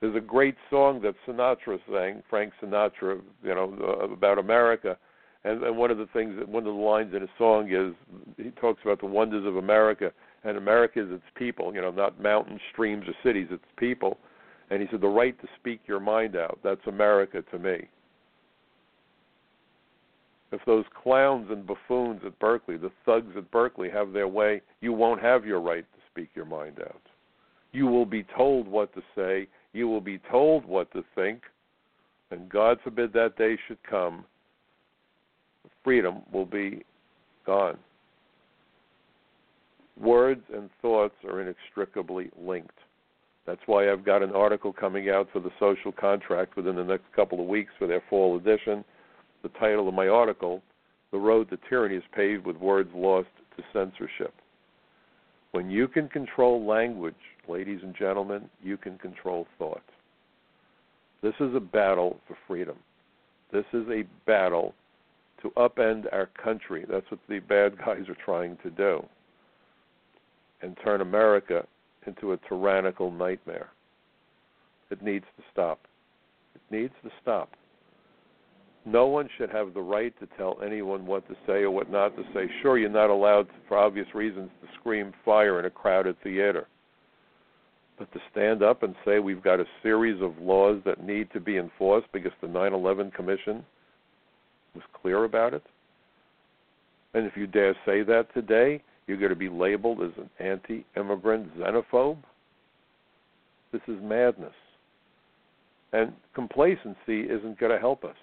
There's 0.00 0.16
a 0.16 0.20
great 0.20 0.56
song 0.68 1.00
that 1.02 1.14
Sinatra 1.26 1.78
sang, 1.90 2.22
Frank 2.28 2.52
Sinatra, 2.60 3.20
you 3.42 3.54
know, 3.54 3.76
uh, 3.80 4.12
about 4.12 4.38
America, 4.38 4.98
and, 5.44 5.62
and 5.62 5.76
one 5.76 5.90
of 5.90 5.98
the 5.98 6.08
things, 6.12 6.34
that, 6.38 6.48
one 6.48 6.66
of 6.66 6.74
the 6.74 6.80
lines 6.80 7.14
in 7.14 7.20
his 7.20 7.30
song 7.38 7.72
is 7.72 7.94
he 8.36 8.50
talks 8.60 8.80
about 8.84 9.00
the 9.00 9.06
wonders 9.06 9.46
of 9.46 9.56
America, 9.56 10.12
and 10.44 10.56
America 10.56 11.00
is 11.00 11.10
its 11.10 11.22
people, 11.36 11.74
you 11.74 11.80
know, 11.80 11.90
not 11.90 12.20
mountains, 12.20 12.60
streams, 12.72 13.04
or 13.06 13.14
cities, 13.24 13.46
it's 13.50 13.62
people. 13.76 14.18
And 14.70 14.80
he 14.80 14.88
said, 14.90 15.00
the 15.00 15.08
right 15.08 15.40
to 15.40 15.48
speak 15.58 15.80
your 15.86 16.00
mind 16.00 16.36
out, 16.36 16.58
that's 16.64 16.80
America 16.86 17.42
to 17.50 17.58
me. 17.58 17.88
If 20.52 20.60
those 20.66 20.84
clowns 21.02 21.50
and 21.50 21.66
buffoons 21.66 22.20
at 22.24 22.38
Berkeley, 22.38 22.76
the 22.76 22.92
thugs 23.06 23.34
at 23.36 23.50
Berkeley, 23.50 23.88
have 23.90 24.12
their 24.12 24.28
way, 24.28 24.60
you 24.80 24.92
won't 24.92 25.22
have 25.22 25.46
your 25.46 25.60
right 25.60 25.84
to 25.84 25.98
speak 26.10 26.28
your 26.34 26.44
mind 26.44 26.78
out. 26.80 27.00
You 27.72 27.86
will 27.86 28.04
be 28.04 28.24
told 28.36 28.68
what 28.68 28.94
to 28.94 29.02
say, 29.16 29.48
you 29.72 29.88
will 29.88 30.02
be 30.02 30.20
told 30.30 30.66
what 30.66 30.92
to 30.92 31.02
think, 31.14 31.42
and 32.30 32.48
God 32.50 32.78
forbid 32.84 33.12
that 33.14 33.36
day 33.38 33.56
should 33.66 33.82
come 33.88 34.26
freedom 35.84 36.22
will 36.32 36.46
be 36.46 36.84
gone. 37.44 37.78
Words 40.00 40.42
and 40.54 40.70
thoughts 40.80 41.14
are 41.28 41.40
inextricably 41.40 42.30
linked. 42.40 42.78
That's 43.46 43.60
why 43.66 43.90
I've 43.90 44.04
got 44.04 44.22
an 44.22 44.30
article 44.32 44.72
coming 44.72 45.10
out 45.10 45.28
for 45.32 45.40
the 45.40 45.50
social 45.58 45.92
contract 45.92 46.56
within 46.56 46.76
the 46.76 46.84
next 46.84 47.04
couple 47.14 47.40
of 47.40 47.46
weeks 47.46 47.72
for 47.78 47.86
their 47.86 48.02
fall 48.08 48.36
edition. 48.36 48.84
The 49.42 49.48
title 49.60 49.88
of 49.88 49.94
my 49.94 50.06
article, 50.06 50.62
The 51.10 51.18
Road 51.18 51.50
to 51.50 51.58
Tyranny 51.68 51.96
is 51.96 52.04
Paved 52.14 52.46
with 52.46 52.56
Words 52.56 52.90
Lost 52.94 53.28
to 53.56 53.64
Censorship. 53.72 54.32
When 55.50 55.68
you 55.68 55.88
can 55.88 56.08
control 56.08 56.64
language, 56.64 57.14
ladies 57.48 57.80
and 57.82 57.94
gentlemen, 57.94 58.48
you 58.62 58.76
can 58.76 58.98
control 58.98 59.46
thought. 59.58 59.82
This 61.22 61.34
is 61.40 61.54
a 61.54 61.60
battle 61.60 62.18
for 62.26 62.36
freedom. 62.46 62.76
This 63.52 63.64
is 63.72 63.84
a 63.88 64.04
battle 64.26 64.74
to 65.42 65.50
upend 65.50 66.04
our 66.12 66.26
country. 66.42 66.84
That's 66.88 67.10
what 67.10 67.20
the 67.28 67.40
bad 67.40 67.76
guys 67.78 68.08
are 68.08 68.16
trying 68.24 68.56
to 68.62 68.70
do. 68.70 69.04
And 70.62 70.76
turn 70.84 71.00
America 71.00 71.66
into 72.06 72.32
a 72.32 72.36
tyrannical 72.48 73.10
nightmare. 73.10 73.70
It 74.90 75.02
needs 75.02 75.24
to 75.36 75.42
stop. 75.52 75.80
It 76.54 76.62
needs 76.74 76.94
to 77.02 77.10
stop. 77.20 77.50
No 78.84 79.06
one 79.06 79.28
should 79.38 79.50
have 79.50 79.74
the 79.74 79.80
right 79.80 80.12
to 80.18 80.26
tell 80.36 80.58
anyone 80.64 81.06
what 81.06 81.26
to 81.28 81.36
say 81.46 81.62
or 81.62 81.70
what 81.70 81.90
not 81.90 82.16
to 82.16 82.24
say. 82.34 82.50
Sure, 82.62 82.78
you're 82.78 82.90
not 82.90 83.10
allowed, 83.10 83.46
for 83.68 83.78
obvious 83.78 84.08
reasons, 84.14 84.50
to 84.60 84.68
scream 84.78 85.12
fire 85.24 85.60
in 85.60 85.66
a 85.66 85.70
crowded 85.70 86.16
theater. 86.22 86.66
But 87.98 88.12
to 88.12 88.20
stand 88.32 88.62
up 88.62 88.82
and 88.82 88.96
say 89.04 89.20
we've 89.20 89.42
got 89.42 89.60
a 89.60 89.66
series 89.82 90.20
of 90.20 90.36
laws 90.38 90.80
that 90.84 91.04
need 91.04 91.30
to 91.32 91.40
be 91.40 91.58
enforced 91.58 92.08
because 92.12 92.32
the 92.40 92.48
9 92.48 92.72
11 92.72 93.12
Commission 93.12 93.64
was 94.74 94.82
clear 95.00 95.24
about 95.24 95.54
it. 95.54 95.62
And 97.14 97.26
if 97.26 97.36
you 97.36 97.46
dare 97.46 97.76
say 97.86 98.02
that 98.02 98.32
today, 98.34 98.82
you're 99.06 99.18
going 99.18 99.30
to 99.30 99.36
be 99.36 99.48
labeled 99.48 100.02
as 100.02 100.10
an 100.16 100.30
anti 100.40 100.84
immigrant 100.96 101.56
xenophobe. 101.56 102.18
This 103.70 103.82
is 103.86 103.96
madness. 104.02 104.54
And 105.92 106.12
complacency 106.34 107.22
isn't 107.28 107.60
going 107.60 107.72
to 107.72 107.78
help 107.78 108.04
us. 108.04 108.16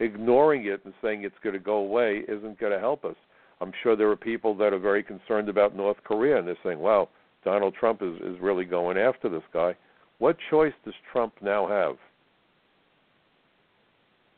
Ignoring 0.00 0.66
it 0.66 0.80
and 0.84 0.94
saying 1.02 1.24
it's 1.24 1.34
going 1.42 1.54
to 1.54 1.60
go 1.60 1.76
away 1.76 2.22
isn't 2.28 2.58
going 2.58 2.72
to 2.72 2.80
help 2.80 3.04
us. 3.04 3.16
I'm 3.60 3.72
sure 3.82 3.94
there 3.94 4.10
are 4.10 4.16
people 4.16 4.54
that 4.56 4.72
are 4.72 4.78
very 4.78 5.02
concerned 5.02 5.48
about 5.48 5.76
North 5.76 5.98
Korea 6.04 6.38
and 6.38 6.46
they're 6.46 6.56
saying, 6.64 6.78
wow, 6.78 7.08
Donald 7.44 7.74
Trump 7.74 8.02
is, 8.02 8.14
is 8.22 8.40
really 8.40 8.64
going 8.64 8.98
after 8.98 9.28
this 9.28 9.42
guy. 9.52 9.76
What 10.18 10.36
choice 10.50 10.72
does 10.84 10.94
Trump 11.12 11.34
now 11.40 11.68
have? 11.68 11.96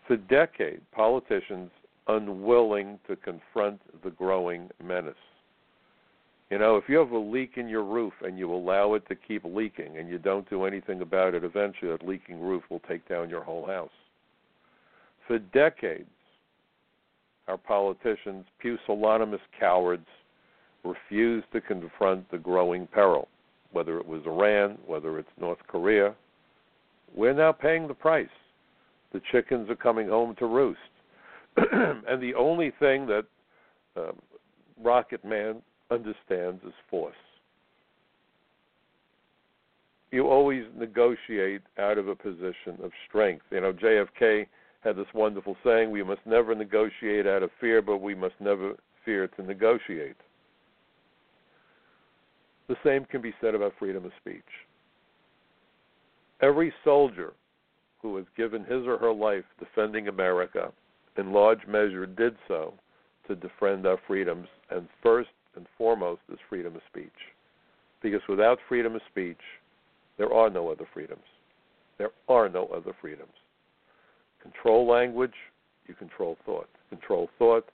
for 0.07 0.17
decades, 0.17 0.83
politicians 0.93 1.71
unwilling 2.09 2.99
to 3.09 3.17
confront 3.17 3.81
the 4.03 4.11
growing 4.11 4.69
menace. 4.83 5.15
You 6.51 6.59
know, 6.59 6.77
if 6.77 6.85
you 6.89 6.99
have 6.99 7.11
a 7.11 7.19
leak 7.19 7.53
in 7.57 7.69
your 7.69 7.85
roof 7.85 8.13
and 8.23 8.39
you 8.39 8.53
allow 8.53 8.95
it 8.95 9.09
to 9.09 9.15
keep 9.15 9.45
leaking 9.45 9.97
and 9.97 10.09
you 10.09 10.19
don't 10.19 10.49
do 10.51 10.65
anything 10.65 11.01
about 11.01 11.35
it, 11.35 11.43
eventually 11.43 11.91
that 11.91 12.07
leaking 12.07 12.41
roof 12.41 12.63
will 12.71 12.81
take 12.81 13.09
down 13.09 13.31
your 13.31 13.43
whole 13.43 13.67
house. 13.67 13.91
For 15.27 15.39
decades, 15.39 16.09
our 17.49 17.59
politicians, 17.59 18.45
pusillanimous 18.62 19.41
cowards, 19.59 20.07
refused 20.85 21.47
to 21.53 21.61
confront 21.61 22.31
the 22.31 22.39
growing 22.39 22.87
peril, 22.87 23.29
whether 23.72 23.99
it 23.99 24.07
was 24.07 24.22
Iran, 24.27 24.79
whether 24.87 25.18
it's 25.18 25.29
North 25.41 25.59
Korea. 25.66 26.14
We're 27.14 27.33
now 27.33 27.53
paying 27.53 27.89
the 27.89 27.95
price. 27.95 28.27
The 29.12 29.22
chickens 29.33 29.70
are 29.70 29.77
coming 29.77 30.09
home 30.09 30.35
to 30.39 30.47
roost. 30.47 30.79
and 31.57 32.20
the 32.20 32.35
only 32.35 32.72
thing 32.79 33.07
that 33.07 33.25
um, 33.97 34.16
Rocket 34.83 35.25
Man 35.25 35.62
understands 35.91 36.62
is 36.66 36.72
force. 36.91 37.14
You 40.11 40.29
always 40.29 40.64
negotiate 40.77 41.62
out 41.79 41.99
of 41.99 42.09
a 42.09 42.14
position 42.14 42.79
of 42.83 42.91
strength. 43.09 43.45
You 43.51 43.61
know, 43.61 43.72
JFK 43.72 44.47
had 44.85 44.97
this 44.97 45.07
wonderful 45.14 45.57
saying 45.64 45.91
we 45.91 46.03
must 46.03 46.20
never 46.26 46.55
negotiate 46.55 47.26
out 47.26 47.43
of 47.43 47.51
fear, 47.61 47.80
but 47.80 47.99
we 47.99 48.14
must 48.14 48.35
never 48.39 48.74
fear 49.05 49.26
to 49.28 49.43
negotiate. 49.43 50.16
The 52.68 52.76
same 52.85 53.05
can 53.07 53.22
be 53.22 53.35
said 53.41 53.55
about 53.55 53.72
freedom 53.78 54.05
of 54.05 54.12
speech. 54.20 54.43
Every 56.41 56.72
soldier 56.85 57.32
who 58.03 58.16
has 58.16 58.26
given 58.37 58.62
his 58.64 58.87
or 58.87 58.99
her 58.99 59.12
life 59.12 59.45
defending 59.59 60.09
America, 60.09 60.70
in 61.16 61.32
large 61.32 61.66
measure 61.66 62.07
did 62.07 62.37
so 62.47 62.74
to 63.28 63.35
defend 63.35 63.87
our 63.87 63.99
freedoms, 64.07 64.47
and 64.70 64.87
first 65.03 65.30
and 65.57 65.66
foremost 65.78 66.20
is 66.30 66.39
freedom 66.49 66.76
of 66.76 66.82
speech. 66.91 67.09
Because 68.03 68.20
without 68.28 68.59
freedom 68.68 68.95
of 68.95 69.01
speech, 69.11 69.41
there 70.18 70.32
are 70.32 70.51
no 70.51 70.70
other 70.70 70.87
freedoms. 70.93 71.22
There 71.97 72.11
are 72.28 72.49
no 72.49 72.66
other 72.66 72.93
freedoms. 73.01 73.32
Control 74.45 74.86
language, 74.86 75.34
you 75.88 75.95
control 75.95 76.36
thought. 76.47 76.68
Control 76.90 77.28
thought, 77.38 77.68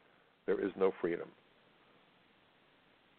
there 0.46 0.64
is 0.64 0.72
no 0.78 0.92
freedom. 1.00 1.28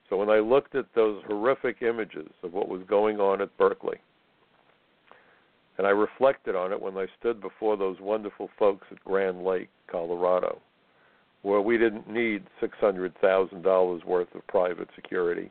So 0.09 0.17
when 0.17 0.29
I 0.29 0.39
looked 0.39 0.75
at 0.75 0.87
those 0.95 1.21
horrific 1.27 1.81
images 1.81 2.27
of 2.43 2.53
what 2.53 2.67
was 2.67 2.81
going 2.89 3.19
on 3.19 3.41
at 3.41 3.55
Berkeley, 3.57 3.97
and 5.77 5.87
I 5.87 5.91
reflected 5.91 6.55
on 6.55 6.71
it 6.71 6.81
when 6.81 6.97
I 6.97 7.07
stood 7.19 7.41
before 7.41 7.77
those 7.77 7.97
wonderful 8.01 8.49
folks 8.59 8.87
at 8.91 9.03
Grand 9.03 9.43
Lake, 9.43 9.69
Colorado, 9.89 10.59
where 11.43 11.61
we 11.61 11.77
didn't 11.77 12.09
need 12.09 12.43
$600,000 12.61 14.05
worth 14.05 14.35
of 14.35 14.45
private 14.47 14.89
security. 14.95 15.49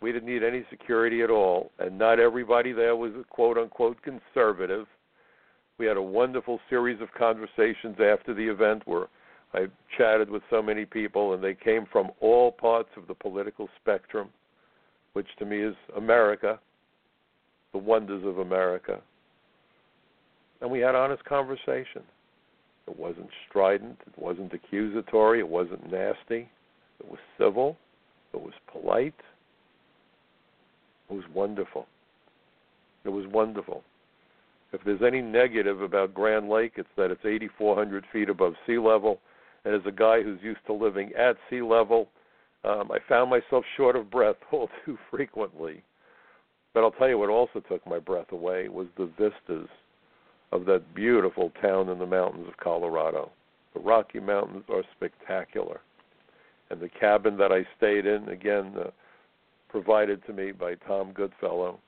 We 0.00 0.10
didn't 0.10 0.28
need 0.28 0.42
any 0.42 0.64
security 0.70 1.22
at 1.22 1.30
all, 1.30 1.70
and 1.78 1.98
not 1.98 2.18
everybody 2.18 2.72
there 2.72 2.96
was 2.96 3.12
a 3.12 3.24
quote 3.24 3.58
unquote 3.58 3.98
conservative. 4.02 4.86
We 5.82 5.88
had 5.88 5.96
a 5.96 6.00
wonderful 6.00 6.60
series 6.70 7.00
of 7.00 7.08
conversations 7.12 7.96
after 7.98 8.32
the 8.34 8.48
event 8.48 8.82
where 8.84 9.08
I 9.52 9.66
chatted 9.98 10.30
with 10.30 10.44
so 10.48 10.62
many 10.62 10.84
people, 10.84 11.34
and 11.34 11.42
they 11.42 11.54
came 11.54 11.86
from 11.90 12.12
all 12.20 12.52
parts 12.52 12.90
of 12.96 13.08
the 13.08 13.14
political 13.14 13.68
spectrum, 13.80 14.28
which 15.14 15.26
to 15.40 15.44
me 15.44 15.60
is 15.60 15.74
America, 15.96 16.60
the 17.72 17.78
wonders 17.78 18.24
of 18.24 18.38
America. 18.38 19.00
And 20.60 20.70
we 20.70 20.78
had 20.78 20.94
honest 20.94 21.24
conversation. 21.24 22.04
It 22.86 22.96
wasn't 22.96 23.30
strident, 23.48 23.98
it 24.06 24.16
wasn't 24.16 24.54
accusatory, 24.54 25.40
it 25.40 25.48
wasn't 25.48 25.90
nasty. 25.90 26.48
It 27.00 27.10
was 27.10 27.18
civil, 27.36 27.76
it 28.32 28.40
was 28.40 28.54
polite. 28.70 29.18
It 31.10 31.14
was 31.14 31.24
wonderful. 31.34 31.88
It 33.04 33.08
was 33.08 33.26
wonderful. 33.26 33.82
If 34.72 34.82
there's 34.84 35.02
any 35.02 35.20
negative 35.20 35.82
about 35.82 36.14
Grand 36.14 36.48
Lake, 36.48 36.74
it's 36.76 36.88
that 36.96 37.10
it's 37.10 37.24
8,400 37.24 38.04
feet 38.12 38.30
above 38.30 38.54
sea 38.66 38.78
level. 38.78 39.20
And 39.64 39.74
as 39.74 39.82
a 39.86 39.92
guy 39.92 40.22
who's 40.22 40.42
used 40.42 40.64
to 40.66 40.72
living 40.72 41.12
at 41.16 41.36
sea 41.50 41.62
level, 41.62 42.08
um, 42.64 42.90
I 42.90 42.98
found 43.08 43.30
myself 43.30 43.64
short 43.76 43.96
of 43.96 44.10
breath 44.10 44.36
all 44.52 44.70
too 44.84 44.98
frequently. 45.10 45.82
But 46.74 46.80
I'll 46.80 46.92
tell 46.92 47.08
you 47.08 47.18
what 47.18 47.28
also 47.28 47.60
took 47.60 47.86
my 47.86 47.98
breath 47.98 48.32
away 48.32 48.68
was 48.68 48.86
the 48.96 49.10
vistas 49.18 49.68
of 50.52 50.64
that 50.66 50.94
beautiful 50.94 51.52
town 51.60 51.88
in 51.88 51.98
the 51.98 52.06
mountains 52.06 52.48
of 52.48 52.56
Colorado. 52.56 53.30
The 53.74 53.80
Rocky 53.80 54.20
Mountains 54.20 54.64
are 54.70 54.82
spectacular. 54.96 55.80
And 56.70 56.80
the 56.80 56.88
cabin 56.88 57.36
that 57.38 57.52
I 57.52 57.66
stayed 57.76 58.06
in, 58.06 58.28
again, 58.28 58.74
uh, 58.78 58.90
provided 59.68 60.24
to 60.26 60.32
me 60.32 60.52
by 60.52 60.74
Tom 60.74 61.12
Goodfellow, 61.12 61.78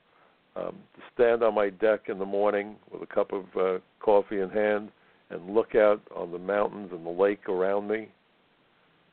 um, 0.55 0.75
to 0.95 1.01
stand 1.13 1.43
on 1.43 1.53
my 1.53 1.69
deck 1.69 2.01
in 2.07 2.17
the 2.17 2.25
morning 2.25 2.75
with 2.91 3.01
a 3.01 3.13
cup 3.13 3.31
of 3.33 3.45
uh, 3.59 3.79
coffee 3.99 4.39
in 4.39 4.49
hand 4.49 4.89
and 5.29 5.53
look 5.53 5.75
out 5.75 6.01
on 6.15 6.31
the 6.31 6.39
mountains 6.39 6.89
and 6.91 7.05
the 7.05 7.09
lake 7.09 7.49
around 7.49 7.87
me. 7.87 8.09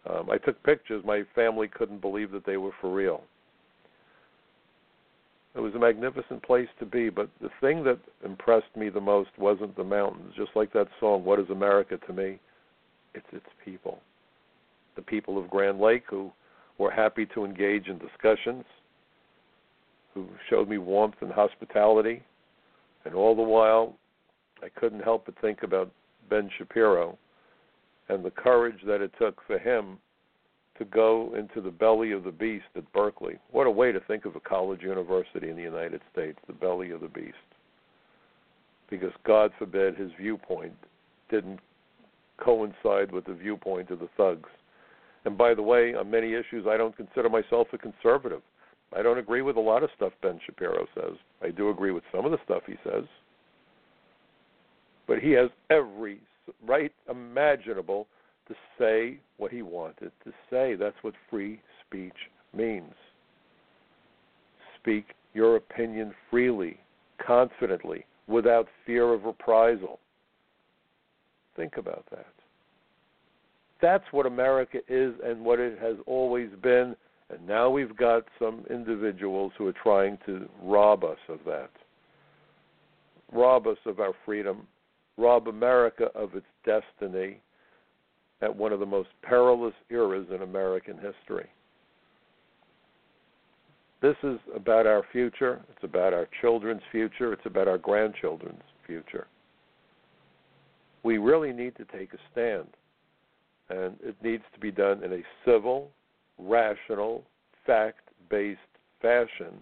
Um, 0.09 0.31
I 0.31 0.39
took 0.39 0.63
pictures. 0.63 1.03
My 1.05 1.23
family 1.35 1.69
couldn't 1.69 2.01
believe 2.01 2.31
that 2.33 2.45
they 2.45 2.57
were 2.57 2.73
for 2.81 2.93
real. 2.93 3.23
It 5.55 5.61
was 5.61 5.75
a 5.75 5.79
magnificent 5.79 6.43
place 6.43 6.69
to 6.79 6.87
be, 6.87 7.11
but 7.11 7.29
the 7.41 7.51
thing 7.61 7.85
that 7.85 7.99
impressed 8.25 8.75
me 8.75 8.89
the 8.89 9.01
most 9.01 9.31
wasn't 9.39 9.77
the 9.77 9.85
mountains. 9.85 10.33
Just 10.37 10.51
like 10.55 10.73
that 10.73 10.89
song, 10.99 11.25
What 11.25 11.39
is 11.39 11.51
America 11.51 11.99
to 12.07 12.13
Me? 12.13 12.39
It's 13.15 13.27
its 13.33 13.47
people. 13.63 13.99
The 14.97 15.03
people 15.03 15.39
of 15.39 15.51
Grand 15.51 15.79
Lake 15.79 16.05
who 16.09 16.33
were 16.79 16.91
happy 16.91 17.27
to 17.35 17.45
engage 17.45 17.89
in 17.89 17.99
discussions, 17.99 18.65
who 20.15 20.27
showed 20.49 20.69
me 20.69 20.79
warmth 20.79 21.17
and 21.21 21.33
hospitality, 21.33 22.23
and 23.05 23.15
all 23.15 23.35
the 23.35 23.43
while 23.43 23.97
I 24.63 24.69
couldn't 24.69 25.03
help 25.03 25.27
but 25.27 25.35
think 25.41 25.63
about 25.63 25.91
Ben 26.31 26.51
Shapiro 26.57 27.19
and 28.09 28.25
the 28.25 28.31
courage 28.31 28.79
that 28.87 29.01
it 29.01 29.13
took 29.19 29.41
for 29.47 29.59
him 29.59 29.99
to 30.79 30.85
go 30.85 31.35
into 31.37 31.61
the 31.61 31.71
belly 31.71 32.13
of 32.13 32.25
the 32.25 32.31
beast 32.31 32.65
at 32.77 32.91
Berkeley. 32.93 33.39
What 33.51 33.67
a 33.67 33.71
way 33.71 33.93
to 33.93 34.01
think 34.01 34.25
of 34.25 34.37
a 34.37 34.41
college 34.41 34.83
university 34.83 35.51
in 35.51 35.57
the 35.57 35.63
United 35.63 36.01
States, 36.13 36.39
the 36.47 36.53
belly 36.53 36.91
of 36.91 37.01
the 37.01 37.09
beast. 37.09 37.35
Because 38.89 39.13
God 39.25 39.53
forbid 39.59 39.97
his 39.97 40.11
viewpoint 40.19 40.75
didn't 41.31 41.61
coincide 42.39 43.13
with 43.13 43.25
the 43.27 43.35
viewpoint 43.35 43.91
of 43.91 44.01
the 44.01 44.09
thugs. 44.17 44.49
And 45.25 45.39
by 45.39 45.55
the 45.55 45.63
way, 45.63 45.95
on 45.95 46.11
many 46.11 46.35
issues, 46.35 46.67
I 46.69 46.77
don't 46.77 46.97
consider 46.97 47.29
myself 47.29 47.69
a 47.73 47.79
conservative. 47.79 48.43
I 48.97 49.03
don't 49.03 49.19
agree 49.19 49.43
with 49.43 49.57
a 49.57 49.61
lot 49.61 49.83
of 49.83 49.91
stuff 49.97 50.13
Ben 50.23 50.39
Shapiro 50.45 50.87
says. 50.95 51.17
I 51.43 51.51
do 51.51 51.71
agree 51.71 51.93
with 51.93 52.05
some 52.13 52.25
of 52.25 52.31
the 52.31 52.39
stuff 52.45 52.63
he 52.67 52.77
says. 52.85 53.05
But 55.07 55.19
he 55.19 55.33
has 55.33 55.51
every 55.71 56.21
right 56.67 56.93
imaginable 57.11 58.07
to 58.49 58.55
say 58.79 59.19
what 59.37 59.51
he 59.51 59.63
wanted 59.63 60.13
to 60.25 60.33
say. 60.51 60.75
That's 60.75 60.97
what 61.03 61.15
free 61.31 61.61
speech 61.87 62.13
means. 62.55 62.93
Speak 64.81 65.07
your 65.35 65.57
opinion 65.57 66.13
freely, 66.31 66.79
confidently, 67.25 68.05
without 68.27 68.69
fear 68.85 69.13
of 69.13 69.25
reprisal. 69.25 69.99
Think 71.57 71.77
about 71.77 72.05
that. 72.11 72.27
That's 73.81 74.05
what 74.11 74.27
America 74.27 74.79
is 74.89 75.15
and 75.25 75.45
what 75.45 75.59
it 75.59 75.79
has 75.81 75.97
always 76.07 76.51
been. 76.63 76.95
And 77.33 77.47
now 77.47 77.71
we've 77.71 77.97
got 77.97 78.25
some 78.39 78.65
individuals 78.69 79.53
who 79.57 79.67
are 79.67 79.75
trying 79.83 80.19
to 80.27 80.49
rob 80.63 81.03
us 81.03 81.19
of 81.29 81.39
that, 81.47 81.71
rob 83.33 83.67
us 83.67 83.79
of 83.87 84.01
our 84.01 84.13
freedom, 84.25 84.67
rob 85.17 85.49
America 85.49 86.11
of 86.15 86.35
its 86.35 86.47
destiny 86.67 87.41
at 88.43 88.55
one 88.55 88.73
of 88.73 88.81
the 88.81 88.87
most 88.87 89.09
perilous 89.23 89.75
eras 89.91 90.27
in 90.35 90.43
American 90.43 90.97
history. 90.97 91.49
This 94.03 94.17
is 94.25 94.39
about 94.55 94.87
our 94.87 95.05
future. 95.13 95.63
It's 95.71 95.85
about 95.85 96.13
our 96.13 96.29
children's 96.41 96.83
future. 96.91 97.33
It's 97.33 97.47
about 97.47 97.69
our 97.69 97.79
grandchildren's 97.79 98.63
future. 98.87 99.27
We 101.05 101.19
really 101.19 101.53
need 101.53 101.77
to 101.77 101.85
take 101.85 102.13
a 102.13 102.19
stand, 102.31 102.67
and 103.71 103.97
it 104.03 104.17
needs 104.23 104.43
to 104.53 104.61
be 104.61 104.73
done 104.73 105.03
in 105.03 105.13
a 105.13 105.23
civil, 105.47 105.91
rational, 106.39 107.25
fact 107.67 108.01
based 108.31 108.61
fashion, 109.01 109.53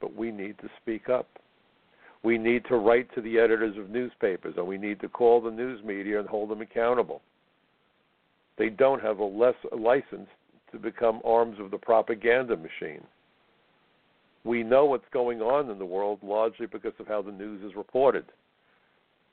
but 0.00 0.14
we 0.14 0.30
need 0.30 0.58
to 0.58 0.68
speak 0.80 1.08
up. 1.08 1.28
We 2.22 2.38
need 2.38 2.64
to 2.68 2.76
write 2.76 3.12
to 3.14 3.20
the 3.20 3.38
editors 3.38 3.76
of 3.76 3.90
newspapers, 3.90 4.54
and 4.56 4.66
we 4.66 4.78
need 4.78 5.00
to 5.00 5.08
call 5.08 5.40
the 5.40 5.50
news 5.50 5.82
media 5.84 6.18
and 6.18 6.28
hold 6.28 6.50
them 6.50 6.60
accountable. 6.60 7.22
They 8.56 8.70
don't 8.70 9.00
have 9.02 9.18
a, 9.18 9.24
less, 9.24 9.54
license 9.76 10.28
to 10.72 10.78
become 10.78 11.20
arms 11.24 11.58
of 11.60 11.70
the 11.70 11.78
propaganda 11.78 12.56
machine. 12.56 13.04
We 14.44 14.62
know 14.62 14.84
what's 14.86 15.08
going 15.12 15.40
on 15.40 15.70
in 15.70 15.78
the 15.78 15.84
world 15.84 16.18
largely 16.22 16.66
because 16.66 16.92
of 16.98 17.06
how 17.06 17.22
the 17.22 17.32
news 17.32 17.62
is 17.62 17.76
reported. 17.76 18.24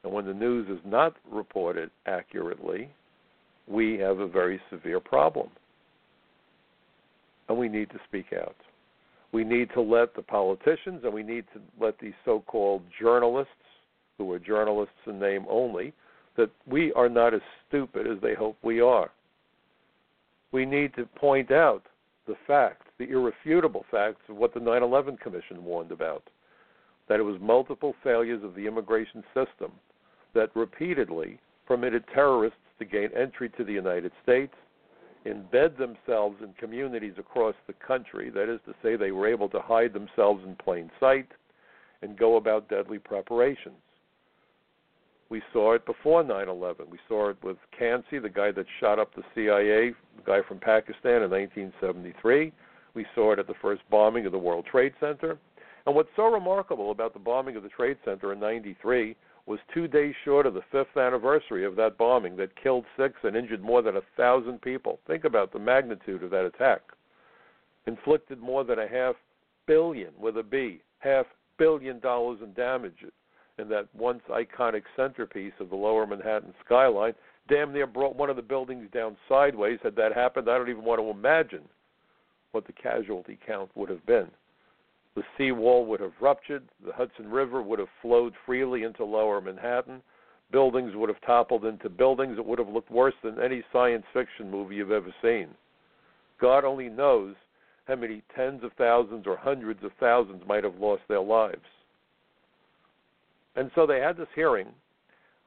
And 0.04 0.14
when 0.14 0.26
the 0.26 0.34
news 0.34 0.70
is 0.70 0.80
not 0.86 1.16
reported 1.32 1.90
accurately, 2.06 2.90
we 3.68 3.98
have 3.98 4.20
a 4.20 4.28
very 4.28 4.62
severe 4.70 5.00
problem. 5.00 5.50
And 7.48 7.58
we 7.58 7.70
need 7.70 7.90
to 7.92 8.00
speak 8.08 8.28
out. 8.34 8.56
We 9.32 9.44
need 9.44 9.70
to 9.74 9.82
let 9.82 10.16
the 10.16 10.22
politicians 10.22 11.02
and 11.04 11.14
we 11.14 11.24
need 11.24 11.46
to 11.54 11.62
let 11.80 12.00
these 12.00 12.14
so 12.24 12.44
called 12.48 12.84
journalists, 13.00 13.52
who 14.18 14.32
are 14.32 14.40
journalists 14.40 14.96
in 15.08 15.20
name 15.20 15.46
only, 15.50 15.94
that 16.38 16.50
we 16.66 16.94
are 16.94 17.10
not 17.10 17.34
as 17.34 17.42
stupid 17.68 18.08
as 18.08 18.18
they 18.22 18.34
hope 18.34 18.58
we 18.62 18.82
are. 18.82 19.12
We 20.52 20.66
need 20.66 20.96
to 20.96 21.06
point 21.06 21.52
out 21.52 21.84
the 22.28 22.36
facts, 22.48 22.88
the 22.98 23.10
irrefutable 23.10 23.86
facts 23.92 24.22
of 24.30 24.38
what 24.38 24.54
the 24.54 24.60
9 24.60 24.82
11 24.82 25.18
Commission 25.18 25.64
warned 25.64 25.92
about 25.92 26.24
that 27.08 27.20
it 27.20 27.24
was 27.24 27.40
multiple 27.40 27.94
failures 28.04 28.44
of 28.44 28.56
the 28.56 28.66
immigration 28.66 29.24
system 29.34 29.72
that 30.34 30.56
repeatedly 30.56 31.40
permitted 31.68 32.04
terrorists 32.14 32.60
to 32.80 32.86
gain 32.86 33.10
entry 33.16 33.50
to 33.50 33.64
the 33.64 33.72
United 33.72 34.12
States, 34.24 34.54
embed 35.26 35.78
themselves 35.78 36.38
in 36.42 36.54
communities 36.54 37.16
across 37.18 37.56
the 37.68 37.74
country, 37.74 38.30
that 38.30 38.48
is 38.48 38.60
to 38.66 38.74
say, 38.84 38.96
they 38.96 39.12
were 39.12 39.28
able 39.28 39.50
to 39.50 39.60
hide 39.60 39.94
themselves 39.94 40.44
in 40.44 40.56
plain 40.56 40.92
sight, 41.00 41.28
and 42.02 42.18
go 42.18 42.36
about 42.36 42.70
deadly 42.70 43.00
preparations. 43.00 43.76
We 45.30 45.42
saw 45.52 45.74
it 45.74 45.86
before 45.86 46.24
9/11. 46.24 46.88
We 46.90 47.00
saw 47.08 47.30
it 47.30 47.38
with 47.44 47.58
Kansi, 47.72 48.22
the 48.22 48.30
guy 48.30 48.52
that 48.52 48.68
shot 48.80 49.00
up 49.00 49.16
the 49.16 49.24
CIA, 49.34 49.96
the 50.18 50.24
guy 50.24 50.42
from 50.44 50.60
Pakistan 50.60 51.24
in 51.24 51.32
1973. 51.32 52.52
We 52.94 53.06
saw 53.16 53.32
it 53.34 53.40
at 53.40 53.48
the 53.48 53.56
first 53.56 53.82
bombing 53.90 54.28
of 54.28 54.32
the 54.32 54.38
World 54.38 54.66
Trade 54.68 54.94
Center. 55.00 55.40
And 55.88 55.96
what's 55.96 56.16
so 56.16 56.32
remarkable 56.32 56.92
about 56.92 57.14
the 57.14 57.20
bombing 57.20 57.56
of 57.56 57.64
the 57.64 57.70
Trade 57.70 57.98
Center 58.06 58.34
in 58.34 58.40
93 58.40 59.16
was 59.46 59.60
two 59.74 59.88
days 59.88 60.16
short 60.24 60.46
of 60.46 60.54
the 60.54 60.64
fifth 60.72 60.98
anniversary 60.98 61.66
of 61.66 61.76
that 61.76 61.98
bombing 61.98 62.36
that 62.38 62.62
killed 62.62 62.86
six 62.98 63.14
and 63.24 63.36
injured 63.36 63.62
more 63.62 63.82
than 63.82 63.98
a 63.98 64.02
thousand 64.18 64.62
people. 64.62 65.00
Think 65.06 65.24
about 65.24 65.54
the 65.54 65.60
magnitude 65.60 66.24
of 66.24 66.32
that 66.32 66.46
attack. 66.46 66.82
Inflicted 67.86 68.40
more 68.40 68.64
than 68.64 68.80
a 68.80 68.88
half 68.88 69.16
billion, 69.68 70.12
with 70.20 70.38
a 70.38 70.44
B, 70.44 70.82
half 71.00 71.28
billion 71.58 72.00
dollars 72.00 72.40
in 72.44 72.54
damage 72.54 73.06
in 73.58 73.70
that 73.70 73.88
once 73.96 74.22
iconic 74.30 74.84
centerpiece 74.96 75.54
of 75.60 75.70
the 75.70 75.76
lower 75.76 76.06
Manhattan 76.06 76.54
skyline, 76.66 77.14
damn 77.48 77.72
near 77.72 77.88
brought 77.88 78.16
one 78.16 78.30
of 78.30 78.36
the 78.36 78.42
buildings 78.42 78.90
down 78.92 79.16
sideways. 79.30 79.80
Had 79.84 79.96
that 79.96 80.14
happened, 80.14 80.50
I 80.50 80.58
don't 80.58 80.70
even 80.70 80.84
want 80.84 81.00
to 81.00 81.10
imagine 81.10 81.64
what 82.52 82.66
the 82.66 82.74
casualty 82.74 83.38
count 83.46 83.70
would 83.76 83.90
have 83.90 84.06
been. 84.06 84.30
The 85.16 85.24
seawall 85.38 85.86
would 85.86 86.02
have 86.02 86.14
ruptured, 86.20 86.64
the 86.86 86.94
Hudson 86.94 87.30
River 87.30 87.62
would 87.62 87.80
have 87.80 87.88
flowed 88.02 88.34
freely 88.46 88.84
into 88.84 89.06
lower 89.06 89.40
Manhattan, 89.40 90.02
buildings 90.52 90.96
would 90.96 91.10
have 91.10 91.22
toppled 91.22 91.66
into 91.66 91.90
buildings. 91.90 92.38
It 92.38 92.46
would 92.46 92.60
have 92.60 92.70
looked 92.70 92.92
worse 92.92 93.14
than 93.24 93.40
any 93.40 93.64
science 93.72 94.06
fiction 94.14 94.52
movie 94.52 94.76
you've 94.76 94.92
ever 94.92 95.14
seen. 95.22 95.50
God 96.40 96.66
only 96.66 96.90
knows 96.90 97.36
how 97.88 97.96
many 97.96 98.24
tens 98.36 98.64
of 98.64 98.72
thousands 98.74 99.26
or 99.26 99.38
hundreds 99.38 99.84
of 99.84 99.92
thousands 100.00 100.44
might 100.48 100.64
have 100.64 100.76
lost 100.80 101.04
their 101.08 101.22
lives. 101.22 101.66
And 103.56 103.72
so 103.74 103.88
they 103.88 104.00
had 104.00 104.18
this 104.18 104.28
hearing, 104.36 104.68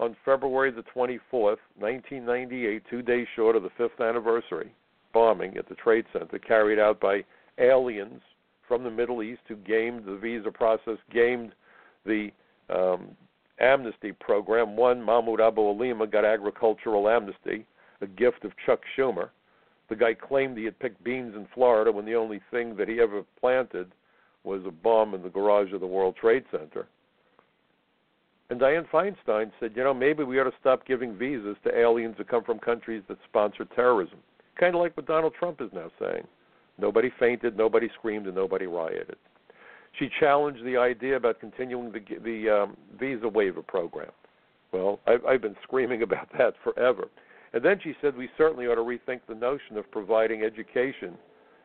on 0.00 0.16
February 0.24 0.70
the 0.70 0.84
24th, 0.94 1.58
1998, 1.76 2.82
two 2.88 3.02
days 3.02 3.26
short 3.34 3.56
of 3.56 3.64
the 3.64 3.70
fifth 3.76 4.00
anniversary 4.00 4.72
bombing 5.12 5.56
at 5.56 5.68
the 5.68 5.74
Trade 5.74 6.04
Center 6.12 6.38
carried 6.38 6.78
out 6.78 7.00
by 7.00 7.24
aliens 7.58 8.22
from 8.68 8.84
the 8.84 8.90
Middle 8.90 9.22
East 9.22 9.40
who 9.48 9.56
gamed 9.56 10.04
the 10.04 10.16
visa 10.16 10.50
process, 10.50 10.98
gamed 11.12 11.52
the 12.04 12.30
um, 12.68 13.16
amnesty 13.58 14.12
program. 14.12 14.76
One, 14.76 15.02
Mahmoud 15.02 15.40
Abouhalima, 15.40 16.10
got 16.10 16.24
agricultural 16.24 17.08
amnesty, 17.08 17.66
a 18.00 18.06
gift 18.06 18.44
of 18.44 18.52
Chuck 18.64 18.80
Schumer. 18.96 19.30
The 19.88 19.96
guy 19.96 20.14
claimed 20.14 20.58
he 20.58 20.64
had 20.64 20.78
picked 20.78 21.02
beans 21.02 21.34
in 21.34 21.48
Florida 21.54 21.90
when 21.90 22.04
the 22.04 22.14
only 22.14 22.40
thing 22.50 22.76
that 22.76 22.88
he 22.88 23.00
ever 23.00 23.24
planted 23.40 23.90
was 24.44 24.62
a 24.66 24.70
bomb 24.70 25.14
in 25.14 25.22
the 25.22 25.28
garage 25.28 25.72
of 25.72 25.80
the 25.80 25.86
World 25.86 26.16
Trade 26.16 26.44
Center. 26.50 26.86
And 28.50 28.60
Dianne 28.60 28.88
Feinstein 28.88 29.50
said, 29.60 29.72
you 29.76 29.84
know, 29.84 29.92
maybe 29.92 30.24
we 30.24 30.38
ought 30.40 30.44
to 30.44 30.56
stop 30.60 30.86
giving 30.86 31.16
visas 31.16 31.56
to 31.64 31.78
aliens 31.78 32.14
who 32.16 32.24
come 32.24 32.44
from 32.44 32.58
countries 32.58 33.02
that 33.08 33.18
sponsor 33.28 33.66
terrorism. 33.74 34.18
Kind 34.58 34.74
of 34.74 34.80
like 34.80 34.96
what 34.96 35.06
Donald 35.06 35.34
Trump 35.38 35.60
is 35.60 35.70
now 35.72 35.90
saying. 36.00 36.26
Nobody 36.78 37.10
fainted, 37.18 37.56
nobody 37.56 37.88
screamed, 37.98 38.26
and 38.26 38.34
nobody 38.34 38.66
rioted. 38.66 39.16
She 39.98 40.08
challenged 40.20 40.64
the 40.64 40.76
idea 40.76 41.16
about 41.16 41.40
continuing 41.40 41.92
the, 41.92 42.00
the 42.22 42.50
um, 42.50 42.76
visa 42.98 43.28
waiver 43.28 43.62
program. 43.62 44.10
Well, 44.72 45.00
I've, 45.06 45.24
I've 45.24 45.42
been 45.42 45.56
screaming 45.62 46.02
about 46.08 46.28
that 46.38 46.54
forever. 46.62 47.08
And 47.52 47.64
then 47.64 47.80
she 47.82 47.94
said 48.00 48.16
we 48.16 48.28
certainly 48.36 48.66
ought 48.66 48.74
to 48.74 48.82
rethink 48.82 49.20
the 49.26 49.34
notion 49.34 49.76
of 49.76 49.90
providing 49.90 50.42
education 50.42 51.14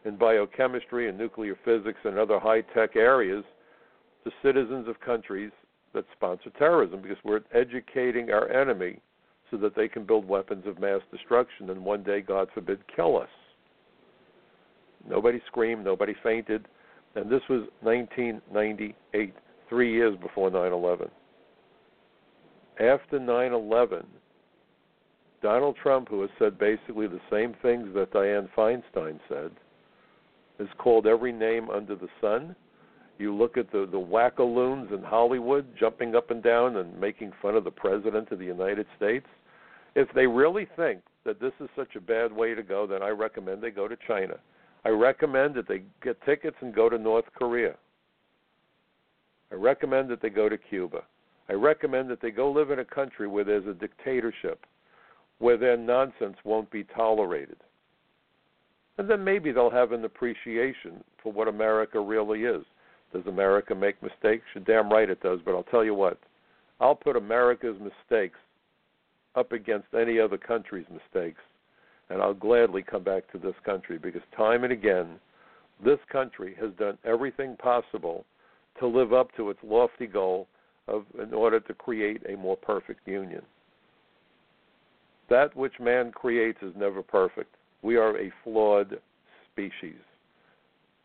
in 0.06 0.18
biochemistry 0.18 1.10
and 1.10 1.18
nuclear 1.18 1.58
physics 1.64 2.00
and 2.04 2.18
other 2.18 2.40
high 2.40 2.62
tech 2.62 2.96
areas 2.96 3.44
to 4.24 4.32
citizens 4.42 4.88
of 4.88 5.00
countries 5.02 5.52
that 5.94 6.06
sponsor 6.16 6.50
terrorism 6.58 7.02
because 7.02 7.18
we're 7.24 7.42
educating 7.54 8.32
our 8.32 8.50
enemy 8.50 9.00
so 9.52 9.58
that 9.58 9.76
they 9.76 9.88
can 9.88 10.06
build 10.06 10.28
weapons 10.28 10.66
of 10.66 10.80
mass 10.80 11.02
destruction 11.12 11.70
and 11.70 11.84
one 11.84 12.02
day, 12.04 12.22
God 12.22 12.48
forbid, 12.54 12.80
kill 12.96 13.18
us. 13.18 13.30
Nobody 15.08 15.42
screamed, 15.48 15.84
nobody 15.84 16.16
fainted, 16.24 16.68
and 17.16 17.30
this 17.30 17.42
was 17.50 17.68
1998, 17.82 19.34
three 19.70 19.94
years 19.94 20.18
before 20.22 20.50
9 20.50 20.72
11. 20.72 21.10
After 22.80 23.20
9 23.20 23.54
11, 23.54 24.06
Donald 25.42 25.76
Trump, 25.82 26.08
who 26.10 26.22
has 26.22 26.30
said 26.40 26.58
basically 26.58 27.06
the 27.06 27.20
same 27.30 27.54
things 27.62 27.94
that 27.94 28.12
Dianne 28.14 28.50
Feinstein 28.58 29.20
said, 29.28 29.52
has 30.58 30.68
called 30.78 31.06
every 31.06 31.34
name 31.34 31.70
under 31.70 31.96
the 31.96 32.08
sun. 32.22 32.56
You 33.20 33.36
look 33.36 33.58
at 33.58 33.72
the 33.72 33.88
the 33.92 34.00
wackaloons 34.00 34.92
in 34.92 35.04
Hollywood 35.04 35.68
jumping 35.80 36.16
up 36.16 36.32
and 36.32 36.42
down 36.42 36.78
and 36.78 37.00
making 37.00 37.32
fun 37.42 37.56
of 37.56 37.64
the 37.64 37.72
president 37.72 38.32
of 38.32 38.40
the 38.40 38.46
United 38.46 38.88
States. 38.98 39.28
If 39.96 40.08
they 40.16 40.26
really 40.26 40.68
think 40.76 41.02
that 41.26 41.40
this 41.40 41.54
is 41.60 41.70
such 41.76 41.96
a 41.96 42.02
bad 42.02 42.32
way 42.32 42.56
to 42.56 42.64
go, 42.64 42.88
then 42.88 43.04
I 43.04 43.10
recommend 43.10 43.62
they 43.62 43.70
go 43.70 43.88
to 43.88 43.98
China. 44.08 44.36
I 44.86 44.90
recommend 44.90 45.56
that 45.56 45.68
they 45.68 45.84
get 46.04 46.22
tickets 46.24 46.58
and 46.62 46.76
go 46.76 46.90
to 46.90 46.98
North 46.98 47.26
Korea. 47.36 47.76
I 49.52 49.56
recommend 49.56 50.10
that 50.10 50.22
they 50.22 50.30
go 50.30 50.50
to 50.50 50.58
Cuba. 50.58 51.04
I 51.50 51.54
recommend 51.54 52.10
that 52.10 52.22
they 52.22 52.32
go 52.32 52.52
live 52.52 52.72
in 52.72 52.80
a 52.80 52.86
country 52.86 53.28
where 53.28 53.44
there's 53.44 53.68
a 53.68 53.74
dictatorship, 53.74 54.66
where 55.40 55.58
their 55.58 55.78
nonsense 55.78 56.38
won't 56.44 56.72
be 56.72 56.84
tolerated. 56.84 57.58
And 58.98 59.10
then 59.10 59.24
maybe 59.24 59.52
they'll 59.52 59.70
have 59.70 59.92
an 59.92 60.06
appreciation 60.06 61.04
for 61.22 61.32
what 61.32 61.48
America 61.48 62.00
really 62.00 62.44
is. 62.44 62.64
Does 63.12 63.26
America 63.28 63.76
make 63.76 64.02
mistakes? 64.02 64.44
You're 64.54 64.64
damn 64.64 64.92
right 64.92 65.10
it 65.10 65.22
does, 65.22 65.40
but 65.46 65.54
I'll 65.54 65.64
tell 65.64 65.84
you 65.84 65.94
what. 65.94 66.20
I'll 66.80 66.96
put 66.96 67.16
America's 67.16 67.78
mistakes 67.80 68.40
up 69.36 69.52
against 69.52 69.88
any 69.98 70.20
other 70.20 70.38
country's 70.38 70.86
mistakes, 70.92 71.42
and 72.14 72.22
I'll 72.22 72.36
gladly 72.36 72.84
come 72.84 73.04
back 73.04 73.30
to 73.32 73.40
this 73.40 73.56
country 73.66 73.98
because 73.98 74.22
time 74.38 74.64
and 74.64 74.72
again, 74.72 75.20
this 75.84 75.98
country 76.12 76.56
has 76.62 76.70
done 76.78 76.96
everything 77.04 77.58
possible 77.58 78.24
to 78.80 78.86
live 78.86 79.14
up 79.14 79.36
to 79.36 79.50
its 79.50 79.60
lofty 79.64 80.06
goal 80.06 80.48
of 80.88 81.06
in 81.20 81.34
order 81.34 81.60
to 81.60 81.74
create 81.74 82.22
a 82.30 82.38
more 82.38 82.56
perfect 82.56 83.08
union. 83.08 83.42
That 85.32 85.56
which 85.56 85.74
man 85.80 86.12
creates 86.12 86.60
is 86.62 86.74
never 86.78 87.02
perfect. 87.02 87.56
We 87.82 87.96
are 87.96 88.16
a 88.16 88.32
flawed 88.44 89.00
species. 89.52 90.00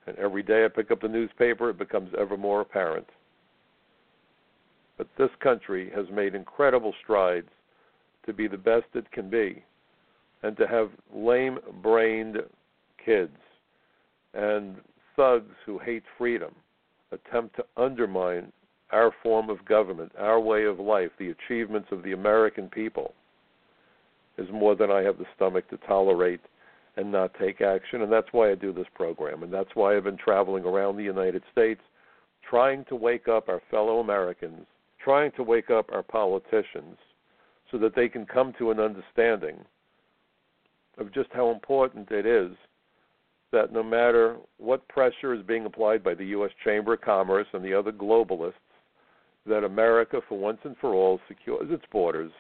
And 0.07 0.17
every 0.19 0.43
day 0.43 0.67
I 0.67 0.69
pick 0.69 0.91
up 0.91 1.01
the 1.01 1.09
newspaper, 1.09 1.71
it 1.71 1.79
becomes 1.79 2.11
ever 2.19 2.37
more 2.37 2.61
apparent. 2.61 3.07
But 4.99 5.09
this 5.17 5.31
country 5.43 5.91
has 5.95 6.05
made 6.13 6.35
incredible 6.35 6.93
strides 7.03 7.49
to 8.27 8.35
be 8.35 8.47
the 8.47 8.59
best 8.59 8.87
it 8.95 9.11
can 9.11 9.31
be 9.31 9.65
and 10.43 10.57
to 10.57 10.67
have 10.67 10.91
lame 11.13 11.59
brained 11.83 12.39
kids 13.05 13.37
and 14.35 14.77
thugs 15.17 15.55
who 15.67 15.79
hate 15.79 16.05
freedom 16.17 16.55
attempt 17.13 17.57
to 17.57 17.65
undermine 17.77 18.53
our 18.91 19.13
form 19.23 19.51
of 19.51 19.65
government, 19.65 20.13
our 20.19 20.41
way 20.41 20.65
of 20.65 20.79
life, 20.79 21.11
the 21.19 21.31
achievements 21.31 21.89
of 21.91 22.03
the 22.03 22.13
American 22.13 22.69
people 22.69 23.15
is 24.39 24.49
more 24.53 24.75
than 24.75 24.91
I 24.91 25.03
have 25.03 25.19
the 25.19 25.27
stomach 25.35 25.69
to 25.71 25.77
tolerate 25.79 26.41
and 26.97 27.11
not 27.11 27.33
take 27.39 27.61
action. 27.61 28.03
And 28.03 28.11
that's 28.11 28.33
why 28.33 28.51
I 28.51 28.55
do 28.55 28.73
this 28.73 28.87
program. 28.95 29.43
And 29.43 29.53
that's 29.53 29.71
why 29.75 29.97
I've 29.97 30.05
been 30.05 30.17
traveling 30.17 30.65
around 30.65 30.97
the 30.97 31.03
United 31.03 31.43
States 31.53 31.81
trying 32.49 32.85
to 32.87 32.97
wake 32.97 33.29
up 33.29 33.49
our 33.49 33.61
fellow 33.71 34.01
Americans, 34.01 34.67
trying 35.03 35.33
to 35.33 35.43
wake 35.43 35.71
up 35.71 35.91
our 35.93 36.03
politicians 36.03 36.97
so 37.71 37.79
that 37.79 37.95
they 37.95 38.09
can 38.09 38.25
come 38.25 38.55
to 38.59 38.71
an 38.71 38.81
understanding 38.81 39.57
of 40.99 41.13
just 41.13 41.31
how 41.33 41.51
important 41.51 42.11
it 42.11 42.27
is 42.27 42.53
that 43.53 43.73
no 43.73 43.83
matter 43.83 44.37
what 44.59 44.87
pressure 44.89 45.33
is 45.33 45.43
being 45.47 45.65
applied 45.65 46.03
by 46.05 46.15
the 46.15 46.27
U.S. 46.27 46.51
Chamber 46.65 46.95
of 46.95 47.01
Commerce 47.01 47.47
and 47.53 47.65
the 47.65 47.73
other 47.73 47.93
globalists, 47.93 48.53
that 49.47 49.65
America, 49.65 50.21
for 50.29 50.39
once 50.39 50.59
and 50.65 50.77
for 50.81 50.93
all, 50.93 51.19
secures 51.27 51.71
its 51.71 51.85
borders, 51.91 52.33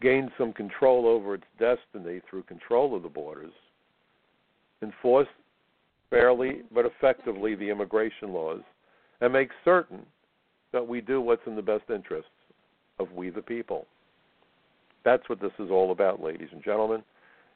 gains 0.00 0.30
some 0.38 0.52
control 0.52 1.06
over 1.06 1.34
its 1.34 1.44
destiny 1.58 2.20
through 2.28 2.42
control 2.44 2.96
of 2.96 3.02
the 3.02 3.08
borders, 3.08 3.52
enforce 4.82 5.28
fairly 6.08 6.62
but 6.72 6.86
effectively 6.86 7.54
the 7.54 7.68
immigration 7.68 8.32
laws, 8.32 8.60
and 9.20 9.32
make 9.32 9.50
certain 9.64 10.00
that 10.72 10.86
we 10.86 11.00
do 11.00 11.20
what's 11.20 11.46
in 11.46 11.56
the 11.56 11.62
best 11.62 11.84
interests 11.90 12.30
of 12.98 13.12
we 13.12 13.30
the 13.30 13.42
people. 13.42 13.86
That's 15.06 15.28
what 15.28 15.40
this 15.40 15.52
is 15.60 15.70
all 15.70 15.92
about, 15.92 16.20
ladies 16.20 16.48
and 16.50 16.64
gentlemen. 16.64 17.04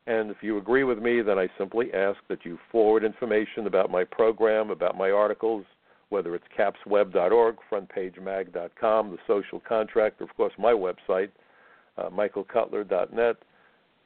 And 0.07 0.31
if 0.31 0.37
you 0.41 0.57
agree 0.57 0.85
with 0.85 1.01
me, 1.01 1.21
then 1.21 1.37
I 1.37 1.49
simply 1.59 1.93
ask 1.93 2.17
that 2.29 2.45
you 2.45 2.57
forward 2.71 3.03
information 3.03 3.67
about 3.67 3.91
my 3.91 4.05
program, 4.05 4.71
about 4.71 4.97
my 4.97 5.11
articles, 5.11 5.65
whether 6.11 6.37
it's 6.37 6.45
capsweb.org, 6.57 7.57
frontpagemag.com, 7.69 9.11
the 9.11 9.19
social 9.27 9.59
contract, 9.69 10.21
or 10.21 10.25
of 10.25 10.37
course 10.37 10.53
my 10.61 10.73
website, 10.73 11.31
uh, 11.99 12.09
michaelcutler.net, 12.09 13.37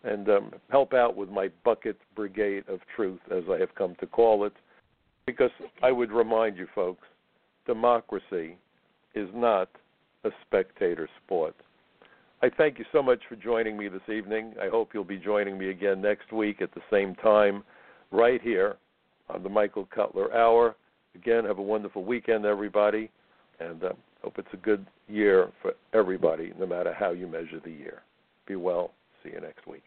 and 0.04 0.28
um, 0.30 0.50
help 0.70 0.94
out 0.94 1.14
with 1.14 1.28
my 1.28 1.50
bucket 1.64 1.98
brigade 2.16 2.64
of 2.66 2.80
truth, 2.96 3.20
as 3.30 3.44
I 3.52 3.58
have 3.58 3.74
come 3.74 3.94
to 4.00 4.06
call 4.06 4.46
it, 4.46 4.54
because 5.26 5.50
I 5.82 5.92
would 5.92 6.12
remind 6.12 6.56
you 6.56 6.66
folks, 6.74 7.06
democracy 7.66 8.56
is 9.14 9.28
not 9.34 9.68
a 10.24 10.30
spectator 10.46 11.10
sport. 11.22 11.54
I 12.42 12.50
thank 12.56 12.78
you 12.78 12.84
so 12.92 13.02
much 13.02 13.20
for 13.28 13.36
joining 13.36 13.76
me 13.76 13.88
this 13.88 14.02
evening. 14.14 14.54
I 14.60 14.68
hope 14.68 14.90
you'll 14.92 15.04
be 15.04 15.18
joining 15.18 15.56
me 15.56 15.70
again 15.70 16.02
next 16.02 16.32
week 16.32 16.60
at 16.60 16.74
the 16.74 16.82
same 16.90 17.14
time, 17.16 17.64
right 18.10 18.40
here 18.42 18.76
on 19.30 19.42
the 19.42 19.48
Michael 19.48 19.88
Cutler 19.94 20.34
Hour. 20.34 20.76
Again, 21.14 21.44
have 21.44 21.58
a 21.58 21.62
wonderful 21.62 22.04
weekend, 22.04 22.44
everybody, 22.44 23.10
and 23.60 23.82
uh, 23.84 23.92
hope 24.22 24.34
it's 24.38 24.48
a 24.52 24.58
good 24.58 24.84
year 25.08 25.52
for 25.62 25.72
everybody, 25.92 26.52
no 26.58 26.66
matter 26.66 26.92
how 26.92 27.12
you 27.12 27.26
measure 27.26 27.60
the 27.64 27.70
year. 27.70 28.02
Be 28.46 28.56
well. 28.56 28.90
See 29.22 29.30
you 29.30 29.40
next 29.40 29.66
week. 29.66 29.84